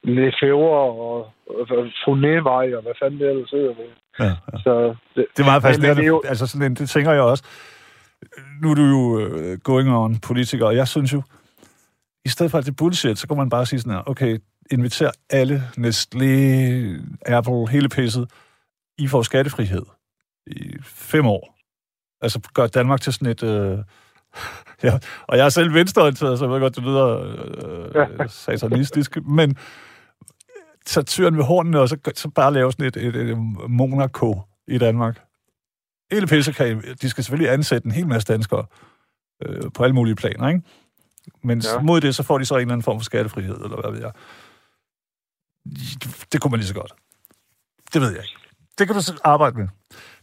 Lefebvre 0.04 0.80
og, 0.80 1.16
og 1.60 1.66
Fonevej 2.04 2.74
og 2.76 2.82
hvad 2.82 2.92
fanden 3.02 3.20
det 3.20 3.28
ellers 3.30 3.50
hedder. 3.50 3.74
Ja, 4.18 4.24
ja. 4.24 4.32
Så 4.64 4.94
det, 5.16 5.26
Det 5.36 5.42
er 5.42 5.44
meget 5.44 5.62
fascinerende. 5.62 6.00
det 6.00 6.04
er 6.06 6.08
jo- 6.08 6.22
Altså 6.28 6.46
sådan 6.46 6.66
en, 6.66 6.74
det 6.74 6.88
tænker 6.90 7.12
jeg 7.12 7.22
også. 7.22 7.44
Nu 8.62 8.70
er 8.70 8.74
du 8.74 8.82
jo 8.82 9.02
uh, 9.26 9.58
going 9.58 9.88
on 9.96 10.18
politiker, 10.28 10.66
og 10.66 10.76
jeg 10.76 10.88
synes 10.88 11.12
jo, 11.12 11.22
i 12.24 12.28
stedet 12.28 12.50
for 12.50 12.58
alt 12.58 12.66
det 12.66 12.76
bullshit, 12.76 13.18
så 13.18 13.28
kan 13.28 13.36
man 13.36 13.50
bare 13.50 13.66
sige 13.66 13.80
sådan 13.80 13.92
her, 13.96 14.02
okay, 14.10 14.38
inviter 14.70 15.10
alle, 15.30 15.62
Nestlé, 15.78 16.30
Apple, 17.26 17.68
hele 17.70 17.88
pisset, 17.88 18.30
I 18.98 19.06
får 19.08 19.22
skattefrihed 19.22 19.82
i 20.46 20.76
fem 20.84 21.26
år. 21.26 21.56
Altså 22.22 22.40
gør 22.54 22.66
Danmark 22.66 23.00
til 23.00 23.12
sådan 23.12 23.28
et... 23.32 23.42
Øh, 23.42 23.78
ja, 24.82 24.98
og 25.26 25.38
jeg 25.38 25.44
er 25.44 25.48
selv 25.48 25.74
venstreorienteret, 25.74 26.38
så 26.38 26.44
jeg 26.44 26.52
ved 26.52 26.60
godt, 26.60 26.76
det 26.76 26.82
lyder 26.82 27.36
øh, 28.20 28.28
satanistisk, 28.28 29.16
men 29.26 29.56
så 30.86 31.02
tyren 31.02 31.36
ved 31.36 31.44
hornene, 31.44 31.80
og 31.80 31.88
så, 31.88 31.96
så 32.14 32.28
bare 32.28 32.52
lave 32.52 32.72
sådan 32.72 32.86
et, 32.86 32.96
et, 32.96 33.16
et 33.16 33.38
Monaco 33.68 34.42
i 34.68 34.78
Danmark. 34.78 35.20
Hele 36.12 36.26
pisse 36.26 36.52
kan, 36.52 36.82
de 37.02 37.10
skal 37.10 37.24
selvfølgelig 37.24 37.52
ansætte 37.52 37.86
en 37.86 37.92
hel 37.92 38.06
masse 38.06 38.32
danskere 38.32 38.66
øh, 39.42 39.62
på 39.74 39.84
alle 39.84 39.94
mulige 39.94 40.14
planer, 40.14 40.48
ikke? 40.48 40.62
Men 41.42 41.60
ja. 41.60 41.80
Mod 41.80 42.00
det, 42.00 42.14
så 42.14 42.22
får 42.22 42.38
de 42.38 42.44
så 42.44 42.54
en 42.54 42.60
eller 42.60 42.72
anden 42.72 42.84
form 42.84 42.98
for 42.98 43.04
skattefrihed, 43.04 43.54
eller 43.54 43.80
hvad 43.80 43.90
ved 43.92 44.00
jeg. 44.00 44.12
Det 46.32 46.40
kunne 46.40 46.50
man 46.50 46.60
lige 46.60 46.68
så 46.68 46.74
godt. 46.74 46.92
Det 47.92 48.00
ved 48.00 48.10
jeg 48.10 48.22
ikke. 48.22 48.36
Det 48.78 48.86
kan 48.86 48.96
du 48.96 49.02
så 49.02 49.20
arbejde 49.24 49.58
med. 49.58 49.68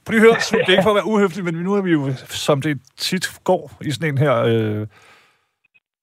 Prøv 0.08 0.14
lige 0.14 0.22
at 0.22 0.28
høre, 0.28 0.62
det 0.62 0.68
er 0.68 0.72
ikke 0.72 0.84
for 0.90 0.90
at 0.90 0.96
være 0.96 1.06
uhøflig, 1.06 1.44
men 1.46 1.56
nu 1.56 1.74
har 1.74 1.82
vi 1.82 1.92
jo, 1.92 2.14
som 2.28 2.62
det 2.62 2.82
tit 2.98 3.26
går 3.44 3.72
i 3.82 3.92
sådan 3.92 4.10
en 4.10 4.18
her 4.18 4.36
øh, 4.44 4.88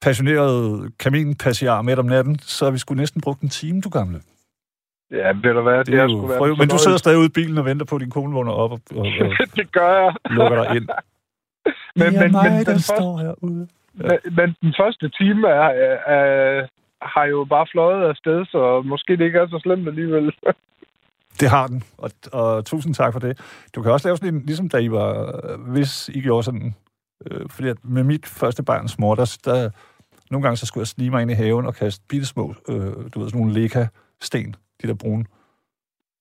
passioneret 0.03 0.91
kaminpassiar 0.99 1.83
midt 1.83 1.99
om 1.99 2.07
natten, 2.07 2.39
så 2.39 2.65
har 2.65 2.73
vi 2.73 2.79
sgu 2.79 2.95
næsten 2.95 3.21
brugt 3.21 3.41
en 3.41 3.49
time, 3.49 3.81
du 3.81 3.89
gamle. 3.89 4.21
Ja, 5.11 5.29
ved 5.29 5.55
du 5.55 5.61
hvad, 5.61 5.79
det, 5.79 5.87
Det 5.87 5.95
er 5.95 6.03
er 6.03 6.13
jo 6.13 6.19
være 6.19 6.39
frø, 6.39 6.55
men 6.55 6.69
du 6.69 6.79
sidder 6.79 6.97
stadig 6.97 7.19
ude 7.19 7.27
i 7.27 7.37
bilen 7.39 7.59
og 7.59 7.65
venter 7.65 7.87
på, 7.87 7.95
at 7.95 8.01
din 8.01 8.11
kone 8.11 8.35
vågner 8.35 8.53
op 8.53 8.73
og, 8.73 8.81
og, 8.91 8.99
og 8.99 9.07
det 9.57 9.73
gør 9.73 9.93
jeg. 10.03 10.15
lukker 10.31 10.65
dig 10.65 10.77
ind. 10.77 10.89
Men, 11.97 12.07
det 12.07 12.17
er 12.17 12.23
men, 12.23 12.33
mig, 12.33 12.45
men, 12.45 12.53
der 12.53 12.65
den 12.65 12.67
første, 12.67 12.83
står 12.83 13.19
herude. 13.19 13.69
men, 13.95 14.19
men 14.39 14.57
den 14.63 14.75
første 14.81 15.09
time 15.09 15.49
er, 15.49 15.69
er, 15.87 15.97
er, 16.17 16.67
har 17.03 17.25
jo 17.25 17.45
bare 17.45 17.67
fløjet 17.73 18.09
afsted, 18.09 18.47
så 18.47 18.83
måske 18.85 19.17
det 19.17 19.25
ikke 19.25 19.39
er 19.39 19.49
så 19.49 19.59
slemt 19.63 19.89
alligevel. 19.89 20.35
Det 21.41 21.51
har 21.51 21.67
den, 21.67 21.83
og, 21.99 22.11
og 22.33 22.65
tusind 22.65 22.95
tak 22.95 23.13
for 23.13 23.21
det. 23.21 23.39
Du 23.75 23.83
kan 23.83 23.93
også 23.93 24.09
lave 24.09 24.17
sådan 24.17 24.35
en, 24.35 24.43
ligesom 24.47 24.69
da 24.69 24.79
I 24.79 24.91
var, 24.91 25.57
hvis 25.57 26.09
I 26.09 26.21
gjorde 26.21 26.43
sådan, 26.43 26.75
øh, 27.31 27.51
fordi 27.51 27.69
at 27.69 27.77
med 27.85 28.05
mit 28.05 28.27
første 28.27 28.63
barns 28.63 28.99
mor, 28.99 29.15
der, 29.15 29.39
der 29.45 29.71
nogle 30.31 30.43
gange 30.43 30.57
så 30.57 30.67
skulle 30.67 30.83
jeg 30.83 30.87
snige 30.89 31.11
mig 31.11 31.23
ind 31.23 31.31
i 31.31 31.35
haven 31.35 31.67
og 31.67 31.75
kaste 31.75 32.05
bitte 32.09 32.27
små, 32.27 32.55
øh, 32.69 32.77
du 33.15 33.21
ved, 33.21 33.29
sådan 33.29 33.41
nogle 33.41 33.53
leka-sten, 33.53 34.55
de 34.83 34.89
der 34.89 34.95
brune, 34.95 35.25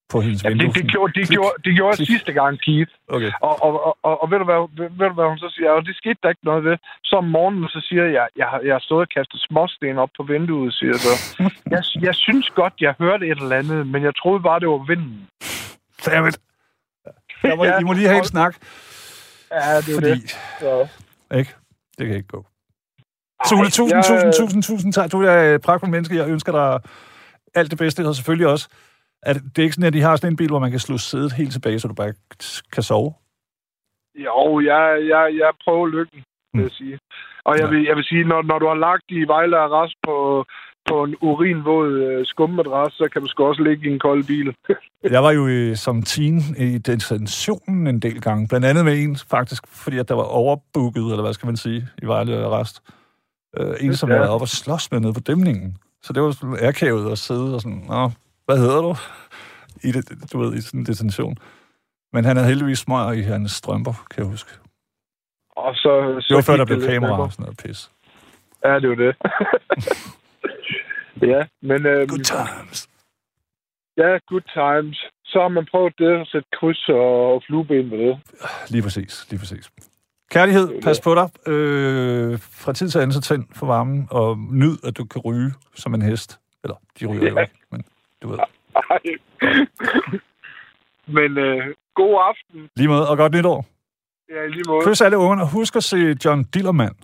på 0.09 0.21
hendes 0.21 0.43
Ja, 0.43 0.49
vindue. 0.49 0.67
det, 0.67 0.75
det, 0.75 0.91
gjorde, 0.91 1.13
det, 1.19 1.27
Klik. 1.27 1.37
gjorde, 1.37 1.53
det 1.65 1.75
gjorde 1.75 1.95
jeg 1.99 2.07
sidste 2.07 2.31
gang, 2.33 2.59
Keith. 2.65 2.91
Okay. 3.07 3.31
Og, 3.41 3.63
og, 3.63 3.71
og, 3.87 3.97
og, 4.03 4.21
og 4.23 4.31
ved, 4.31 4.37
du 4.39 4.45
hvad, 4.45 4.59
ved, 4.99 5.07
du 5.09 5.13
hvad 5.13 5.27
hun 5.33 5.37
så 5.37 5.49
siger? 5.55 5.69
Og 5.71 5.85
det 5.85 5.95
skete 5.95 6.19
der 6.23 6.29
ikke 6.29 6.45
noget 6.45 6.63
ved. 6.63 6.77
Så 7.03 7.15
om 7.15 7.23
morgenen, 7.37 7.67
så 7.69 7.79
siger 7.89 8.05
jeg, 8.05 8.27
jeg, 8.35 8.47
har, 8.51 8.59
jeg 8.67 8.73
har 8.73 8.79
stået 8.79 9.01
og 9.01 9.09
kastet 9.17 9.39
småsten 9.49 9.97
op 9.97 10.09
på 10.17 10.23
vinduet, 10.23 10.73
siger 10.73 10.91
jeg 10.95 10.99
så. 11.07 11.13
Jeg, 11.75 11.83
jeg 12.07 12.15
synes 12.15 12.49
godt, 12.49 12.73
jeg 12.81 12.93
hørte 12.99 13.25
et 13.31 13.37
eller 13.41 13.55
andet, 13.57 13.87
men 13.87 14.03
jeg 14.03 14.15
troede 14.15 14.41
bare, 14.43 14.59
det 14.59 14.67
var 14.67 14.85
vinden. 14.91 15.27
Dammit. 16.05 16.37
Jeg 17.43 17.57
må, 17.57 17.63
Ja, 17.65 17.79
I 17.79 17.83
må 17.83 17.93
lige 17.93 18.07
have 18.07 18.19
en 18.19 18.25
snak, 18.25 18.55
Ja, 19.51 19.77
det 19.77 19.89
er 19.89 19.93
fordi, 19.99 20.09
det. 20.09 20.29
Så. 20.59 20.87
ikke? 21.37 21.51
Det 21.97 22.07
kan 22.07 22.15
ikke 22.15 22.27
gå. 22.27 22.45
Sule, 23.49 23.69
tusind, 23.69 23.95
jeg- 23.95 24.03
tusind, 24.05 24.33
tusind, 24.33 24.63
tusind 24.63 24.93
tak. 24.93 25.11
Du 25.11 25.21
er 25.21 25.55
et 25.55 25.61
pragtfuldt 25.61 25.91
menneske. 25.91 26.15
Jeg 26.15 26.27
ønsker 26.29 26.51
dig 26.51 26.79
alt 27.55 27.71
det 27.71 27.77
bedste, 27.79 28.07
og 28.07 28.15
selvfølgelig 28.15 28.47
også, 28.47 28.67
at 29.25 29.35
det 29.35 29.57
er 29.59 29.63
ikke 29.63 29.73
sådan, 29.75 29.87
at 29.87 29.93
de 29.93 30.01
har 30.01 30.15
sådan 30.15 30.33
en 30.33 30.37
bil, 30.37 30.49
hvor 30.49 30.59
man 30.59 30.71
kan 30.71 30.79
slå 30.79 30.97
sædet 30.97 31.33
helt 31.33 31.51
tilbage, 31.51 31.79
så 31.79 31.87
du 31.87 31.93
bare 31.93 32.13
kan 32.73 32.83
sove. 32.83 33.13
Jo, 34.25 34.59
jeg, 34.59 34.83
jeg, 35.13 35.23
jeg 35.41 35.51
prøver 35.63 35.87
lykken, 35.87 36.19
vil 36.53 36.61
jeg 36.61 36.63
Mm. 36.63 36.69
sige. 36.69 36.99
Og 37.45 37.57
jeg 37.57 37.65
Ja. 37.65 37.69
vil, 37.69 37.83
jeg 37.83 37.95
vil 37.95 38.03
sige, 38.03 38.23
når, 38.23 38.41
når 38.41 38.59
du 38.59 38.67
har 38.67 38.75
lagt 38.75 39.03
i 39.09 39.23
Vejle 39.27 39.57
Arrest 39.57 39.95
på, 40.07 40.45
på 40.89 41.03
en 41.03 41.15
urinvåd 41.21 41.91
øh, 41.93 42.25
skummadras, 42.25 42.93
så 42.93 43.09
kan 43.13 43.21
du 43.21 43.27
sgu 43.27 43.43
også 43.45 43.63
ligge 43.63 43.89
i 43.89 43.93
en 43.93 43.99
kold 43.99 44.23
bil. 44.23 44.55
Jeg 45.15 45.23
var 45.23 45.31
jo 45.31 45.47
i, 45.47 45.75
som 45.75 46.01
teen 46.03 46.37
i 46.57 46.77
detentionen 46.77 47.87
en 47.87 47.99
del 47.99 48.21
gange. 48.21 48.47
Blandt 48.47 48.65
andet 48.65 48.85
med 48.85 49.03
en, 49.03 49.15
faktisk, 49.15 49.63
fordi 49.67 49.97
at 49.97 50.09
der 50.09 50.15
var 50.15 50.23
overbooket, 50.23 51.03
eller 51.11 51.21
hvad 51.21 51.33
skal 51.33 51.47
man 51.47 51.57
sige, 51.57 51.87
i 52.01 52.05
Vejle 52.05 52.45
Arrest. 52.45 52.81
Øh, 53.59 53.73
en, 53.81 53.95
som 53.95 54.09
Ja. 54.11 54.17
var 54.19 54.27
oppe 54.27 54.43
og 54.43 54.47
slås 54.47 54.91
med 54.91 54.99
nede 54.99 55.13
på 55.13 55.19
dæmningen. 55.19 55.77
Så 56.01 56.13
det 56.13 56.23
var 56.23 56.31
sådan 56.31 56.57
akavet 56.61 57.11
at 57.11 57.17
sidde 57.17 57.55
og 57.55 57.61
sådan, 57.61 57.83
Nå, 57.89 58.11
hvad 58.45 58.57
hedder 58.57 58.81
du? 58.81 58.95
I 59.83 59.91
det, 59.91 60.33
du 60.33 60.39
ved, 60.39 60.53
i 60.57 60.61
sådan 60.61 60.79
en 60.79 60.85
detention. 60.85 61.35
Men 62.13 62.25
han 62.25 62.35
havde 62.37 62.47
heldigvis 62.49 62.79
smøger 62.79 63.11
i 63.11 63.21
hans 63.21 63.51
strømper, 63.51 63.93
kan 64.11 64.23
jeg 64.23 64.29
huske. 64.31 64.51
Og 65.55 65.75
så, 65.75 66.17
så 66.21 66.25
Det 66.29 66.35
var 66.35 66.41
før, 66.41 66.57
der 66.57 66.65
blev 66.65 66.81
kamera 66.81 67.21
og 67.21 67.31
sådan 67.31 67.43
noget 67.43 67.57
pis. 67.57 67.91
Ja, 68.65 68.79
det 68.79 68.89
var 68.89 68.95
det. 68.95 69.15
ja, 71.31 71.41
men... 71.61 71.85
Øh, 71.85 72.07
Good 72.07 72.23
times. 72.35 72.89
Ja, 73.97 74.17
good 74.27 74.45
times. 74.53 74.97
Så 75.25 75.39
har 75.41 75.47
man 75.47 75.65
prøvet 75.71 75.93
det 75.97 76.21
at 76.21 76.27
sætte 76.27 76.47
kryds 76.59 76.89
og, 76.89 77.43
flueben 77.47 77.89
med 77.89 77.97
det. 77.97 78.19
Lige 78.69 78.81
præcis, 78.83 79.27
lige 79.29 79.39
præcis. 79.39 79.71
Kærlighed, 80.31 80.81
pas 80.81 81.01
på 81.01 81.15
dig. 81.15 81.29
Øh, 81.53 82.39
fra 82.39 82.73
tid 82.73 82.89
til 82.89 82.99
anden, 82.99 83.13
så 83.13 83.21
tænd 83.21 83.45
for 83.55 83.65
varmen, 83.65 84.07
og 84.11 84.37
nyd, 84.37 84.77
at 84.83 84.97
du 84.97 85.05
kan 85.05 85.21
ryge 85.21 85.51
som 85.75 85.93
en 85.93 86.01
hest. 86.01 86.39
Eller, 86.63 86.75
de 86.99 87.05
ryger 87.05 87.29
jo 87.29 87.35
Ja. 87.35 87.41
ikke, 87.41 87.53
men 87.71 87.83
du 88.23 88.27
ved. 88.29 88.37
Ej. 88.89 88.99
men 91.17 91.37
øh, 91.37 91.63
god 91.95 92.15
aften. 92.29 92.69
Lige 92.75 92.87
måde, 92.87 93.09
og 93.09 93.17
godt 93.17 93.33
nytår. 93.33 93.65
Ja, 94.29 94.47
lige 94.47 94.63
måde. 94.67 94.85
Kys 94.85 95.01
alle 95.01 95.17
ungerne, 95.17 95.41
og 95.41 95.49
husk 95.51 95.75
at 95.75 95.83
se 95.83 96.15
John 96.25 96.43
Dillermand 96.43 96.95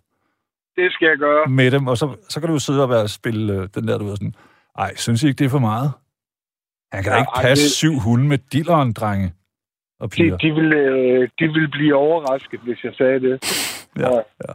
Det 0.76 0.92
skal 0.94 1.08
jeg 1.08 1.18
gøre. 1.18 1.48
med 1.48 1.72
dem, 1.72 1.88
og 1.88 1.98
så, 1.98 2.16
så 2.30 2.40
kan 2.40 2.50
du 2.50 2.60
sidde 2.60 2.84
og 2.84 2.90
være 2.90 3.02
og 3.02 3.10
spille 3.10 3.54
øh, 3.54 3.68
den 3.76 3.88
der, 3.88 3.98
du 3.98 4.06
ved 4.06 4.16
sådan, 4.16 4.34
ej, 4.78 4.96
synes 4.96 5.24
I 5.24 5.28
ikke, 5.28 5.38
det 5.38 5.46
er 5.46 5.50
for 5.50 5.60
meget? 5.60 5.92
Han 6.92 7.04
kan 7.04 7.12
da 7.12 7.16
Ja, 7.18 7.22
ikke 7.22 7.32
ej, 7.36 7.42
passe 7.42 7.64
det- 7.64 7.72
syv 7.72 7.94
hunde 8.00 8.28
med 8.28 8.38
dilleren, 8.38 8.94
drenge 8.94 9.34
og 10.00 10.12
De, 10.12 10.16
piger. 10.16 10.38
de, 10.38 10.52
vil, 10.52 10.74
øh, 10.74 11.30
de 11.40 11.48
vil 11.48 11.68
blive 11.72 11.96
overrasket, 11.96 12.60
hvis 12.60 12.84
jeg 12.84 12.94
sagde 12.98 13.20
det. 13.20 13.36
Ja, 14.00 14.10
ja. 14.16 14.54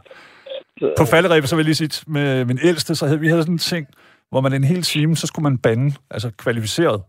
På 0.97 1.05
falderæbet, 1.05 1.49
så 1.49 1.55
vil 1.55 1.63
jeg 1.63 1.65
lige 1.65 1.75
sige, 1.89 2.03
med 2.11 2.45
min 2.45 2.59
ældste, 2.63 2.95
så 2.95 3.05
havde 3.05 3.19
vi 3.19 3.27
havde 3.27 3.41
sådan 3.43 3.53
en 3.55 3.57
ting, 3.57 3.87
hvor 4.35 4.41
man 4.41 4.53
en 4.53 4.63
hel 4.63 4.81
time, 4.81 5.15
så 5.15 5.27
skulle 5.27 5.43
man 5.43 5.57
bande, 5.57 5.95
altså 6.11 6.31
kvalificeret. 6.37 7.01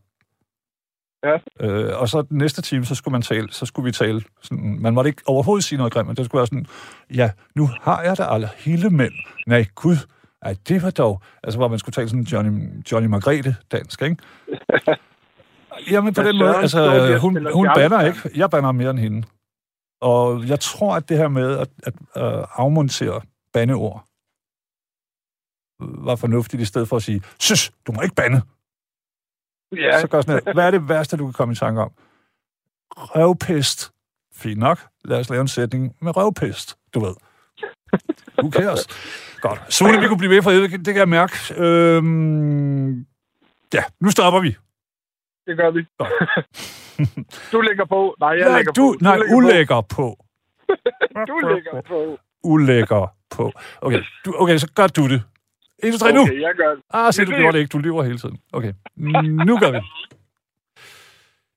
Ja. 1.25 1.37
Øh, 1.61 2.01
og 2.01 2.09
så 2.09 2.23
den 2.23 2.39
næste 2.39 2.63
time, 2.63 2.85
så 2.85 2.95
skulle 2.95 3.13
man 3.13 3.23
tale, 3.23 3.53
så 3.53 3.67
skulle 3.67 3.85
vi 3.85 3.93
tale 3.93 4.23
sådan, 4.43 4.79
man 4.81 4.95
måtte 4.95 5.09
ikke 5.09 5.23
overhovedet 5.27 5.65
sige 5.65 5.77
noget 5.79 5.93
grimt, 5.93 6.07
men 6.07 6.17
det 6.17 6.25
skulle 6.25 6.39
være 6.39 6.47
sådan, 6.47 6.67
ja, 7.15 7.31
nu 7.55 7.69
har 7.81 8.03
jeg 8.03 8.19
da 8.19 8.23
alle 8.23 8.49
hele 8.57 8.91
mænd. 8.91 9.13
Nej, 9.47 9.65
gud, 9.75 9.97
ej, 10.43 10.57
det 10.69 10.83
var 10.83 10.91
dog, 10.91 11.23
altså 11.43 11.59
hvor 11.59 11.69
man 11.69 11.79
skulle 11.79 11.93
tale 11.93 12.09
sådan 12.09 12.23
Johnny, 12.23 12.85
Johnny 12.93 13.09
Margrethe 13.09 13.57
dansk, 13.73 14.03
ikke? 14.03 14.17
Jamen 15.91 16.15
på 16.15 16.23
den 16.23 16.39
måde, 16.39 16.57
altså, 16.57 17.19
hun, 17.19 17.53
hun 17.53 17.69
banner 17.75 18.07
ikke. 18.07 18.19
Jeg 18.37 18.51
banner 18.51 18.73
mere 18.73 18.91
end 18.91 18.99
hende. 18.99 19.27
Og 20.01 20.49
jeg 20.49 20.61
tror, 20.61 20.97
at 20.97 21.09
det 21.09 21.17
her 21.17 21.29
med 21.29 21.59
at, 21.59 21.69
at 21.83 21.95
uh, 21.95 22.45
afmontere 22.57 23.21
bandeord 23.53 24.05
var 25.81 26.17
fornuftigt, 26.17 26.63
i 26.63 26.65
stedet 26.65 26.89
for 26.89 26.97
at 26.97 27.03
sige, 27.03 27.23
Søs, 27.41 27.73
du 27.87 27.93
må 27.93 28.03
ikke 28.03 28.15
bande. 28.15 28.43
Ja, 29.77 30.01
Så 30.01 30.09
gør 30.09 30.21
sådan 30.21 30.43
her. 30.47 30.53
Hvad 30.53 30.67
er 30.67 30.71
det 30.71 30.89
værste, 30.89 31.17
du 31.17 31.25
kan 31.27 31.33
komme 31.33 31.53
i 31.53 31.55
tanke 31.57 31.81
om? 31.81 31.91
Røvpest. 32.97 33.93
Fint 34.35 34.59
nok. 34.59 34.79
Lad 35.05 35.19
os 35.21 35.31
lave 35.31 35.41
en 35.41 35.49
sætning 35.49 35.97
med 36.01 36.17
røvpest, 36.17 36.79
du 36.95 37.01
ved. 37.01 37.15
Who 38.39 38.51
cares? 38.51 38.87
Godt. 39.41 39.75
Sune, 39.75 40.01
vi 40.01 40.07
kunne 40.09 40.19
blive 40.19 40.31
ved 40.31 40.43
for 40.43 40.51
det, 40.51 40.71
det 40.71 40.85
kan 40.87 40.97
jeg 40.97 41.09
mærke. 41.09 41.35
Øhm, 41.57 43.07
ja, 43.75 43.85
nu 44.01 44.11
stopper 44.11 44.41
vi. 44.41 44.57
det 45.47 45.57
gør 45.57 45.71
vi. 45.71 45.87
Godt. 45.99 46.13
du 47.53 47.61
lægger 47.61 47.85
på. 47.85 48.15
Nej, 48.21 48.29
jeg 48.29 48.49
nej, 48.49 48.57
lægger 48.57 48.73
du, 48.73 48.93
på. 48.93 49.05
nej, 49.05 49.17
lægger 49.17 49.37
ulægger 49.37 49.81
på. 49.81 49.87
på. 49.97 50.25
Du 51.29 51.39
lægger 51.49 51.83
på. 51.89 52.19
Ulægger 52.45 53.07
på. 53.31 53.53
Okay, 53.81 54.03
du, 54.25 54.35
okay 54.39 54.57
så 54.59 54.73
gør 54.75 54.87
du 54.87 55.09
det. 55.09 55.23
1, 55.83 55.93
2, 55.93 55.99
3, 55.99 56.13
nu. 56.13 56.21
Okay, 56.21 56.41
jeg 56.41 56.55
gør 56.57 56.71
det. 56.75 56.83
Ah, 56.91 57.13
se, 57.13 57.25
du 57.25 57.31
gjorde 57.31 57.53
det 57.53 57.59
ikke. 57.59 57.73
Du 57.73 57.79
lyver 57.79 58.03
hele 58.03 58.19
tiden. 58.19 58.39
Okay, 58.53 58.73
nu 59.47 59.59
gør 59.59 59.71
vi 59.71 59.77
det. 59.77 59.85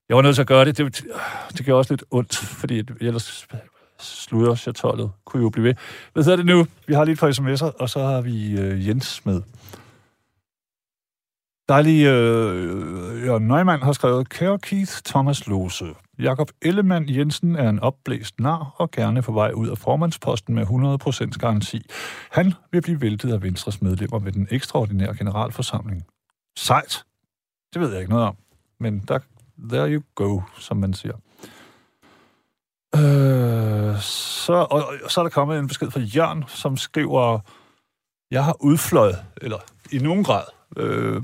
Jeg 0.10 0.16
var 0.18 0.22
nødt 0.24 0.36
til 0.36 0.42
at 0.42 0.48
gøre 0.48 0.66
det. 0.66 0.78
Det, 0.78 1.06
det 1.58 1.66
gør 1.66 1.74
også 1.74 1.94
lidt 1.94 2.04
ondt, 2.12 2.36
fordi 2.38 2.84
ellers 3.02 3.48
sluder 4.00 4.56
chatollet. 4.56 5.12
Kunne 5.26 5.44
jo 5.44 5.50
blive 5.50 5.64
ved. 5.64 5.74
Hvad 6.14 6.24
hedder 6.24 6.36
det 6.38 6.46
nu? 6.46 6.68
Vi 6.88 6.94
har 6.94 7.04
lige 7.04 7.14
et 7.14 7.20
par 7.20 7.32
sms'er, 7.32 7.78
og 7.80 7.90
så 7.90 8.00
har 8.00 8.22
vi 8.22 8.60
øh, 8.60 8.88
Jens 8.88 9.26
med. 9.26 9.42
Dejlig 11.70 12.06
øh, 12.06 13.26
Jørgen 13.26 13.48
Neumann 13.48 13.84
har 13.84 13.92
skrevet, 13.92 14.30
Kære 14.30 14.60
Keith 14.60 14.92
Thomas 15.06 15.48
Lose, 15.48 15.86
Jakob 16.20 16.52
Ellemann 16.62 17.10
Jensen 17.10 17.56
er 17.56 17.70
en 17.70 17.80
opblæst 17.80 18.40
nar 18.40 18.76
og 18.76 18.92
gerne 18.92 19.22
på 19.22 19.32
vej 19.32 19.52
ud 19.52 19.68
af 19.68 19.78
formandsposten 19.78 20.56
med 20.56 20.66
100% 21.36 21.38
garanti. 21.40 21.82
Han 22.32 22.54
vil 22.72 22.82
blive 22.82 23.02
væltet 23.02 23.34
af 23.34 23.44
Venstres 23.44 23.82
medlemmer 23.82 24.20
ved 24.20 24.32
den 24.32 24.48
ekstraordinære 24.52 25.16
generalforsamling. 25.18 26.06
Sejt. 26.58 27.04
Det 27.74 27.82
ved 27.82 27.92
jeg 27.92 28.00
ikke 28.00 28.12
noget 28.12 28.28
om. 28.28 28.36
Men 28.80 29.04
der, 29.08 29.20
there 29.70 29.94
you 29.94 30.02
go, 30.16 30.42
som 30.58 30.78
man 30.78 30.94
siger. 30.94 31.16
Øh, 32.96 34.02
så, 34.02 34.54
og, 34.54 34.84
og 35.04 35.12
så 35.12 35.22
er 35.22 35.24
der 35.24 35.30
kommet 35.30 35.60
en 35.60 35.68
besked 35.68 35.92
fra 35.92 36.00
Jørn, 36.00 36.44
som 36.48 36.78
skriver, 36.78 37.40
jeg 38.32 38.46
har 38.46 38.56
udfløjet, 38.60 39.18
eller 39.42 39.58
i 39.92 39.98
nogen 39.98 40.24
grad, 40.24 40.44
øh, 40.78 41.22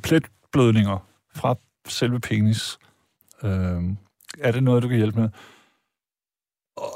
blødninger 0.56 0.98
fra 1.36 1.56
selve 1.88 2.20
penis. 2.20 2.78
Øh, 3.44 3.84
er 4.40 4.52
det 4.52 4.64
noget, 4.64 4.84
du 4.84 4.88
kan 4.88 4.98
hjælpe 4.98 5.20
med? 5.20 5.30
Og, 6.78 6.92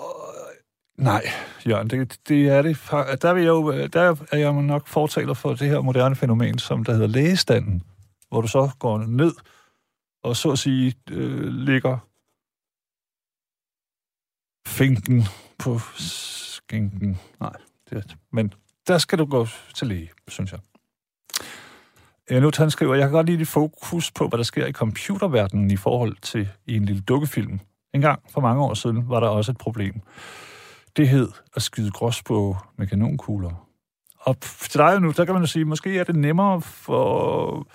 nej, 0.97 1.24
Jørgen, 1.68 1.89
det, 1.89 2.20
det 2.28 2.49
er 2.49 2.62
det. 2.62 2.78
Der, 3.22 3.34
vil 3.34 3.43
jeg 3.43 3.49
jo, 3.49 3.88
der 3.88 4.26
er 4.32 4.38
jeg 4.38 4.53
nok 4.53 4.88
fortaler 4.88 5.34
for 5.34 5.49
det 5.49 5.70
her 5.70 5.82
moderne 5.82 6.16
fænomen, 6.16 6.60
som 6.60 6.84
der 6.84 6.93
hedder 6.93 7.07
lægestanden, 7.07 7.84
hvor 8.30 8.41
du 8.41 8.47
så 8.47 8.72
går 8.80 8.97
ned 8.97 9.34
og 10.24 10.36
så 10.36 10.51
at 10.51 10.60
sige 10.60 10.95
øh, 11.12 11.47
ligger 11.47 11.97
finken 14.68 15.24
på 15.60 15.80
skinken. 15.97 17.18
Nej, 17.39 17.53
det 17.89 17.97
er, 17.97 18.16
men 18.32 18.53
der 18.88 18.97
skal 18.97 19.20
du 19.20 19.26
gå 19.26 19.47
til 19.76 19.88
læge, 19.88 20.10
synes 20.28 20.51
jeg. 20.51 20.60
Øh, 22.30 22.38
Enut, 22.38 22.58
han 22.58 22.72
skriver, 22.72 22.96
jeg 22.96 23.04
kan 23.04 23.12
godt 23.12 23.26
lide 23.26 23.38
dit 23.38 23.48
fokus 23.48 24.12
på, 24.12 24.28
hvad 24.28 24.38
der 24.38 24.44
sker 24.44 24.66
i 24.66 24.72
computerverdenen 24.72 25.72
i 25.72 25.76
forhold 25.76 26.16
til 26.22 26.50
i 26.66 26.76
en 26.76 26.86
lille 26.86 27.02
dukkefilm. 27.02 27.60
En 27.94 28.02
gang 28.02 28.22
for 28.30 28.42
mange 28.42 28.64
år 28.64 28.74
siden 28.74 29.10
var 29.10 29.20
der 29.20 29.28
også 29.28 29.52
et 29.52 29.58
problem. 29.58 30.02
Det 30.98 31.08
hed 31.08 31.30
at 31.56 31.62
skyde 31.62 31.92
gråsbog 31.92 32.58
med 32.78 32.88
kanonkugler. 32.88 33.68
Og 34.20 34.40
til 34.42 34.80
dig 34.80 35.00
nu, 35.00 35.12
der 35.12 35.26
kan 35.26 35.34
man 35.34 35.44
jo 35.44 35.48
sige, 35.48 35.66
måske 35.66 36.00
er 36.00 36.04
det 36.04 36.16
nemmere 36.16 36.62
for, 36.62 37.68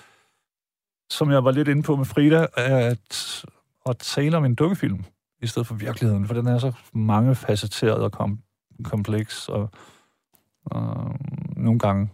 som 1.11 1.31
jeg 1.31 1.45
var 1.45 1.51
lidt 1.51 1.69
inde 1.69 1.83
på 1.83 1.97
med 1.97 2.05
Frida, 2.05 2.47
at, 2.57 3.45
at 3.87 3.99
tale 3.99 4.37
om 4.37 4.45
en 4.45 4.55
dukkefilm 4.55 5.05
i 5.43 5.47
stedet 5.47 5.67
for 5.67 5.75
virkeligheden, 5.75 6.27
for 6.27 6.35
den 6.35 6.47
er 6.47 6.59
så 6.59 6.73
mangefacetteret 6.93 8.03
og 8.03 8.13
kom, 8.13 8.39
kompleks 8.85 9.49
og, 9.49 9.71
og 10.65 11.17
nogle 11.57 11.79
gange 11.79 12.11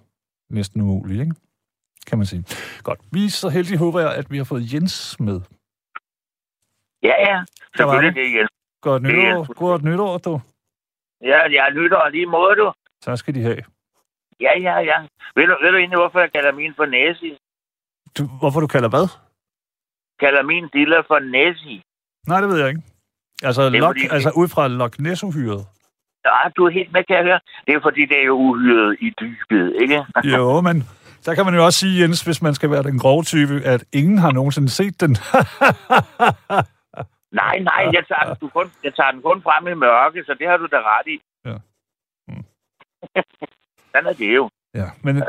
næsten 0.51 0.81
umulig, 0.81 1.21
ikke? 1.21 1.35
Kan 2.07 2.19
man 2.19 2.27
sige. 2.27 2.45
Godt. 2.83 3.01
Vi 3.13 3.25
er 3.25 3.31
så 3.31 3.49
heldige, 3.49 3.79
håber 3.79 4.01
jeg, 4.01 4.15
at 4.15 4.31
vi 4.31 4.37
har 4.37 4.45
fået 4.45 4.73
Jens 4.75 5.21
med. 5.21 5.41
Ja, 7.03 7.15
ja. 7.29 7.45
Selvfølgelig 7.77 8.15
det, 8.15 8.39
Jens. 8.39 8.51
Godt 8.81 9.07
er 9.07 9.09
nytår, 9.09 9.55
godt 9.55 9.83
nytår, 9.85 10.19
du. 10.19 10.41
Ja, 11.23 11.39
jeg 11.59 11.69
lytter 11.73 12.09
lige 12.09 12.27
måde, 12.27 12.57
du. 12.57 12.73
Tak 13.03 13.19
skal 13.19 13.35
de 13.35 13.43
have. 13.43 13.63
Ja, 14.41 14.59
ja, 14.61 14.79
ja. 14.79 14.99
Ved 15.37 15.47
du, 15.47 15.57
ved 15.63 15.71
du 15.71 15.77
egentlig, 15.77 15.99
hvorfor 15.99 16.21
jeg 16.21 16.33
kalder 16.33 16.53
min 16.53 16.75
for 16.77 16.87
Næsi? 16.87 17.39
Du, 18.19 18.27
hvorfor 18.41 18.61
du 18.61 18.67
kalder 18.67 18.89
hvad? 18.89 19.09
Kalder 20.21 20.43
min 20.43 20.69
diller 20.73 21.03
for 21.07 21.19
Næsi. 21.19 21.83
Nej, 22.27 22.41
det 22.41 22.49
ved 22.49 22.59
jeg 22.59 22.69
ikke. 22.69 22.83
Altså, 23.43 23.63
er 23.63 23.71
Loch, 23.71 23.87
fordi, 23.87 24.09
altså 24.11 24.31
ud 24.37 24.49
fra 24.49 24.69
Loch 24.69 25.01
Ness-uhyret. 25.01 25.67
Ja, 26.25 26.49
du 26.57 26.67
er 26.67 26.71
helt 26.71 26.93
med, 26.93 27.05
kan 27.05 27.17
jeg 27.17 27.25
høre. 27.25 27.41
Det 27.67 27.75
er 27.75 27.81
fordi, 27.83 28.01
det 28.07 28.19
er 28.21 28.25
jo 28.25 28.35
uhyret 28.35 28.97
i 29.01 29.13
dybet, 29.21 29.77
ikke? 29.83 30.05
Jo, 30.25 30.61
men 30.61 30.77
der 31.27 31.35
kan 31.35 31.45
man 31.45 31.55
jo 31.55 31.65
også 31.65 31.79
sige, 31.79 32.03
Jens, 32.03 32.23
hvis 32.23 32.43
man 32.43 32.55
skal 32.55 32.71
være 32.71 32.83
den 32.83 32.99
grove 32.99 33.23
type, 33.23 33.61
at 33.65 33.85
ingen 33.93 34.19
har 34.19 34.33
nogensinde 34.33 34.69
set 34.69 35.01
den. 35.01 35.17
Nej, 37.33 37.59
nej, 37.59 37.91
jeg 37.93 38.05
tager, 38.09 38.25
den, 38.25 38.37
du 38.41 38.49
kun, 38.49 38.73
jeg 38.85 38.95
tager 38.95 39.11
den 39.11 39.23
kun 39.23 39.43
frem 39.43 39.67
i 39.67 39.75
mørke, 39.75 40.25
så 40.25 40.37
det 40.39 40.49
har 40.49 40.57
du 40.57 40.67
da 40.67 40.77
ret 40.77 41.07
i. 41.07 41.21
Ja. 41.45 41.57
Mm. 42.29 42.45
Sådan 43.93 44.07
er 44.07 44.13
det 44.13 44.35
jo. 44.35 44.51
ja, 44.75 44.91
men 45.03 45.17
øh, 45.17 45.23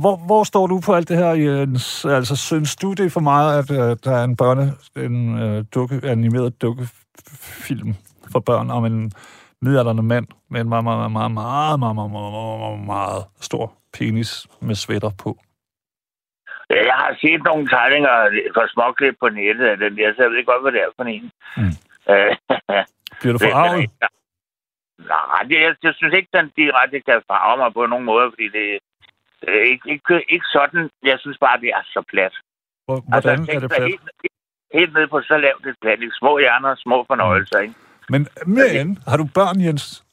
hvor, 0.00 0.16
hvor 0.16 0.44
står 0.44 0.66
du 0.66 0.80
på 0.80 0.94
alt 0.94 1.08
det 1.08 1.16
her, 1.16 1.30
Jens? 1.30 2.04
Altså, 2.04 2.36
synes 2.36 2.76
du, 2.76 2.92
det 2.92 3.06
er 3.06 3.10
for 3.10 3.20
meget, 3.20 3.58
at 3.58 3.70
øh, 3.70 3.96
der 4.04 4.16
er 4.16 4.24
en 4.24 4.36
børne, 4.36 4.72
en 4.96 5.38
øh, 5.38 5.64
dukke, 5.74 6.00
animeret 6.04 6.62
dukkefilm 6.62 7.94
for 8.32 8.40
børn 8.40 8.70
om 8.70 8.84
en 8.84 9.12
midaldrende 9.62 10.02
mand 10.02 10.26
med 10.50 10.60
en 10.60 10.68
meget, 10.68 10.84
meget, 10.84 11.10
meget, 11.10 11.30
meget, 11.30 11.32
meget, 11.32 11.78
meget, 11.78 12.10
meget, 12.10 12.10
meget, 12.10 12.86
meget 12.86 13.24
stor 13.40 13.72
penis 13.98 14.46
med 14.60 14.74
sweater 14.74 15.10
på? 15.22 15.30
Jeg 16.70 16.94
har 17.02 17.16
set 17.20 17.42
nogle 17.42 17.68
tegninger 17.68 18.14
for 18.54 18.64
småklip 18.74 19.16
på 19.20 19.28
nettet 19.28 19.66
af 19.66 19.76
den 19.76 19.96
der, 19.96 20.14
så 20.14 20.22
jeg 20.22 20.30
ved 20.30 20.44
godt, 20.44 20.62
hvad 20.62 20.72
det 20.72 20.80
er 20.82 20.90
for 20.96 21.04
en. 21.04 21.30
Mm. 21.56 21.74
Øh, 22.12 22.36
Bliver 23.20 23.32
du 23.36 23.38
forarvet? 23.38 23.90
Nej, 25.12 25.42
det, 25.48 25.56
jeg, 25.66 25.74
jeg 25.82 25.94
synes 25.96 26.14
ikke, 26.14 26.28
den 26.38 26.48
direkte 26.56 27.00
kan 27.00 27.22
farve 27.30 27.56
mig 27.62 27.72
på 27.74 27.86
nogen 27.86 28.04
måde, 28.04 28.30
fordi 28.32 28.48
det 28.58 28.78
er 29.48 29.62
ikke, 29.72 29.90
ikke, 29.90 30.24
ikke 30.28 30.46
sådan. 30.52 30.90
Jeg 31.02 31.18
synes 31.20 31.38
bare, 31.38 31.60
det 31.60 31.68
er 31.68 31.82
så 31.84 32.02
plat. 32.12 32.34
Hvor- 32.86 33.02
Hvordan 33.08 33.38
altså, 33.38 33.52
er 33.56 33.60
det 33.60 33.70
plat? 33.70 33.88
Helt, 33.88 34.00
helt 34.74 34.92
ned 34.94 35.06
på 35.06 35.20
så 35.22 35.36
lavt 35.36 35.66
et. 35.66 35.76
Ikke? 35.92 36.10
Små 36.20 36.38
hjerner, 36.38 36.74
små 36.74 37.04
fornøjelser, 37.10 37.58
ikke? 37.58 37.74
Men, 38.08 38.28
men 38.46 38.98
har 39.08 39.16
du 39.16 39.26
børn, 39.34 39.60
Jens? 39.60 40.03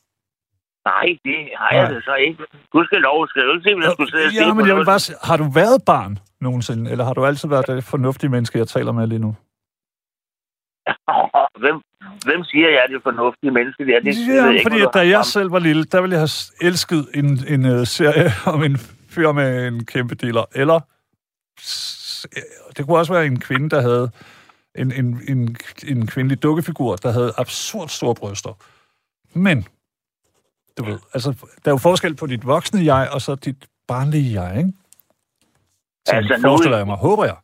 Nej, 0.85 1.05
det 1.25 1.39
har 1.57 1.75
jeg 1.77 1.89
det 1.89 2.03
så 2.03 2.15
ikke. 2.15 2.43
Du 2.73 2.83
skal 2.85 2.99
lov, 3.01 3.27
skal 3.27 3.43
du 3.47 3.51
ikke 3.53 3.69
se, 3.69 3.75
hvis 3.75 3.85
jeg 3.85 3.91
skulle 3.93 4.11
sidde 4.11 4.25
og 4.25 4.33
Ja, 4.33 4.53
men 4.53 4.67
jeg 4.67 4.75
vil 4.75 4.85
bare 4.85 4.99
sige, 4.99 5.15
har 5.23 5.37
du 5.37 5.43
været 5.43 5.81
barn 5.85 6.19
nogensinde, 6.41 6.91
eller 6.91 7.05
har 7.05 7.13
du 7.13 7.25
altid 7.25 7.49
været 7.49 7.67
det 7.67 7.83
fornuftige 7.83 8.29
menneske, 8.29 8.57
jeg 8.57 8.67
taler 8.67 8.91
med 8.91 9.07
lige 9.07 9.19
nu? 9.19 9.35
hvem, 11.59 11.81
hvem 12.25 12.43
siger, 12.43 12.69
jeg 12.69 12.81
er 12.83 12.87
det 12.87 13.03
fornuftige 13.03 13.51
menneske? 13.51 13.85
Det, 13.85 13.93
det 14.05 14.15
ved 14.27 14.35
Ja, 14.35 14.43
jeg 14.43 14.53
ikke, 14.53 14.63
fordi 14.63 14.81
at 14.81 14.89
du 14.93 14.99
da 14.99 15.07
jeg 15.07 15.17
om. 15.17 15.23
selv 15.23 15.51
var 15.51 15.59
lille, 15.59 15.83
der 15.83 16.01
ville 16.01 16.13
jeg 16.13 16.21
have 16.21 16.67
elsket 16.67 17.07
en, 17.15 17.25
en 17.53 17.79
uh, 17.79 17.87
serie 17.87 18.29
om 18.53 18.63
en 18.63 18.77
fyr 19.09 19.31
med 19.31 19.67
en 19.67 19.85
kæmpe 19.85 20.15
dealer. 20.15 20.45
Eller 20.55 20.79
det 22.77 22.85
kunne 22.85 22.97
også 22.97 23.13
være 23.13 23.25
en 23.25 23.39
kvinde, 23.39 23.69
der 23.69 23.81
havde 23.81 24.11
en, 24.75 24.91
en, 24.91 25.21
en, 25.29 25.57
en 25.87 26.07
kvindelig 26.07 26.43
dukkefigur, 26.43 26.95
der 26.95 27.11
havde 27.11 27.33
absurd 27.37 27.87
store 27.89 28.15
bryster. 28.15 28.53
Men, 29.39 29.67
du 30.81 30.91
ved, 30.91 30.99
altså, 31.13 31.29
der 31.65 31.71
er 31.71 31.75
jo 31.77 31.77
forskel 31.89 32.15
på 32.15 32.25
dit 32.27 32.45
voksne 32.47 32.79
jeg, 32.93 33.09
og 33.13 33.21
så 33.21 33.35
dit 33.35 33.61
barnlige 33.87 34.41
jeg, 34.41 34.57
ikke? 34.57 34.71
Så 36.07 36.15
Altså, 36.15 36.33
altså, 36.33 36.47
nu- 36.47 36.49
forestiller 36.49 36.77
jeg 36.77 36.87
mig, 36.87 36.97
håber 36.97 37.25
jeg. 37.31 37.37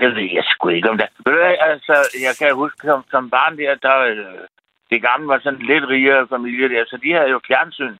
Det 0.00 0.08
ved 0.16 0.28
jeg 0.38 0.44
sgu 0.52 0.68
ikke 0.68 0.90
om 0.90 0.98
det. 0.98 1.08
Ved 1.24 1.32
du 1.32 1.40
altså, 1.70 1.94
jeg 2.26 2.34
kan 2.40 2.54
huske 2.62 2.80
som, 2.88 3.04
som 3.10 3.30
barn 3.30 3.58
der, 3.58 3.74
der 3.86 3.96
øh, 3.98 4.38
det 4.90 5.02
gamle 5.02 5.28
var 5.28 5.40
sådan 5.42 5.62
lidt 5.70 5.84
rigere 5.94 6.28
familie 6.34 6.68
der, 6.68 6.84
så 6.90 6.96
de 7.04 7.12
havde 7.12 7.30
jo 7.30 7.40
fjernsyn. 7.46 7.96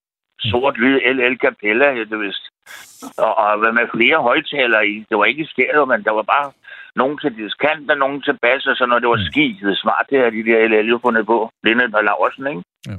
Sort-hvid 0.50 0.96
LL 1.16 1.36
Capella, 1.44 1.92
hed 1.94 2.06
det 2.06 2.20
vist. 2.20 2.44
Og, 3.18 3.32
og 3.38 3.74
med 3.78 3.86
flere 3.94 4.18
højtalere 4.22 4.86
i. 4.88 4.94
Det 5.08 5.18
var 5.18 5.24
ikke 5.24 5.46
stereo, 5.52 5.84
men 5.84 6.04
der 6.04 6.10
var 6.10 6.22
bare 6.22 6.52
nogen 6.96 7.18
til 7.18 7.36
diskant 7.36 7.90
og 7.90 7.98
nogen 7.98 8.22
til 8.22 8.38
bas, 8.42 8.66
og 8.66 8.76
så 8.76 8.86
når 8.86 8.98
det 8.98 9.08
var 9.08 9.20
skide 9.30 9.76
smart, 9.76 10.06
det 10.10 10.18
har 10.22 10.30
de 10.30 10.44
der 10.48 10.68
LL 10.68 10.88
jo 10.88 10.98
fundet 11.02 11.26
på. 11.26 11.50
Lindet 11.64 11.94
og 11.94 12.04
Laversen, 12.04 12.46
ikke? 12.46 12.62
Ja. 12.88 12.96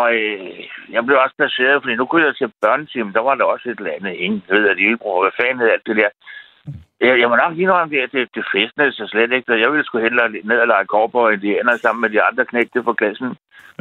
Og 0.00 0.08
øh, 0.14 0.60
jeg 0.94 1.02
blev 1.06 1.16
også 1.24 1.36
placeret, 1.40 1.82
fordi 1.82 1.94
nu 1.96 2.04
kunne 2.06 2.26
jeg 2.26 2.36
til 2.36 2.52
børnetimen, 2.64 3.12
der 3.16 3.22
var 3.28 3.34
der 3.34 3.44
også 3.44 3.66
et 3.68 3.78
eller 3.78 3.96
andet, 3.96 4.14
ingen 4.24 4.42
ved 4.54 4.68
at 4.70 4.76
lillebror, 4.76 5.22
hvad 5.22 5.34
fanden 5.40 5.60
hed 5.60 5.70
alt 5.74 5.86
det 5.88 5.96
der. 6.02 6.10
Jeg, 7.06 7.14
jeg 7.20 7.28
må 7.28 7.36
nok 7.36 7.54
lige 7.56 7.72
om 7.72 7.90
det, 7.90 8.12
det, 8.12 8.28
det 8.36 8.44
festnede 8.54 8.92
sig 8.92 9.08
slet 9.08 9.32
ikke, 9.32 9.52
og 9.52 9.60
jeg 9.60 9.70
ville 9.72 9.84
sgu 9.86 9.98
hellere 9.98 10.28
ned 10.50 10.58
og 10.64 10.68
lege 10.72 10.86
korp 10.94 11.14
og 11.14 11.32
indianer 11.34 11.76
sammen 11.76 12.00
med 12.04 12.10
de 12.14 12.22
andre 12.28 12.44
knægte 12.50 12.82
for 12.86 12.92
klassen. 13.00 13.30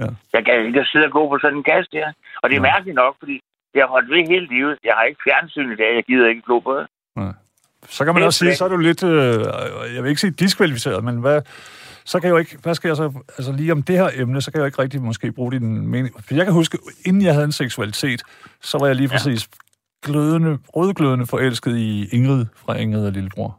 Ja. 0.02 0.08
Jeg 0.34 0.42
kan 0.46 0.66
ikke 0.66 0.86
sidde 0.92 1.06
og 1.10 1.12
gå 1.18 1.22
på 1.30 1.38
sådan 1.42 1.58
en 1.58 1.64
kast 1.72 1.90
der. 1.92 2.08
Og 2.42 2.46
det 2.50 2.56
er 2.56 2.62
Nej. 2.62 2.72
mærkeligt 2.72 2.96
nok, 3.04 3.14
fordi 3.22 3.36
jeg 3.76 3.84
har 3.84 3.92
holdt 3.96 4.10
ved 4.12 4.28
hele 4.34 4.48
livet. 4.56 4.78
Jeg 4.84 4.94
har 4.98 5.04
ikke 5.04 5.22
fjernsyn 5.28 5.72
i 5.72 5.76
dag, 5.76 5.96
jeg 5.96 6.04
gider 6.10 6.28
ikke 6.30 6.46
glo 6.46 6.60
på 6.60 6.74
det. 6.80 6.86
Så 7.90 8.06
kan 8.06 8.14
man 8.14 8.22
Det 8.22 8.28
også 8.28 8.40
sige, 8.40 8.56
så 8.56 8.66
er 8.66 8.70
du 8.70 8.78
lidt, 8.78 9.04
øh, 9.04 9.40
jeg 9.96 10.04
vil 10.04 10.10
ikke 10.10 10.22
sige 10.22 10.32
diskvalificeret, 10.32 11.04
men 11.04 11.16
hvad, 11.24 11.42
så 12.06 12.20
kan 12.20 12.28
jeg 12.28 12.32
jo 12.34 12.38
ikke, 12.38 12.58
hvad 12.62 12.76
skal 12.76 12.88
jeg 12.88 12.98
så, 12.98 13.12
altså 13.38 13.52
lige 13.52 13.72
om 13.72 13.84
det 13.84 13.98
her 13.98 14.10
emne, 14.14 14.42
så 14.42 14.52
kan 14.52 14.58
jeg 14.58 14.62
jo 14.62 14.66
ikke 14.66 14.82
rigtig 14.82 15.02
måske 15.02 15.32
bruge 15.32 15.52
din 15.52 15.88
mening. 15.88 16.16
For 16.26 16.36
jeg 16.36 16.46
kan 16.46 16.54
huske, 16.54 16.78
inden 17.06 17.22
jeg 17.22 17.34
havde 17.34 17.46
en 17.46 17.52
seksualitet, 17.52 18.22
så 18.62 18.78
var 18.78 18.88
jeg 18.88 18.96
lige 18.96 19.08
præcis 19.08 19.50
glødende, 20.06 20.58
rødglødende 20.76 21.26
forelsket 21.26 21.78
i 21.78 22.08
Ingrid 22.12 22.46
fra 22.56 22.74
Ingrid 22.76 23.06
og 23.06 23.12
Lillebror. 23.12 23.58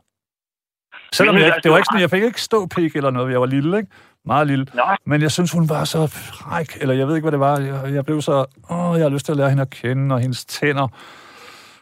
Selvom 1.12 1.36
jeg, 1.36 1.44
altså, 1.44 1.60
det 1.62 1.70
var 1.70 1.76
ikke 1.76 1.86
sådan, 1.86 2.00
jeg 2.00 2.10
fik 2.10 2.22
ikke 2.22 2.40
stå 2.42 2.66
pik 2.66 2.96
eller 2.96 3.10
noget, 3.10 3.32
jeg 3.32 3.40
var 3.40 3.46
lille, 3.46 3.76
ikke? 3.76 3.90
Meget 4.26 4.46
lille. 4.46 4.66
Nå, 4.74 4.82
Men 5.06 5.22
jeg 5.22 5.30
synes, 5.32 5.52
hun 5.52 5.68
var 5.68 5.84
så 5.84 6.06
fræk, 6.06 6.78
eller 6.80 6.94
jeg 6.94 7.08
ved 7.08 7.14
ikke, 7.16 7.24
hvad 7.24 7.32
det 7.32 7.40
var. 7.40 7.58
Jeg, 7.60 7.94
jeg 7.94 8.04
blev 8.04 8.22
så, 8.22 8.44
åh, 8.70 8.96
jeg 8.96 9.04
har 9.04 9.08
lyst 9.08 9.24
til 9.24 9.32
at 9.32 9.36
lære 9.36 9.48
hende 9.48 9.62
at 9.62 9.70
kende, 9.70 10.14
og 10.14 10.20
hendes 10.20 10.44
tænder. 10.44 10.88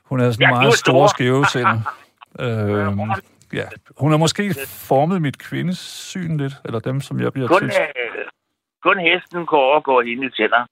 Hun 0.04 0.20
havde 0.20 0.32
sådan 0.32 0.44
Ja, 0.48 0.50
meget 0.50 0.74
store, 0.74 1.08
store. 1.08 1.08
skæve 1.08 1.44
tænder. 1.52 1.80
øhm, 2.40 3.00
ja. 3.53 3.66
Hun 3.99 4.11
har 4.11 4.18
måske 4.18 4.55
formet 4.88 5.22
mit 5.22 5.38
kvindesyn 5.38 6.36
lidt, 6.36 6.53
eller 6.64 6.80
dem, 6.80 7.01
som 7.01 7.20
jeg 7.20 7.32
bliver 7.32 7.49
kun, 7.49 7.61
til. 7.61 7.68
øh, 7.68 8.24
kun 8.82 8.99
hesten 8.99 9.47
går 9.47 9.62
overgå 9.70 10.01
hende 10.01 10.26
i 10.26 10.30
tænder. 10.30 10.62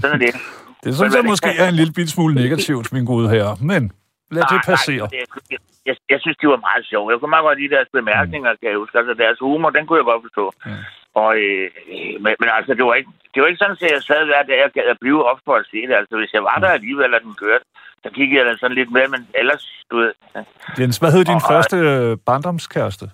Sådan 0.00 0.22
er 0.22 0.26
det. 0.26 0.34
Det 0.84 0.94
synes 0.96 1.14
jeg 1.14 1.24
måske 1.24 1.50
er 1.58 1.68
en 1.68 1.74
lille 1.74 1.92
bit 1.92 2.10
smule 2.10 2.34
negativt, 2.34 2.92
min 2.92 3.04
gode 3.04 3.28
herre. 3.30 3.56
Men 3.60 3.92
lad 4.30 4.42
det 4.52 4.60
passere. 4.66 5.06
Nej, 5.12 5.24
det, 5.50 5.58
jeg, 5.88 5.96
jeg 6.12 6.18
synes, 6.20 6.36
de 6.42 6.46
var 6.54 6.60
meget 6.68 6.84
sjove. 6.90 7.10
Jeg 7.10 7.18
kunne 7.18 7.34
meget 7.36 7.46
godt 7.48 7.58
lide 7.60 7.74
deres 7.76 7.90
bemærkninger, 7.98 8.50
kan 8.60 8.68
jeg 8.70 8.78
huske. 8.82 8.98
Altså, 8.98 9.14
deres 9.24 9.38
humor, 9.46 9.70
den 9.76 9.86
kunne 9.86 9.98
jeg 10.00 10.08
godt 10.12 10.22
forstå. 10.26 10.44
Ja. 10.66 10.78
Og, 11.22 11.30
øh, 11.44 11.66
men, 12.24 12.32
men 12.40 12.48
altså, 12.58 12.72
det 12.78 12.84
var, 12.88 12.94
ikke, 13.00 13.10
det 13.32 13.38
var 13.40 13.48
ikke 13.48 13.62
sådan, 13.62 13.78
at 13.82 13.94
jeg 13.96 14.02
sad 14.10 14.20
hver 14.30 14.42
dag 14.50 14.60
og 14.66 14.72
gad 14.76 14.86
at 14.94 15.02
blive 15.04 15.20
op 15.30 15.40
for 15.46 15.54
at 15.60 15.66
se 15.70 15.78
det. 15.88 15.94
Altså, 16.00 16.14
hvis 16.20 16.32
jeg 16.36 16.42
var 16.50 16.58
der 16.62 16.70
alligevel, 16.78 17.14
og 17.16 17.20
den 17.26 17.34
kørte, 17.42 17.64
så 18.04 18.10
kiggede 18.14 18.38
jeg 18.40 18.46
da 18.46 18.56
sådan 18.56 18.74
lidt 18.76 18.92
med, 18.92 19.08
men 19.08 19.28
ellers, 19.34 19.84
du 19.90 19.96
ved... 19.96 20.12
Jens, 20.78 20.98
hvad 20.98 21.12
hed 21.12 21.24
din 21.24 21.34
Og- 21.34 21.48
første 21.50 21.76
øh, 21.76 22.18
barndomskæreste? 22.26 23.10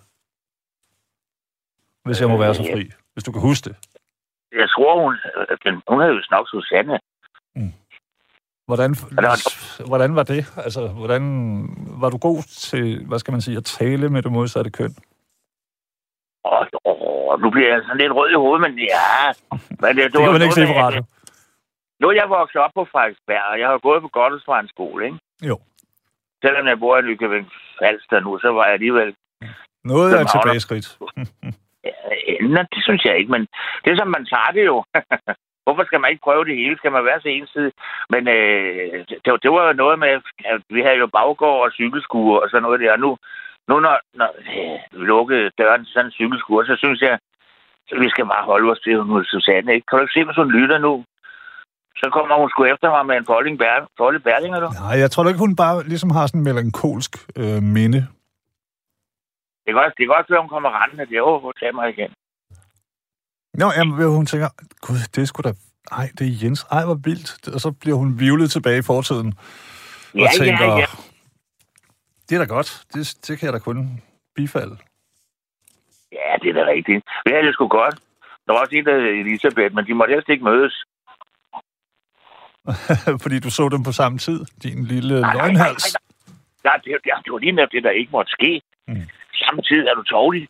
Hvis 2.05 2.21
jeg 2.21 2.29
må 2.29 2.37
være 2.37 2.55
så 2.55 2.63
fri. 2.73 2.91
Hvis 3.13 3.25
du 3.25 3.33
kan 3.33 3.41
huske 3.41 3.69
det. 3.69 3.77
Jeg 4.53 4.69
tror, 4.71 5.03
hun, 5.05 5.15
øh, 5.37 5.57
den, 5.65 5.83
hun 5.89 6.01
havde 6.01 6.13
jo 6.15 6.23
nok 6.31 6.49
Susanne. 6.49 6.99
Hvordan, 8.67 8.91
der 8.95 9.29
var- 9.29 9.87
hvordan 9.87 10.15
var 10.17 10.23
det? 10.23 10.53
Altså, 10.57 10.89
hvordan 10.89 11.23
var 12.03 12.11
du 12.11 12.19
god 12.19 12.43
til, 12.43 13.07
hvad 13.07 13.19
skal 13.19 13.33
man 13.33 13.41
sige, 13.41 13.57
at 13.57 13.65
tale 13.65 14.09
med 14.09 14.23
det 14.23 14.33
modsatte 14.33 14.71
køn? 14.71 14.95
Åh, 16.45 17.41
nu 17.41 17.51
bliver 17.51 17.69
jeg 17.75 17.83
sådan 17.83 17.97
lidt 17.99 18.13
rød 18.13 18.31
i 18.31 18.35
hovedet, 18.35 18.61
men 18.61 18.79
ja... 18.79 19.33
Men 19.83 19.97
det, 19.97 20.13
Det 20.13 20.21
kan 20.21 20.33
man 20.33 20.43
ikke 20.43 20.55
se 20.55 20.67
på 20.67 20.73
radio. 20.73 21.03
Nu 22.03 22.09
er 22.09 22.13
jeg 22.13 22.29
vokset 22.29 22.61
op 22.61 22.75
på 22.75 22.85
Frederiksberg, 22.93 23.45
og 23.51 23.59
jeg 23.61 23.69
har 23.69 23.79
gået 23.79 24.03
på 24.03 24.09
Gottesfrens 24.09 24.71
skole, 24.71 25.05
ikke? 25.07 25.19
Jo. 25.49 25.57
Selvom 26.45 26.67
jeg 26.67 26.79
bor 26.79 26.99
i 26.99 27.03
Nykøbing 27.03 27.47
Falster 27.79 28.21
nu, 28.21 28.39
så 28.39 28.49
var 28.57 28.65
jeg 28.65 28.73
alligevel... 28.73 29.15
Noget 29.85 30.09
er 30.13 30.25
tilbageskridt. 30.25 30.89
Nej, 32.55 32.65
det 32.75 32.83
synes 32.87 33.05
jeg 33.05 33.19
ikke, 33.19 33.33
men 33.33 33.43
det 33.83 33.89
er 33.91 33.97
som 33.97 34.15
man 34.17 34.27
tager 34.33 34.51
det 34.57 34.65
jo. 34.71 34.85
Hvorfor 35.65 35.85
skal 35.85 36.01
man 36.01 36.11
ikke 36.11 36.27
prøve 36.29 36.45
det 36.45 36.57
hele? 36.57 36.77
Skal 36.77 36.93
man 36.93 37.05
være 37.05 37.21
så 37.21 37.29
ensidig? 37.29 37.73
Men 38.11 38.23
øh, 38.29 39.05
det, 39.09 39.43
det 39.43 39.51
var 39.55 39.63
jo 39.67 39.73
noget 39.73 39.99
med, 39.99 40.09
at 40.55 40.61
vi 40.77 40.81
havde 40.83 41.03
jo 41.05 41.07
baggård 41.07 41.65
og 41.65 41.73
cykelskuer 41.73 42.39
og 42.41 42.49
sådan 42.51 42.63
noget 42.63 42.81
der. 42.81 42.97
Nu, 42.97 43.11
nu 43.69 43.75
når, 43.81 43.97
når 44.15 44.31
øh, 44.57 45.01
vi 45.01 45.05
lukkede 45.13 45.51
døren 45.59 45.85
til 45.85 45.93
sådan 45.93 46.07
en 46.07 46.17
cykelskur, 46.19 46.65
så 46.65 46.75
synes 46.77 47.01
jeg, 47.01 47.13
at 47.93 48.01
vi 48.01 48.09
skal 48.11 48.27
bare 48.27 48.45
holde 48.45 48.71
os 48.73 48.81
til 48.81 48.97
hun 48.99 49.25
Susanne. 49.25 49.75
Ikke? 49.75 49.87
Kan 49.87 49.99
du 49.99 50.03
ikke 50.03 50.17
se, 50.17 50.25
hvis 50.25 50.41
hun 50.43 50.53
lytter 50.59 50.79
nu? 50.79 51.05
Så 52.01 52.11
kommer 52.13 52.35
hun 52.41 52.51
sgu 52.51 52.65
efter 52.65 52.89
mig 52.91 53.07
med 53.07 53.17
en 53.17 53.27
folding 53.27 53.59
bær, 53.59 53.89
foldet 53.99 54.23
bærlinger, 54.23 54.61
du. 54.61 54.69
Nej, 54.69 54.99
jeg 54.99 55.11
tror 55.11 55.29
ikke, 55.29 55.39
hun 55.47 55.57
bare 55.57 55.83
ligesom 55.93 56.11
har 56.11 56.27
sådan 56.27 56.41
en 56.41 56.45
melankolsk 56.45 57.13
øh, 57.37 57.63
minde. 57.63 58.01
Det 59.65 59.71
kan 59.75 59.79
også, 59.85 59.95
det 59.99 60.05
kan 60.07 60.15
også 60.19 60.33
være, 60.33 60.41
hun 60.41 60.49
kommer 60.49 60.71
rendende. 60.83 61.07
Det 61.07 61.17
er 61.17 61.23
over 61.23 61.49
at 61.49 61.55
tage 61.61 61.73
mig 61.73 61.87
igen. 61.95 62.11
Nå, 63.55 63.67
jamen, 63.77 63.95
hun 64.19 64.27
tænker, 64.27 64.49
gud, 64.87 64.99
det 65.15 65.23
er 65.23 65.27
sgu 65.27 65.41
da... 65.43 65.53
Ej, 65.93 66.09
det 66.19 66.27
er 66.27 66.33
Jens. 66.43 66.63
Ej, 66.71 66.85
hvor 66.85 66.95
vildt. 66.95 67.49
Og 67.55 67.61
så 67.61 67.71
bliver 67.81 67.97
hun 67.97 68.21
vivlet 68.21 68.51
tilbage 68.51 68.79
i 68.79 68.83
fortiden. 68.83 69.29
Og 70.15 70.21
Ja, 70.21 70.29
tænker, 70.39 70.65
ja, 70.65 70.79
ja. 70.79 70.87
det 72.29 72.35
er 72.35 72.39
da 72.39 72.45
godt. 72.57 72.85
Det, 72.95 73.15
det 73.27 73.39
kan 73.39 73.47
jeg 73.47 73.53
da 73.53 73.59
kun 73.59 74.03
bifalde. 74.37 74.77
Ja, 76.13 76.31
det 76.43 76.49
er 76.51 76.65
da 76.65 76.65
rigtigt. 76.71 77.05
Vi 77.25 77.31
havde 77.33 77.47
det 77.47 77.55
sgu 77.55 77.69
godt. 77.69 77.95
Der 78.47 78.53
var 78.53 78.61
også 78.61 78.75
en, 78.77 78.85
der 78.85 78.97
Elisabeth, 78.97 79.75
men 79.75 79.87
de 79.87 79.95
måtte 79.95 80.15
helst 80.15 80.29
ikke 80.29 80.45
mødes. 80.45 80.85
Fordi 83.23 83.41
du 83.41 83.51
så 83.51 83.69
dem 83.69 83.83
på 83.83 83.93
samme 83.93 84.19
tid, 84.19 84.45
din 84.63 84.85
lille 84.85 85.21
nej, 85.21 85.35
løgnhals. 85.35 85.97
Ja, 86.65 86.71
det, 86.85 86.91
det, 87.05 87.13
det 87.25 87.33
var 87.33 87.39
lige 87.39 87.53
netop 87.53 87.73
det, 87.73 87.83
der 87.85 87.91
ikke 87.91 88.13
måtte 88.13 88.31
ske. 88.31 88.61
Mm. 88.89 88.95
Mm. 88.95 89.09
Samtidig 89.35 89.87
er 89.87 89.95
du 89.95 90.03
tårlig. 90.03 90.49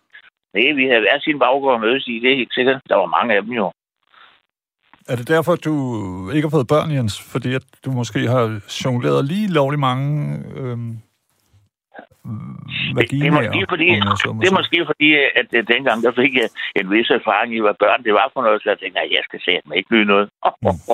Nej, 0.54 0.72
vi 0.72 0.84
havde 0.90 1.00
hver 1.00 1.20
sin 1.20 1.38
baggård 1.38 1.74
at 1.74 1.80
mødes 1.80 2.06
i, 2.06 2.20
det 2.22 2.32
er 2.32 2.36
helt 2.36 2.54
sikkert. 2.54 2.80
Der 2.88 2.96
var 2.96 3.06
mange 3.06 3.34
af 3.36 3.42
dem 3.42 3.52
jo. 3.52 3.72
Er 5.08 5.16
det 5.16 5.28
derfor, 5.28 5.52
at 5.52 5.64
du 5.64 5.74
ikke 6.30 6.46
har 6.48 6.56
fået 6.56 6.66
børn, 6.66 6.90
Jens? 6.90 7.22
Fordi 7.32 7.54
at 7.54 7.64
du 7.84 7.90
måske 7.90 8.20
har 8.28 8.60
jongleret 8.84 9.24
lige 9.24 9.48
lovlig 9.48 9.80
mange 9.80 10.10
øhm, 10.56 10.96
Det, 12.24 13.10
det, 13.10 13.26
er 13.26 13.30
måske 13.30 13.66
fordi, 13.68 13.88
det 14.40 14.48
er 14.50 14.58
måske 14.60 14.78
fordi, 14.86 15.08
at 15.40 15.48
øh, 15.58 15.66
dengang 15.74 16.02
der 16.02 16.12
fik 16.20 16.34
jeg 16.34 16.48
en 16.76 16.90
vis 16.90 17.10
erfaring 17.10 17.54
i, 17.56 17.60
hvad 17.60 17.74
børn 17.84 18.04
det 18.04 18.12
var 18.14 18.30
for 18.34 18.42
noget, 18.42 18.62
så 18.62 18.68
jeg 18.70 18.78
tænkte, 18.78 19.00
at 19.00 19.10
jeg 19.10 19.22
skal 19.28 19.40
se 19.46 19.52
mig 19.66 19.76
ikke 19.76 19.92
nyde 19.94 20.04
noget. 20.04 20.28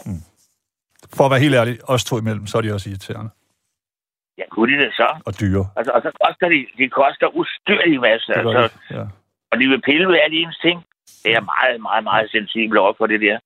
Mm. 0.07 0.23
For 1.17 1.25
at 1.25 1.31
være 1.31 1.41
helt 1.41 1.55
ærlig, 1.55 1.79
os 1.85 2.05
to 2.05 2.19
imellem, 2.19 2.47
så 2.47 2.59
er 2.59 2.63
de 2.63 2.73
også 2.73 2.91
irriterende 2.91 3.31
Ja, 4.39 4.45
kunne 4.51 4.69
de 4.73 4.85
det 4.85 4.93
så? 4.93 5.09
og 5.27 5.33
dyre. 5.41 5.65
Altså, 5.77 5.93
og 5.97 6.01
så 6.03 6.11
koster 6.25 6.49
de, 6.55 6.67
de 6.79 6.89
koster 6.89 7.27
ustyrlige 7.41 8.01
masser. 8.09 8.33
Det 8.35 8.41
Altså, 8.41 8.79
de. 8.91 8.97
Ja. 8.97 9.05
Og 9.51 9.55
de 9.61 9.65
vil 9.73 9.81
pille 9.89 10.09
ved 10.09 10.19
alle 10.25 10.37
ens 10.43 10.59
ting. 10.67 10.79
Det 11.25 11.33
er 11.39 11.45
meget, 11.53 11.81
meget, 11.89 12.05
meget 12.05 12.31
sensibel 12.31 12.79
over 12.79 12.95
for 12.99 13.07
det 13.07 13.21
der. 13.21 13.39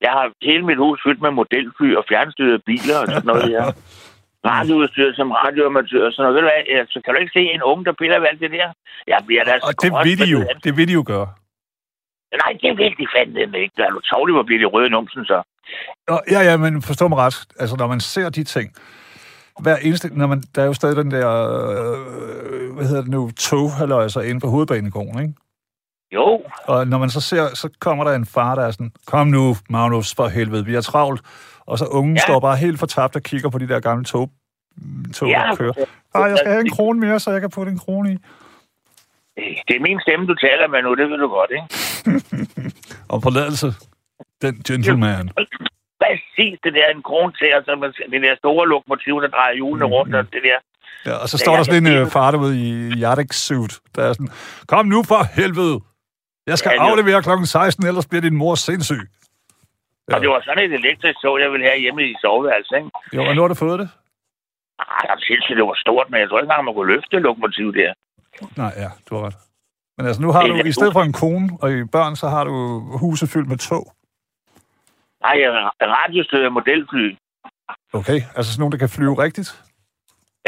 Jeg 0.00 0.12
har 0.16 0.26
hele 0.42 0.64
mit 0.70 0.78
hus 0.84 0.98
fyldt 1.04 1.20
med 1.22 1.30
modelfly 1.30 1.90
og 2.00 2.04
fjernstyrede 2.08 2.58
biler 2.68 2.96
og 3.02 3.06
sådan 3.06 3.30
noget 3.32 3.48
her. 3.54 3.64
Radioudstyr 4.50 5.12
som 5.14 5.30
radioamatør 5.30 6.06
og 6.06 6.12
sådan 6.12 6.22
noget. 6.24 6.34
Ved 6.34 6.42
du 6.42 6.48
hvad? 6.50 6.78
Altså, 6.80 7.00
kan 7.04 7.14
du 7.14 7.20
ikke 7.20 7.36
se 7.38 7.42
en 7.56 7.62
unge, 7.62 7.84
der 7.84 7.92
piller 8.00 8.18
ved 8.20 8.28
alt 8.30 8.40
det 8.40 8.50
der? 8.50 8.68
Jeg 9.06 9.18
bliver 9.26 9.44
da 9.44 9.52
Og 9.68 9.74
det 9.82 9.90
vil 10.06 10.18
de 10.18 10.28
jo. 10.36 10.40
Det 10.64 10.76
vil 10.76 10.88
de 10.88 10.92
jo 10.92 11.04
gøre. 11.06 11.28
Nej, 12.32 12.52
det 12.62 12.78
vil 12.78 12.94
de 12.98 13.06
fandme 13.16 13.58
ikke. 13.62 13.74
Der 13.76 13.84
er 13.84 13.90
du 13.90 14.00
tårlig, 14.00 14.34
hvor 14.34 14.42
bliver 14.42 14.60
de 14.60 14.66
røde 14.66 14.90
numsen 14.90 15.24
så. 15.24 15.42
Ja, 16.30 16.40
ja, 16.40 16.56
men 16.56 16.82
forstå 16.82 17.08
mig 17.08 17.18
ret. 17.18 17.46
Altså, 17.58 17.76
når 17.76 17.86
man 17.86 18.00
ser 18.00 18.28
de 18.28 18.44
ting, 18.44 18.72
hver 19.60 19.76
eneste, 19.76 20.18
når 20.18 20.26
man, 20.26 20.42
der 20.54 20.62
er 20.62 20.66
jo 20.66 20.72
stadig 20.72 20.96
den 20.96 21.10
der, 21.10 21.28
øh, 21.28 22.74
hvad 22.76 22.86
hedder 22.86 23.02
det 23.02 23.10
nu, 23.10 23.30
tog, 23.30 23.70
altså 24.02 24.20
inde 24.20 24.40
på 24.40 24.46
hovedbanegården, 24.46 25.22
ikke? 25.22 25.34
Jo, 26.14 26.42
Og 26.64 26.86
når 26.86 26.98
man 26.98 27.10
så 27.10 27.20
ser, 27.20 27.54
så 27.54 27.68
kommer 27.78 28.04
der 28.04 28.12
en 28.12 28.26
far, 28.26 28.54
der 28.54 28.62
er 28.62 28.70
sådan, 28.70 28.92
kom 29.06 29.26
nu, 29.26 29.56
Magnus, 29.68 30.14
for 30.14 30.28
helvede, 30.28 30.64
vi 30.64 30.74
er 30.74 30.80
travlt. 30.80 31.20
Og 31.66 31.78
så 31.78 31.84
ungen. 31.84 32.16
Ja. 32.16 32.20
står 32.20 32.40
bare 32.40 32.56
helt 32.56 32.78
fortabt 32.78 33.16
og 33.16 33.22
kigger 33.22 33.50
på 33.50 33.58
de 33.58 33.68
der 33.68 33.80
gamle 33.80 34.04
tog, 34.04 34.30
tog 35.14 35.28
ja. 35.28 35.42
der 35.50 35.56
kører. 35.56 35.72
Ej, 36.14 36.22
jeg 36.22 36.38
skal 36.38 36.52
have 36.52 36.60
en 36.60 36.70
krone 36.70 37.00
mere, 37.00 37.20
så 37.20 37.30
jeg 37.30 37.40
kan 37.40 37.50
putte 37.50 37.72
en 37.72 37.78
krone 37.78 38.12
i. 38.12 38.16
det 39.68 39.74
er 39.76 39.80
min 39.88 40.00
stemme, 40.04 40.26
du 40.26 40.34
taler 40.46 40.66
med 40.68 40.82
nu, 40.82 40.90
det 40.94 41.10
ved 41.10 41.18
du 41.24 41.28
godt, 41.38 41.50
ikke? 41.56 41.66
Og 43.12 43.22
forladelse. 43.22 43.68
Den 44.42 44.54
gentleman. 44.68 45.24
Præcis 46.04 46.54
det 46.64 46.72
der 46.78 46.86
en 46.94 47.02
krone 47.02 47.32
til, 47.40 47.50
og 47.58 47.62
så 47.64 47.72
med 47.80 47.88
det 48.20 48.22
der 48.28 48.36
store 48.36 48.68
lokomotiv, 48.68 49.14
der 49.22 49.28
drejer 49.28 49.54
hjulene 49.54 49.86
Mm, 49.86 49.92
rundt, 49.92 50.14
og 50.14 50.24
det 50.34 50.42
der. 50.48 50.58
Ja, 51.10 51.14
og 51.22 51.28
så 51.28 51.38
står 51.38 51.56
der 51.56 51.62
sådan 51.62 51.86
en 51.86 51.92
øh, 51.92 52.06
far 52.16 52.30
derude 52.30 52.54
i 52.68 52.70
Yardex-suit, 53.02 53.74
der 53.94 54.02
er 54.08 54.12
sådan, 54.12 54.32
kom 54.66 54.86
nu 54.86 55.02
for 55.12 55.20
helvede. 55.40 55.80
Jeg 56.46 56.58
skal 56.58 56.70
Ja, 56.74 56.76
er 56.76 56.90
aflevere 56.90 57.22
klokken 57.22 57.46
16, 57.46 57.86
ellers 57.86 58.06
bliver 58.06 58.22
din 58.28 58.36
mor 58.42 58.54
sindssyg. 58.54 59.02
Ja. 60.08 60.14
Og 60.14 60.20
det 60.22 60.28
var 60.28 60.40
sådan 60.44 60.64
et 60.64 60.72
elektrisk 60.80 61.18
tog, 61.22 61.40
jeg 61.40 61.50
ville 61.52 61.66
have 61.70 61.80
hjemme 61.84 62.02
i 62.10 62.14
soveværelset, 62.22 62.76
ikke? 62.76 62.90
Jo, 63.16 63.20
og 63.28 63.34
nu 63.34 63.40
har 63.42 63.48
du 63.48 63.54
fået 63.54 63.78
det? 63.82 63.88
Ah, 64.78 65.02
jeg 65.08 65.16
synes, 65.28 65.44
det 65.58 65.64
var 65.70 65.78
stort, 65.84 66.06
men 66.10 66.20
jeg 66.20 66.28
tror 66.28 66.38
ikke 66.38 66.48
engang, 66.50 66.64
man 66.64 66.74
kunne 66.74 66.92
løfte 66.94 67.16
lokomotivet 67.26 67.74
der. 67.80 67.92
Nej, 68.56 68.72
ja, 68.76 68.90
du 69.06 69.14
har 69.14 69.22
ret. 69.26 69.36
Men 69.96 70.06
altså, 70.06 70.22
nu 70.22 70.32
har 70.32 70.46
du, 70.46 70.54
i 70.54 70.72
stedet 70.72 70.92
for 70.92 71.02
en 71.02 71.12
kone 71.12 71.48
og 71.62 71.72
i 71.72 71.84
børn, 71.84 72.16
så 72.16 72.28
har 72.28 72.44
du 72.44 72.54
huset 73.04 73.28
fyldt 73.28 73.48
med 73.48 73.56
tog. 73.56 73.84
Nej, 75.24 75.34
jeg 75.42 75.48
er 75.80 75.86
radiostøder 75.96 76.50
modelfly. 76.50 77.16
Okay, 77.92 78.20
altså 78.36 78.52
sådan 78.52 78.60
nogle, 78.62 78.72
der 78.72 78.78
kan 78.78 78.88
flyve 78.88 79.22
rigtigt? 79.24 79.48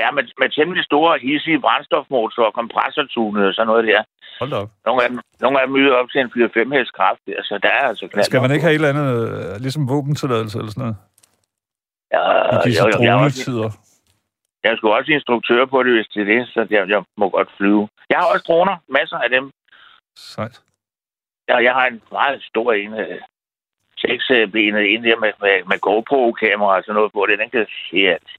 Ja, 0.01 0.11
med, 0.17 0.25
med 0.41 0.49
temmelig 0.57 0.85
store, 0.85 1.19
hissige 1.19 1.61
brændstofmotorer, 1.61 2.51
kompressortunet 2.51 3.47
og 3.49 3.55
sådan 3.55 3.67
noget 3.67 3.85
der. 3.91 4.03
Hold 4.41 4.51
da 4.51 4.57
op. 4.57 4.71
Nogle 4.87 5.03
af 5.03 5.09
dem, 5.11 5.19
nogle 5.41 5.61
af 5.61 5.67
dem 5.67 5.77
yder 5.77 5.95
op 6.01 6.09
til 6.13 6.21
en 6.21 6.31
4-5 6.37 6.77
hest 6.77 6.93
kraft. 6.99 7.23
Altså, 7.41 7.59
der 7.63 7.69
er 7.69 7.85
altså 7.91 8.09
knald. 8.09 8.25
Skal 8.25 8.41
man 8.41 8.51
ikke 8.51 8.65
have 8.67 8.75
et 8.75 8.81
eller 8.81 8.93
andet, 8.95 9.09
øh, 9.29 9.61
ligesom 9.61 9.89
våbentilladelse 9.89 10.59
eller 10.59 10.71
sådan 10.71 10.83
noget? 10.87 10.97
Ja, 12.15 12.23
I 12.55 12.59
disse 12.65 12.83
jo, 12.83 12.91
jo, 12.95 13.03
jeg, 13.03 13.15
er 13.15 13.25
også. 13.25 13.79
Jeg 14.65 14.77
sgu 14.77 14.89
også 14.89 15.13
instruktør 15.13 15.65
på 15.67 15.83
det, 15.83 15.93
hvis 15.93 16.09
det 16.15 16.21
er 16.23 16.29
det, 16.35 16.49
så 16.49 16.67
jeg, 16.71 16.89
jeg 16.89 17.03
må 17.17 17.29
godt 17.29 17.51
flyve. 17.57 17.89
Jeg 18.11 18.19
har 18.19 18.27
også 18.35 18.45
droner, 18.49 18.77
masser 18.89 19.17
af 19.17 19.31
dem. 19.31 19.51
Sejt. 20.17 20.61
Ja, 21.49 21.57
jeg 21.57 21.73
har 21.73 21.87
en 21.87 22.03
meget 22.13 22.43
stor 22.43 22.73
en, 22.73 22.95
øh, 22.95 23.21
seksbenet 23.99 24.95
en 24.95 25.05
der 25.05 25.17
med, 25.25 25.33
med, 25.41 25.57
med 25.71 25.79
GoPro-kamera 25.81 26.77
og 26.77 26.83
sådan 26.83 26.95
noget 26.95 27.13
på 27.13 27.27
det. 27.29 27.39
Den 27.39 27.51
kan 27.51 27.67
se 27.91 27.97
alt. 27.97 28.31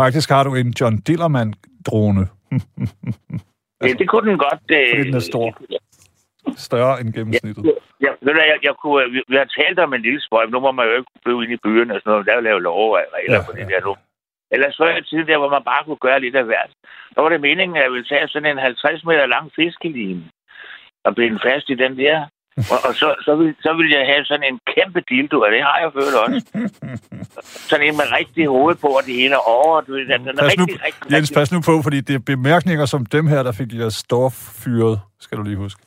Faktisk 0.00 0.28
har 0.30 0.44
du 0.44 0.54
en 0.54 0.74
John 0.80 0.96
Dillermand-drone. 1.08 2.24
Det, 3.80 3.98
det 4.00 4.08
kunne 4.08 4.30
den 4.30 4.38
godt. 4.38 4.62
Øh, 4.70 4.88
Fordi 4.90 5.02
den 5.08 5.14
er 5.14 5.26
stor. 5.32 5.48
Større 6.56 7.00
end 7.00 7.12
gennemsnittet. 7.12 7.64
Ja, 8.04 8.10
ved 8.24 8.32
du, 8.34 8.40
jeg, 8.52 8.58
jeg 8.62 8.74
kunne, 8.82 9.10
vi, 9.10 9.22
vi 9.28 9.36
har 9.36 9.48
talt 9.58 9.78
om 9.78 9.94
en 9.94 10.02
lille 10.02 10.20
spøj, 10.26 10.44
men 10.44 10.52
nu 10.52 10.60
må 10.60 10.72
man 10.72 10.86
jo 10.86 10.92
ikke 10.98 11.10
flyve 11.22 11.44
ind 11.44 11.52
i 11.52 11.56
byerne 11.64 11.94
og 11.94 12.00
sådan 12.00 12.10
noget. 12.10 12.26
Der 12.26 12.32
er 12.32 12.36
jo 12.36 12.42
lavet 12.42 12.62
lov 12.62 12.90
og 12.92 12.98
regler 13.16 13.34
Ja, 13.34 13.40
ja, 13.40 13.46
på 13.46 13.52
det 13.52 13.70
ja. 13.70 13.74
der 13.74 13.80
nu. 13.88 13.96
Ellers 14.54 14.76
før 14.80 14.96
i 14.96 15.02
tiden 15.02 15.26
der, 15.26 15.38
hvor 15.38 15.50
man 15.56 15.64
bare 15.70 15.84
kunne 15.84 16.04
gøre 16.06 16.20
lidt 16.20 16.36
af 16.36 16.44
hvert. 16.44 16.70
Der 17.14 17.20
var 17.22 17.28
det 17.28 17.40
meningen, 17.40 17.76
at 17.76 17.82
jeg 17.82 17.92
ville 17.92 18.10
tage 18.12 18.28
sådan 18.28 18.50
en 18.50 18.58
50 18.58 19.04
meter 19.04 19.26
lang 19.26 19.46
fiskeline 19.56 20.22
og 21.06 21.14
binde 21.14 21.38
fast 21.46 21.66
i 21.70 21.74
den 21.74 21.98
der. 21.98 22.16
Og, 22.72 22.78
og 22.88 22.92
så, 23.00 23.08
så, 23.26 23.32
vil, 23.38 23.54
så 23.60 23.70
vil 23.78 23.88
jeg 23.96 24.04
have 24.12 24.24
sådan 24.24 24.46
en 24.50 24.58
kæmpe 24.74 25.00
dildo, 25.10 25.36
og 25.40 25.50
det 25.54 25.62
har 25.62 25.76
jeg 25.82 25.90
følt 25.98 26.16
også. 26.24 26.40
sådan 27.70 27.86
en 27.86 27.96
med 28.00 28.06
rigtig 28.18 28.46
hoved 28.46 28.76
på, 28.84 28.86
og 28.98 29.02
det 29.06 29.14
hele 29.14 29.34
er 29.34 29.48
over. 29.56 29.80
Du, 29.80 29.92
ved, 29.92 30.06
den, 30.12 30.20
den 30.26 30.38
er 30.38 30.42
Pas 30.42 30.58
nu, 30.58 30.64
rigtig, 30.64 30.84
rigtig, 30.86 31.12
Jens, 31.12 31.32
pas 31.38 31.52
nu 31.52 31.60
på, 31.60 31.82
fordi 31.82 32.00
det 32.00 32.14
er 32.14 32.22
bemærkninger 32.26 32.86
som 32.86 33.06
dem 33.06 33.26
her, 33.26 33.42
der 33.42 33.52
fik 33.52 33.72
jeg 33.72 33.92
Storff 33.92 34.36
fyret, 34.64 35.00
skal 35.20 35.38
du 35.38 35.42
lige 35.42 35.56
huske. 35.56 35.85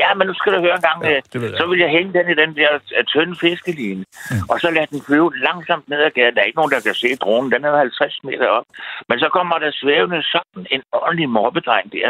Ja, 0.00 0.08
men 0.18 0.24
nu 0.26 0.34
skal 0.34 0.52
du 0.54 0.60
høre 0.66 0.76
en 0.80 0.86
gang. 0.88 0.98
Ja, 1.04 1.10
Ja, 1.10 1.20
det 1.32 1.38
ved 1.40 1.48
jeg. 1.50 1.58
så 1.60 1.64
vil 1.70 1.78
jeg 1.84 1.90
hænge 1.96 2.12
den 2.18 2.26
i 2.32 2.34
den 2.42 2.50
der 2.60 2.70
øh, 2.98 3.04
tynde 3.12 3.36
fiskeline, 3.44 4.02
Mm. 4.30 4.36
og 4.50 4.56
så 4.62 4.68
lade 4.76 4.86
den 4.92 5.00
flyve 5.06 5.28
langsomt 5.46 5.88
ned 5.88 6.00
ad 6.08 6.10
gaden. 6.18 6.34
Der 6.34 6.40
er 6.42 6.48
ikke 6.50 6.60
nogen, 6.60 6.72
der 6.74 6.80
kan 6.80 6.94
se 6.94 7.08
dronen. 7.24 7.52
Den 7.52 7.64
er 7.64 7.70
jo 7.70 7.76
50 7.76 8.18
meter 8.28 8.46
op. 8.58 8.64
Men 9.08 9.16
så 9.22 9.28
kommer 9.36 9.58
der 9.58 9.70
svævende 9.82 10.22
sådan 10.34 10.66
en 10.74 10.82
ordentlig 10.92 11.28
mobbedreng 11.38 11.86
der. 11.92 12.08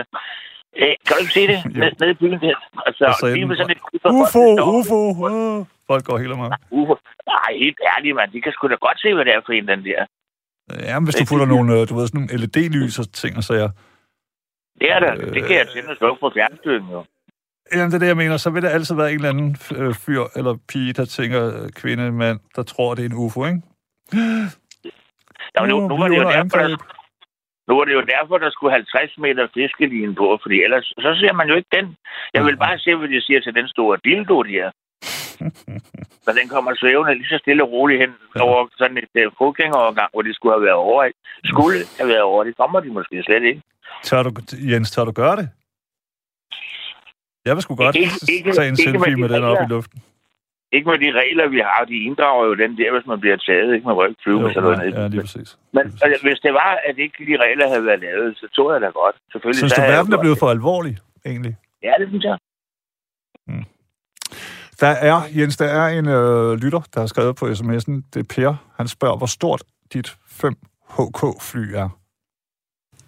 Øh, 0.81 0.95
kan 1.07 1.13
du 1.17 1.21
ikke 1.25 1.37
se 1.39 1.45
det? 1.53 1.59
Ned, 1.83 1.93
ned 2.01 2.11
i 2.15 2.19
byen 2.21 2.41
der. 2.47 2.57
Altså, 2.87 3.05
Og 3.11 3.15
så 3.21 3.27
lige 3.35 3.47
med 3.47 3.57
sådan 3.57 3.77
et 3.77 3.83
UFO, 4.19 4.45
UFO, 4.79 5.01
uh, 5.29 5.67
folk 5.91 6.05
går 6.09 6.19
helt 6.19 6.37
meget. 6.37 6.53
UFO. 6.71 6.95
Nej, 7.33 7.51
helt 7.65 7.81
ærligt, 7.97 8.15
mand. 8.17 8.31
De 8.33 8.41
kan 8.45 8.53
sgu 8.53 8.69
da 8.69 8.75
godt 8.87 8.99
se, 9.05 9.15
hvad 9.15 9.25
det 9.25 9.33
er 9.35 9.41
for 9.47 9.53
en, 9.53 9.69
den 9.69 9.85
der. 9.85 10.01
Ja, 10.89 10.95
men 10.99 11.05
hvis 11.07 11.15
du 11.21 11.25
putter 11.31 11.47
nogle, 11.55 11.69
øh, 11.75 11.81
du 11.89 11.95
ved, 11.97 12.07
sådan 12.07 12.21
nogle 12.21 12.37
LED-lys 12.43 12.99
og 13.03 13.07
ting 13.23 13.37
og 13.41 13.45
sager. 13.51 13.71
Det 14.81 14.89
er 14.95 14.99
der. 15.05 15.13
Øh. 15.21 15.35
Det 15.35 15.43
kan 15.49 15.57
jeg 15.61 15.69
tænde 15.75 15.89
og 15.93 15.97
slukke 15.97 16.21
på 16.21 16.31
fjernstyrken, 16.37 16.89
jo. 16.97 17.05
Jamen, 17.73 17.87
det 17.91 17.95
er 17.95 17.99
det, 17.99 18.07
jeg 18.07 18.17
mener. 18.17 18.37
Så 18.37 18.51
vil 18.51 18.63
der 18.63 18.69
altid 18.69 18.95
være 18.97 19.11
en 19.11 19.15
eller 19.17 19.29
anden 19.29 19.57
øh, 19.77 19.95
fyr 19.95 20.23
eller 20.37 20.59
pige, 20.69 20.93
der 20.93 21.05
tænker, 21.05 21.63
øh, 21.63 21.71
kvinde, 21.71 22.13
mand, 22.13 22.39
der 22.57 22.63
tror, 22.63 22.95
det 22.95 23.05
er 23.05 23.09
en 23.09 23.15
UFO, 23.25 23.45
ikke? 23.47 23.63
Ja, 25.55 25.67
nu, 25.67 25.77
nu, 25.89 25.97
var 25.99 26.05
er 26.05 26.09
det 26.09 26.17
jo 26.17 26.29
derfor, 26.31 26.59
der, 26.59 26.77
nu 27.69 27.77
var 27.79 27.85
det 27.85 27.93
jo 27.93 28.03
derfor, 28.15 28.39
der 28.39 28.51
skulle 28.51 28.73
50 28.73 29.19
meter 29.19 29.49
fiskeline 29.55 30.15
på, 30.15 30.39
fordi 30.43 30.57
ellers 30.67 30.85
så 30.85 31.11
ser 31.21 31.33
man 31.33 31.49
jo 31.49 31.55
ikke 31.55 31.73
den. 31.79 31.97
Jeg 32.35 32.45
vil 32.45 32.57
bare 32.57 32.79
se, 32.79 32.95
hvad 32.95 33.09
de 33.09 33.21
siger 33.27 33.41
til 33.41 33.55
den 33.55 33.69
store 33.69 33.99
dildo 34.05 34.43
der. 34.43 34.71
Så 36.25 36.31
den 36.41 36.49
kommer 36.49 36.73
svævende 36.75 37.15
lige 37.15 37.29
så 37.29 37.39
stille 37.43 37.63
og 37.65 37.71
roligt 37.73 38.01
hen 38.01 38.11
Ja. 38.37 38.41
over 38.43 38.69
sådan 38.79 38.99
et 38.99 39.27
uh, 39.27 39.33
fodgængerovergang, 39.39 40.11
hvor 40.13 40.23
de 40.23 40.35
skulle 40.35 40.55
have 40.55 40.63
været 40.63 40.81
over. 40.89 41.11
Skulle 41.45 41.79
have 41.99 42.09
været 42.09 42.23
over. 42.23 42.45
Det 42.45 42.57
kommer 42.57 42.81
de 42.81 42.89
måske 42.89 43.23
slet 43.23 43.43
ikke. 43.43 43.63
Tør 44.03 44.23
du, 44.23 44.31
Jens, 44.71 44.91
tør 44.91 45.05
du 45.05 45.13
gøre 45.13 45.37
det? 45.37 45.49
Jeg 47.47 47.55
vil 47.57 47.63
sgu 47.63 47.75
godt 47.85 47.97
Ikke- 47.97 48.11
ikke- 48.37 48.53
tage 48.53 48.69
en 48.69 48.73
med 48.73 48.77
selfie 48.77 49.15
de 49.15 49.21
med 49.21 49.29
den 49.29 49.45
op 49.51 49.59
i 49.67 49.69
luften. 49.75 49.99
Ikke 50.73 50.87
med 50.91 50.99
de 51.05 51.11
regler, 51.21 51.47
vi 51.49 51.61
har. 51.71 51.85
De 51.85 51.97
inddrager 52.09 52.45
jo 52.47 52.55
den 52.55 52.71
der, 52.81 52.89
hvis 52.95 53.07
man 53.07 53.21
bliver 53.21 53.37
taget. 53.37 53.75
Ikke? 53.75 53.87
Man 53.87 53.95
må 53.97 54.05
ikke 54.05 54.21
flyve 54.25 54.41
med 54.41 54.55
sådan 54.55 54.63
noget. 54.71 54.95
ja, 54.95 55.07
lige 55.09 55.21
præcis. 55.21 55.59
Men 55.73 55.83
altså, 56.03 56.19
hvis 56.27 56.39
det 56.47 56.53
var, 56.53 56.71
at 56.89 56.95
ikke 57.05 57.19
de 57.31 57.37
regler 57.45 57.67
havde 57.73 57.85
været 57.85 58.01
lavet, 58.01 58.37
så 58.41 58.47
tror 58.57 58.73
jeg 58.73 58.81
da 58.81 58.87
godt. 59.03 59.17
Selvfølgelig, 59.33 59.59
Synes 59.59 59.73
så 59.73 59.81
du, 59.83 59.87
verden 59.95 60.13
er 60.13 60.21
blevet 60.21 60.39
for 60.39 60.49
alvorlig, 60.51 60.95
egentlig? 61.27 61.57
Ja, 61.83 61.93
det 62.01 62.09
synes 62.09 62.25
jeg. 62.25 62.37
Der 64.81 64.87
er, 64.87 65.17
Jens, 65.37 65.57
der 65.57 65.67
er 65.67 65.87
en 65.99 66.09
øh, 66.09 66.53
lytter, 66.65 66.81
der 66.95 67.01
har 67.01 67.07
skrevet 67.07 67.37
på 67.37 67.45
sms'en. 67.47 67.93
Det 68.15 68.21
er 68.25 68.29
Per. 68.35 68.55
Han 68.77 68.89
spørger, 68.89 69.17
hvor 69.17 69.27
stort 69.27 69.63
dit 69.93 70.09
5HK-fly 70.41 71.65
er. 71.83 71.89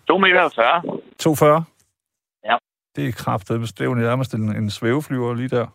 2 0.07 0.19
meter 0.19 0.41
og 0.41 0.53
40. 0.55 0.83
240? 1.19 1.65
Det 2.97 3.09
er 3.09 3.13
kraftet. 3.13 3.61
Det 3.61 3.81
er 3.81 3.85
jo 3.85 3.95
nærmest 3.95 4.35
en, 4.35 4.57
en 4.57 4.71
svæveflyver 4.71 5.35
lige 5.35 5.49
der. 5.49 5.67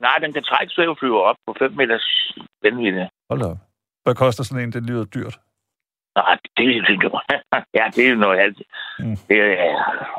Nej, 0.00 0.16
den 0.24 0.32
kan 0.32 0.42
trække 0.42 0.72
svæveflyver 0.74 1.20
op 1.20 1.36
på 1.46 1.56
5 1.58 1.72
meters 1.72 2.32
spændvidde. 2.58 3.08
Hold 3.30 3.42
op. 3.42 3.58
Hvad 4.04 4.14
koster 4.14 4.44
sådan 4.44 4.64
en? 4.64 4.72
Det 4.72 4.82
lyder 4.82 5.04
dyrt. 5.04 5.38
Nej, 6.16 6.38
det 6.56 6.76
er 6.76 6.82
det. 6.88 6.96
ja, 7.78 7.84
det 7.94 8.06
er 8.06 8.10
jo 8.10 8.16
noget 8.16 8.38
alt. 8.40 8.58
Mm. 8.98 9.16
Det 9.28 9.36
ja. 9.36 9.74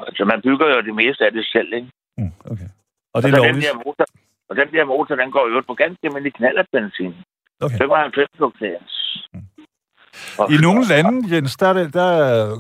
Altså, 0.08 0.26
man 0.26 0.42
bygger 0.42 0.68
jo 0.76 0.82
det 0.82 0.96
meste 0.96 1.26
af 1.26 1.32
det 1.32 1.46
selv, 1.46 1.74
ikke? 1.74 1.90
Mm, 2.18 2.32
okay. 2.52 2.68
Og 3.14 3.18
det 3.24 3.28
er 3.30 3.36
så 3.36 3.42
den 3.44 3.46
lovligt? 3.46 3.66
der 3.66 3.76
motor, 3.86 4.06
og 4.50 4.56
den 4.56 4.68
der 4.74 4.86
motor, 4.86 5.16
den 5.16 5.32
går 5.32 5.46
jo 5.54 5.64
på 5.68 5.74
ganske 5.74 6.00
almindelig 6.08 6.34
knallertbenzin. 6.34 7.14
Okay. 7.62 7.78
95 7.78 8.30
oktans. 8.40 8.92
Mm. 9.34 9.40
Og- 10.40 10.52
I 10.52 10.56
nogle 10.68 10.84
lande, 10.94 11.36
Jens, 11.36 11.58
der, 11.58 11.68
er 11.68 11.74
det, 11.74 11.94
der 11.94 12.10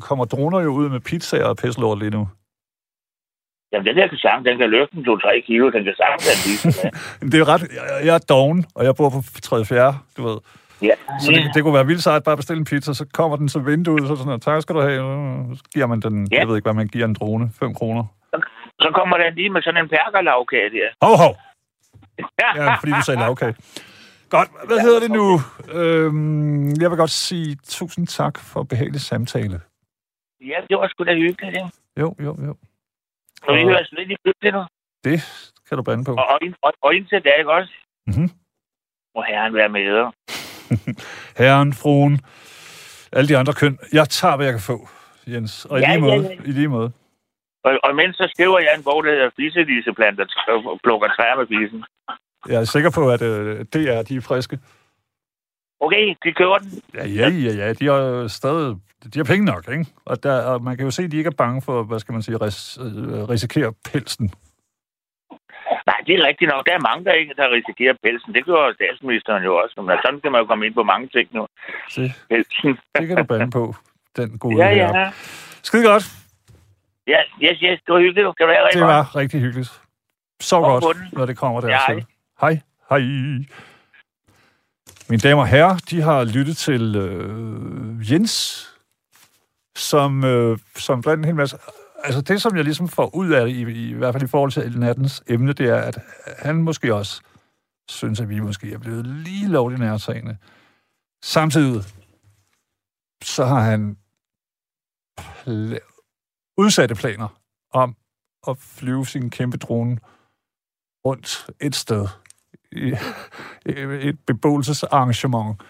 kommer 0.07 0.25
droner 0.25 0.59
jo 0.59 0.69
ud 0.69 0.89
med 0.89 0.99
pizzaer 0.99 1.45
og 1.45 1.57
pisselort 1.57 1.99
lige 1.99 2.11
nu. 2.11 2.27
Jamen, 3.71 3.85
den 3.85 3.95
der 3.97 4.07
kan 4.07 4.17
sagtens, 4.17 4.45
den 4.47 4.57
kan 4.57 4.69
løfte 4.69 4.97
en 4.97 5.05
2-3 5.05 5.45
kilo, 5.47 5.69
den 5.69 5.83
kan 5.83 5.95
sagtens. 6.01 6.65
Men 7.21 7.27
Det 7.31 7.39
er 7.39 7.47
ret... 7.47 7.61
Jeg, 8.05 8.15
er 8.15 8.19
doven, 8.29 8.65
og 8.75 8.85
jeg 8.85 8.95
bor 8.95 9.09
på 9.09 9.21
3. 9.43 9.65
4. 9.65 9.97
Du 10.17 10.23
ved. 10.27 10.37
Ja, 10.81 10.95
Så 11.21 11.31
det, 11.31 11.51
det 11.53 11.63
kunne 11.63 11.73
være 11.73 11.85
vildt 11.85 12.03
sejt 12.03 12.23
bare 12.23 12.33
at 12.33 12.37
bestille 12.37 12.59
en 12.59 12.65
pizza, 12.65 12.93
så 12.93 13.05
kommer 13.13 13.37
den 13.37 13.49
så 13.49 13.59
vinduet, 13.59 14.01
så 14.07 14.15
sådan 14.15 14.25
noget, 14.25 14.41
tak 14.41 14.61
skal 14.61 14.75
du 14.75 14.81
have. 14.81 15.55
Så 15.57 15.63
giver 15.73 15.87
man 15.87 15.99
den, 15.99 16.27
Ja. 16.31 16.39
jeg 16.39 16.47
ved 16.47 16.55
ikke, 16.55 16.65
hvad 16.65 16.73
man 16.73 16.87
giver 16.87 17.05
en 17.05 17.13
drone, 17.13 17.51
5 17.59 17.73
kroner. 17.73 18.03
så 18.79 18.91
kommer 18.95 19.17
den 19.17 19.35
lige 19.35 19.49
med 19.49 19.61
sådan 19.61 19.83
en 19.83 19.89
perkerlavkage 19.89 20.69
der. 20.69 20.87
Hov, 21.07 21.17
hov! 21.17 21.33
Ja, 22.55 22.73
fordi 22.75 22.91
du 22.91 23.01
sagde 23.05 23.19
lavkage. 23.19 23.55
Godt, 24.29 24.49
hvad 24.67 24.79
hedder 24.79 24.99
det 24.99 25.11
nu? 25.11 25.39
Øhm, 25.79 26.81
jeg 26.81 26.89
vil 26.91 26.97
godt 26.97 27.09
sige 27.09 27.57
tusind 27.69 28.07
tak 28.07 28.39
for 28.39 28.63
behagelig 28.63 29.01
samtale. 29.01 29.61
Ja, 30.41 30.55
det 30.69 30.77
var 30.77 30.87
sgu 30.87 31.03
da 31.03 31.13
hyggeligt, 31.15 31.55
ikke? 31.57 31.69
Jo, 31.99 32.15
jo, 32.19 32.37
jo. 32.47 32.55
Og 33.47 33.55
vi 33.55 33.61
Og- 33.63 33.69
høres 33.69 33.89
lidt 33.91 34.11
i 34.11 34.15
flyttet 34.23 34.53
nu. 34.53 34.63
Det 35.03 35.17
kan 35.67 35.77
du 35.77 35.83
bande 35.83 36.03
på. 36.05 36.11
Og, 36.11 36.39
og, 36.61 36.73
og, 36.81 36.95
indtil 36.95 37.21
da, 37.25 37.29
ikke 37.39 37.51
også? 37.51 37.73
Mhm. 38.07 38.29
Må 39.15 39.21
herren 39.27 39.53
være 39.53 39.69
med 39.69 39.85
dig. 39.97 40.07
Herren, 41.41 41.73
fruen, 41.73 42.19
alle 43.11 43.27
de 43.29 43.37
andre 43.37 43.53
køn. 43.53 43.79
Jeg 43.93 44.09
tager, 44.09 44.35
hvad 44.35 44.45
jeg 44.45 44.53
kan 44.53 44.61
få, 44.61 44.87
Jens. 45.27 45.65
Og 45.65 45.79
i 45.79 45.81
Ja, 45.81 45.87
lige 45.95 46.05
ja, 46.05 46.15
måde. 46.17 46.27
ja. 46.29 46.49
I 46.49 46.51
lige 46.51 46.67
måde. 46.67 46.91
Og, 47.63 47.71
og 47.83 47.91
imens 47.91 48.15
så 48.17 48.29
skriver 48.35 48.59
jeg 48.59 48.73
en 48.77 48.83
bog, 48.83 49.03
der 49.03 49.11
hedder 49.11 49.29
Fiseliseplanter 49.35 50.25
og 50.47 50.79
plukker 50.83 51.07
træer 51.07 51.35
med 51.39 51.47
fisen. 51.47 51.83
Jeg 52.47 52.59
er 52.61 52.63
sikker 52.63 52.91
på, 52.95 53.11
at 53.11 53.21
øh, 53.21 53.65
det 53.73 53.83
er, 53.95 54.01
de 54.03 54.15
er 54.15 54.21
friske. 54.21 54.59
Okay, 55.85 56.15
de 56.23 56.33
køber 56.33 56.57
den. 56.57 56.81
Ja, 56.93 57.05
ja, 57.07 57.27
ja, 57.29 57.53
ja. 57.61 57.73
De 57.73 57.85
har 57.85 58.27
stadig... 58.27 58.75
De 59.13 59.19
har 59.19 59.23
penge 59.23 59.45
nok, 59.45 59.67
ikke? 59.71 59.85
Og, 60.05 60.23
der, 60.23 60.43
og 60.43 60.63
man 60.63 60.77
kan 60.77 60.85
jo 60.85 60.91
se, 60.91 61.03
at 61.03 61.11
de 61.11 61.17
ikke 61.17 61.27
er 61.27 61.41
bange 61.43 61.61
for, 61.61 61.83
hvad 61.83 61.99
skal 61.99 62.13
man 62.13 62.21
sige, 62.21 62.37
ris, 62.37 62.77
øh, 62.81 63.29
risikere 63.33 63.73
pelsen. 63.91 64.33
Nej, 65.89 65.99
det 66.07 66.13
er 66.15 66.27
rigtigt 66.27 66.51
nok. 66.53 66.65
Der 66.65 66.73
er 66.73 66.87
mange, 66.89 67.05
der 67.05 67.13
ikke 67.13 67.33
der 67.37 67.47
risikerer 67.57 67.95
pelsen. 68.03 68.33
Det 68.33 68.45
gjorde 68.45 68.73
statsministeren 68.73 69.43
jo 69.43 69.55
også. 69.55 69.81
Men 69.81 69.97
sådan 70.05 70.21
kan 70.21 70.31
man 70.31 70.41
jo 70.41 70.45
komme 70.45 70.65
ind 70.65 70.73
på 70.73 70.83
mange 70.83 71.07
ting 71.07 71.29
nu. 71.31 71.47
Se, 71.89 72.13
Pelsen. 72.29 72.77
det 72.95 73.07
kan 73.07 73.17
du 73.17 73.23
bande 73.23 73.51
på, 73.51 73.75
den 74.17 74.37
gode 74.39 74.57
ja, 74.57 74.69
ja. 74.69 75.11
Skide 75.63 75.85
godt. 75.91 76.05
Ja, 77.07 77.19
yes, 77.43 77.57
yes. 77.63 77.79
Det 77.85 77.93
var 77.93 77.99
hyggeligt. 77.99 78.27
Have 78.39 78.65
rigtig 78.65 78.79
Det 78.79 78.87
var 78.87 79.15
rigtig 79.15 79.39
hyggeligt. 79.41 79.81
Så 80.41 80.59
godt, 80.59 80.97
når 81.13 81.25
det 81.25 81.37
kommer 81.37 81.67
Ja, 81.67 81.73
dertil. 81.73 82.05
Hej. 82.41 82.59
Hej. 82.89 83.01
Mine 85.11 85.21
damer 85.21 85.41
og 85.41 85.47
herrer, 85.47 85.77
de 85.77 86.01
har 86.01 86.23
lyttet 86.23 86.57
til 86.57 86.95
øh, 86.95 88.11
Jens, 88.11 88.67
som, 89.75 90.23
øh, 90.23 90.59
som 90.75 91.01
blandt 91.01 91.19
en 91.19 91.25
hel 91.25 91.35
masse... 91.35 91.57
Altså 92.03 92.21
det, 92.21 92.41
som 92.41 92.55
jeg 92.55 92.63
ligesom 92.63 92.87
får 92.87 93.15
ud 93.15 93.29
af 93.29 93.45
det, 93.45 93.55
i, 93.55 93.89
i 93.89 93.93
hvert 93.93 94.13
fald 94.13 94.23
i 94.23 94.27
forhold 94.27 94.51
til 94.51 94.79
nattens 94.79 95.23
emne, 95.27 95.53
det 95.53 95.69
er, 95.69 95.75
at 95.75 95.99
han 96.37 96.55
måske 96.55 96.95
også 96.95 97.21
synes, 97.87 98.19
at 98.19 98.29
vi 98.29 98.39
måske 98.39 98.73
er 98.73 98.77
blevet 98.77 99.05
lige 99.05 99.47
lovligt 99.47 99.81
nærtagende. 99.81 100.37
Samtidig 101.23 101.83
så 103.23 103.45
har 103.45 103.61
han 103.61 103.97
pla- 105.19 106.53
udsatte 106.57 106.95
planer 106.95 107.27
om 107.73 107.95
at 108.47 108.57
flyve 108.57 109.05
sin 109.05 109.29
kæmpe 109.29 109.57
drone 109.57 109.99
rundt 111.05 111.49
et 111.59 111.75
sted. 111.75 112.07
Et 113.65 114.19
beboelsesarrangement 114.27 115.61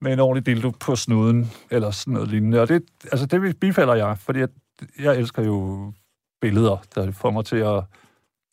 med 0.00 0.12
en 0.12 0.20
ordentlig 0.20 0.46
dildo 0.46 0.70
på 0.70 0.96
snuden, 0.96 1.50
eller 1.70 1.90
sådan 1.90 2.14
noget 2.14 2.28
lignende. 2.28 2.60
Og 2.60 2.68
det, 2.68 2.82
altså 3.12 3.26
det 3.26 3.60
bifalder 3.60 3.94
jeg, 3.94 4.18
fordi 4.18 4.38
jeg, 4.38 4.48
jeg 4.98 5.16
elsker 5.16 5.42
jo 5.42 5.92
billeder, 6.40 6.82
der 6.94 7.12
får 7.12 7.30
mig 7.30 7.44
til 7.44 7.56
at 7.56 7.84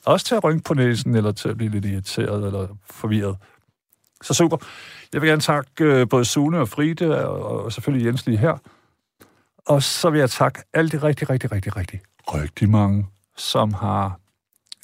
også 0.05 0.25
til 0.25 0.35
at 0.35 0.43
rynke 0.43 0.63
på 0.63 0.73
næsen, 0.73 1.15
eller 1.15 1.31
til 1.31 1.49
at 1.49 1.57
blive 1.57 1.71
lidt 1.71 1.85
irriteret, 1.85 2.45
eller 2.45 2.67
forvirret. 2.89 3.37
Så 4.21 4.33
super. 4.33 4.57
Jeg 5.13 5.21
vil 5.21 5.29
gerne 5.29 5.41
takke 5.41 5.83
øh, 5.83 6.09
både 6.09 6.25
Sune 6.25 6.59
og 6.59 6.69
Fride, 6.69 7.27
og, 7.29 7.63
og 7.63 7.73
selvfølgelig 7.73 8.07
Jens 8.07 8.25
lige 8.25 8.37
her. 8.37 8.57
Og 9.65 9.83
så 9.83 10.09
vil 10.09 10.19
jeg 10.19 10.29
takke 10.29 10.63
alle 10.73 10.89
de 10.89 11.03
rigtig, 11.03 11.29
rigtig, 11.29 11.51
rigtig, 11.51 11.77
rigtig, 11.77 12.01
rigtig 12.27 12.69
mange, 12.69 13.07
som 13.37 13.73
har 13.73 14.19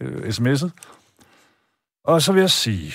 øh, 0.01 0.29
sms'et. 0.29 0.69
Og 2.05 2.21
så 2.21 2.33
vil 2.33 2.39
jeg 2.39 2.49
sige, 2.49 2.91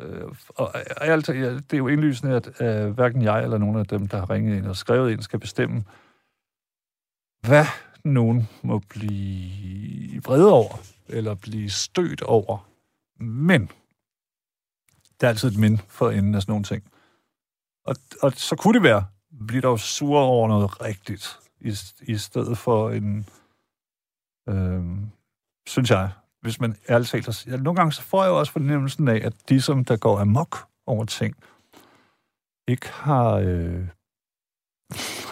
øh, 0.00 0.24
og, 0.48 0.74
og 0.96 1.06
alt, 1.06 1.28
ja, 1.28 1.54
det 1.54 1.72
er 1.72 1.78
jo 1.78 1.88
indlysende, 1.88 2.36
at 2.36 2.60
øh, 2.60 2.90
hverken 2.90 3.22
jeg 3.22 3.42
eller 3.42 3.58
nogen 3.58 3.76
af 3.76 3.86
dem, 3.86 4.08
der 4.08 4.18
har 4.18 4.30
ringet 4.30 4.56
ind 4.56 4.66
og 4.66 4.76
skrevet 4.76 5.12
ind, 5.12 5.22
skal 5.22 5.40
bestemme, 5.40 5.84
hvad 7.46 7.66
nogen 8.04 8.48
må 8.62 8.78
blive 8.78 10.22
vrede 10.22 10.52
over, 10.52 10.74
eller 11.08 11.34
blive 11.34 11.70
stødt 11.70 12.22
over. 12.22 12.70
Men, 13.22 13.70
der 15.20 15.26
er 15.26 15.28
altid 15.28 15.48
et 15.48 15.58
mind 15.58 15.78
for 15.78 16.10
enden 16.10 16.34
af 16.34 16.42
sådan 16.42 16.52
nogle 16.52 16.64
ting. 16.64 16.92
Og, 17.84 17.96
og 18.22 18.32
så 18.32 18.56
kunne 18.56 18.74
det 18.74 18.82
være, 18.82 19.06
bliver 19.46 19.62
dog 19.62 19.80
sur 19.80 20.20
over 20.20 20.48
noget 20.48 20.82
rigtigt, 20.82 21.38
i, 21.60 21.74
i 22.02 22.16
stedet 22.16 22.58
for 22.58 22.90
en, 22.90 23.28
øh, 24.48 24.84
synes 25.66 25.90
jeg, 25.90 26.10
hvis 26.44 26.60
man 26.60 26.76
ærligt 26.88 27.10
talt... 27.10 27.46
Ja, 27.46 27.56
nogle 27.56 27.76
gange 27.76 27.92
så 27.92 28.02
får 28.02 28.22
jeg 28.22 28.30
jo 28.30 28.38
også 28.38 28.52
fornemmelsen 28.52 29.08
af, 29.08 29.20
at 29.24 29.32
de, 29.48 29.60
som 29.60 29.84
der 29.84 29.96
går 29.96 30.18
amok 30.18 30.66
over 30.86 31.04
ting, 31.04 31.36
ikke 32.68 32.88
har, 32.92 33.30
øh, 33.34 33.86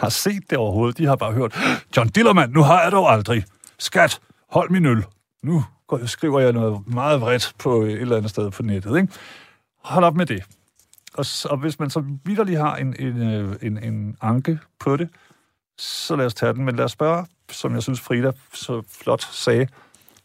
har 0.01 0.09
set 0.09 0.51
det 0.51 0.59
overhovedet. 0.59 0.99
De 0.99 1.07
har 1.07 1.17
bare 1.17 1.33
hørt, 1.33 1.59
John 1.97 2.09
Dillermand, 2.09 2.53
nu 2.53 2.63
har 2.63 2.83
jeg 2.83 2.93
dog 2.93 3.13
aldrig. 3.13 3.45
Skat, 3.79 4.21
hold 4.51 4.71
min 4.71 4.87
øl. 4.87 5.05
Nu 5.43 5.65
går, 5.87 6.07
skriver 6.07 6.41
jeg 6.41 6.53
noget 6.53 6.89
meget 6.89 7.21
vredt 7.21 7.55
på 7.59 7.83
et 7.83 8.01
eller 8.01 8.17
andet 8.17 8.31
sted 8.31 8.51
på 8.51 8.63
nettet. 8.63 8.97
Ikke? 8.97 9.13
Hold 9.85 10.05
op 10.05 10.17
med 10.17 10.27
det. 10.27 10.45
Og, 11.15 11.25
og 11.45 11.57
hvis 11.57 11.79
man 11.79 11.91
så 11.91 12.05
vidderlig 12.25 12.59
har 12.59 12.77
en, 12.77 12.97
en, 12.99 13.23
øh, 13.23 13.57
en, 13.63 13.79
en 13.79 14.17
anke 14.21 14.59
på 14.81 14.97
det, 14.97 15.09
så 15.79 16.17
lad 16.17 16.27
os 16.27 16.35
tage 16.35 16.53
den. 16.53 16.65
Men 16.65 16.77
lad 16.77 16.85
os 16.85 16.93
spørge, 16.93 17.27
som 17.51 17.75
jeg 17.75 17.83
synes 17.83 18.01
Frida 18.01 18.33
så 18.55 18.83
flot 18.89 19.23
sagde, 19.23 19.69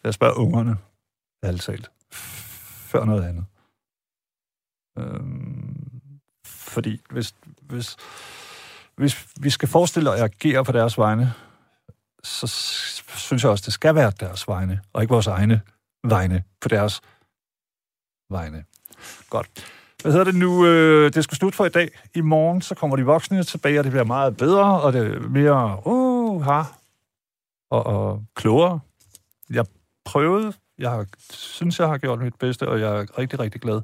lad 0.07 0.09
os 0.09 0.15
spørge 0.15 0.37
ungerne, 0.37 0.77
ærligt 1.43 1.63
talt, 1.63 1.91
før 2.91 3.05
noget 3.05 3.23
andet. 3.23 3.45
Øhm, 4.97 6.01
fordi 6.45 7.01
hvis, 7.09 7.35
hvis, 7.61 7.95
hvis 8.95 9.27
vi 9.39 9.49
skal 9.49 9.67
forestille 9.67 10.09
os 10.09 10.19
at 10.19 10.23
agere 10.23 10.65
på 10.65 10.71
deres 10.71 10.97
vegne, 10.97 11.33
så 12.23 12.47
synes 13.17 13.43
jeg 13.43 13.51
også, 13.51 13.63
det 13.65 13.73
skal 13.73 13.95
være 13.95 14.11
deres 14.19 14.47
vegne, 14.47 14.81
og 14.93 15.01
ikke 15.01 15.13
vores 15.13 15.27
egne 15.27 15.61
vegne 16.03 16.43
på 16.61 16.67
deres 16.67 17.01
vegne. 18.29 18.65
Godt. 19.29 19.49
Hvad 20.01 20.11
hedder 20.11 20.25
det 20.25 20.35
nu? 20.35 20.65
Øh, 20.65 21.13
det 21.13 21.23
skal 21.23 21.37
slutte 21.37 21.55
for 21.55 21.65
i 21.65 21.69
dag. 21.69 21.89
I 22.13 22.21
morgen 22.21 22.61
så 22.61 22.75
kommer 22.75 22.95
de 22.95 23.05
voksne 23.05 23.43
tilbage, 23.43 23.79
og 23.79 23.83
det 23.83 23.91
bliver 23.91 24.03
meget 24.03 24.37
bedre, 24.37 24.81
og 24.81 24.93
det 24.93 25.15
er 25.15 25.19
mere 25.19 25.81
uh, 25.85 26.43
ha, 26.43 26.63
og, 27.69 27.85
og 27.85 28.23
klogere. 28.35 28.79
Jeg 29.49 29.65
prøvet. 30.07 30.59
Jeg 30.77 30.91
har, 30.91 31.05
synes, 31.29 31.79
jeg 31.79 31.87
har 31.87 31.97
gjort 31.97 32.19
mit 32.19 32.35
bedste, 32.35 32.67
og 32.67 32.79
jeg 32.79 32.97
er 32.97 33.19
rigtig, 33.19 33.39
rigtig 33.39 33.61
glad 33.61 33.81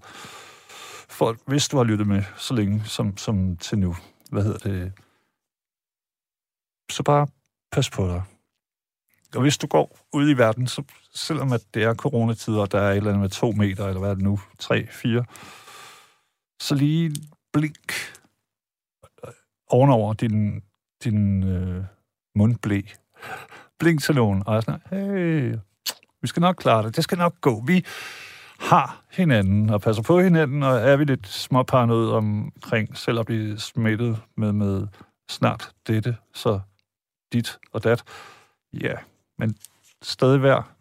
for, 1.10 1.38
hvis 1.46 1.68
du 1.68 1.78
har 1.78 1.84
lyttet 1.84 2.08
med 2.08 2.24
så 2.38 2.54
længe 2.54 2.84
som, 2.86 3.18
som 3.18 3.58
til 3.58 3.80
nu. 3.80 3.96
Hvad 4.32 4.44
hedder 4.44 4.70
det? 4.70 4.94
Så 6.92 7.04
bare 7.04 7.28
pas 7.72 7.90
på 7.90 8.08
dig. 8.08 8.24
Og 9.36 9.42
hvis 9.42 9.58
du 9.58 9.68
går 9.68 10.00
ud 10.14 10.30
i 10.30 10.38
verden, 10.38 10.68
så 10.68 10.84
selvom 11.14 11.54
at 11.54 11.64
det 11.74 11.84
er 11.84 11.94
coronatider, 11.94 12.62
og 12.62 12.72
der 12.72 12.80
er 12.80 12.92
et 12.92 12.98
eller 12.98 13.10
andet 13.10 13.22
med 13.22 13.30
to 13.30 13.52
meter, 13.52 13.88
eller 13.88 14.00
hvad 14.00 14.10
er 14.10 14.14
det 14.14 14.24
nu, 14.24 14.40
tre, 14.60 14.88
fire, 14.88 15.26
så 16.62 16.76
lige 16.76 17.16
blink 17.54 17.94
ovenover 19.68 20.14
din, 20.14 20.64
din 21.04 21.44
øh, 21.44 21.84
mundblæ. 22.36 22.82
Blink 23.80 24.04
til 24.04 24.16
nogen, 24.16 24.44
og 24.46 24.56
er 24.56 24.62
sådan, 24.62 24.82
hey, 24.90 25.58
vi 26.24 26.28
skal 26.28 26.42
nok 26.42 26.56
klare 26.56 26.84
det, 26.86 26.96
det 26.96 27.04
skal 27.04 27.18
nok 27.18 27.42
gå. 27.42 27.64
Vi 27.68 27.86
har 28.60 29.04
hinanden 29.12 29.70
og 29.70 29.82
passer 29.82 30.04
på 30.04 30.20
hinanden, 30.20 30.64
og 30.64 30.76
er 30.76 30.96
vi 30.96 31.04
lidt 31.04 31.28
småparanoid 31.28 32.10
omkring 32.10 32.98
selv 32.98 33.20
at 33.20 33.26
blive 33.26 33.60
smittet 33.60 34.22
med, 34.38 34.52
med 34.52 34.88
snart 35.30 35.72
dette, 35.88 36.18
så 36.34 36.60
dit 37.34 37.60
og 37.72 37.84
dat. 37.84 38.04
Ja, 38.74 38.94
men 39.38 39.56
stadig 40.02 40.44
vær 40.44 40.76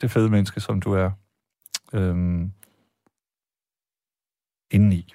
det 0.00 0.10
fede 0.10 0.30
menneske, 0.30 0.60
som 0.60 0.80
du 0.80 0.92
er 0.92 1.10
øhm, 1.92 2.52
indeni. 4.70 5.14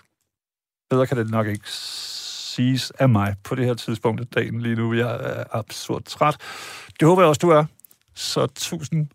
Bedre 0.89 1.07
kan 1.07 1.17
det 1.17 1.29
nok 1.29 1.47
ikke 1.47 1.71
siges 1.71 2.91
af 2.91 3.09
mig 3.09 3.35
på 3.43 3.55
det 3.55 3.65
her 3.65 3.73
tidspunkt 3.73 4.21
af 4.21 4.27
dagen 4.27 4.61
lige 4.61 4.75
nu. 4.75 4.93
Jeg 4.93 5.19
er 5.23 5.43
absurd 5.51 6.03
træt. 6.03 6.37
Det 6.99 7.07
håber 7.07 7.21
jeg 7.21 7.29
også, 7.29 7.39
du 7.39 7.49
er. 7.49 7.65
Så 8.13 8.47
tusind, 8.47 9.07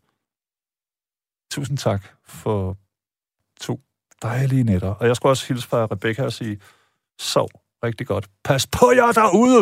tusind 1.51 1.79
tak 1.79 2.03
for 2.27 2.77
to 3.61 3.81
dejlige 4.23 4.65
nætter. 4.65 4.89
Og 4.89 5.07
jeg 5.07 5.17
skulle 5.17 5.33
også 5.33 5.47
hilse 5.49 5.69
fra 5.69 5.87
Rebecca 5.93 6.23
og 6.25 6.33
sige, 6.33 6.61
sov 7.19 7.49
rigtig 7.85 8.07
godt. 8.07 8.27
Pas 8.45 8.67
på 8.67 8.93
jer 8.97 9.13
derude! 9.13 9.59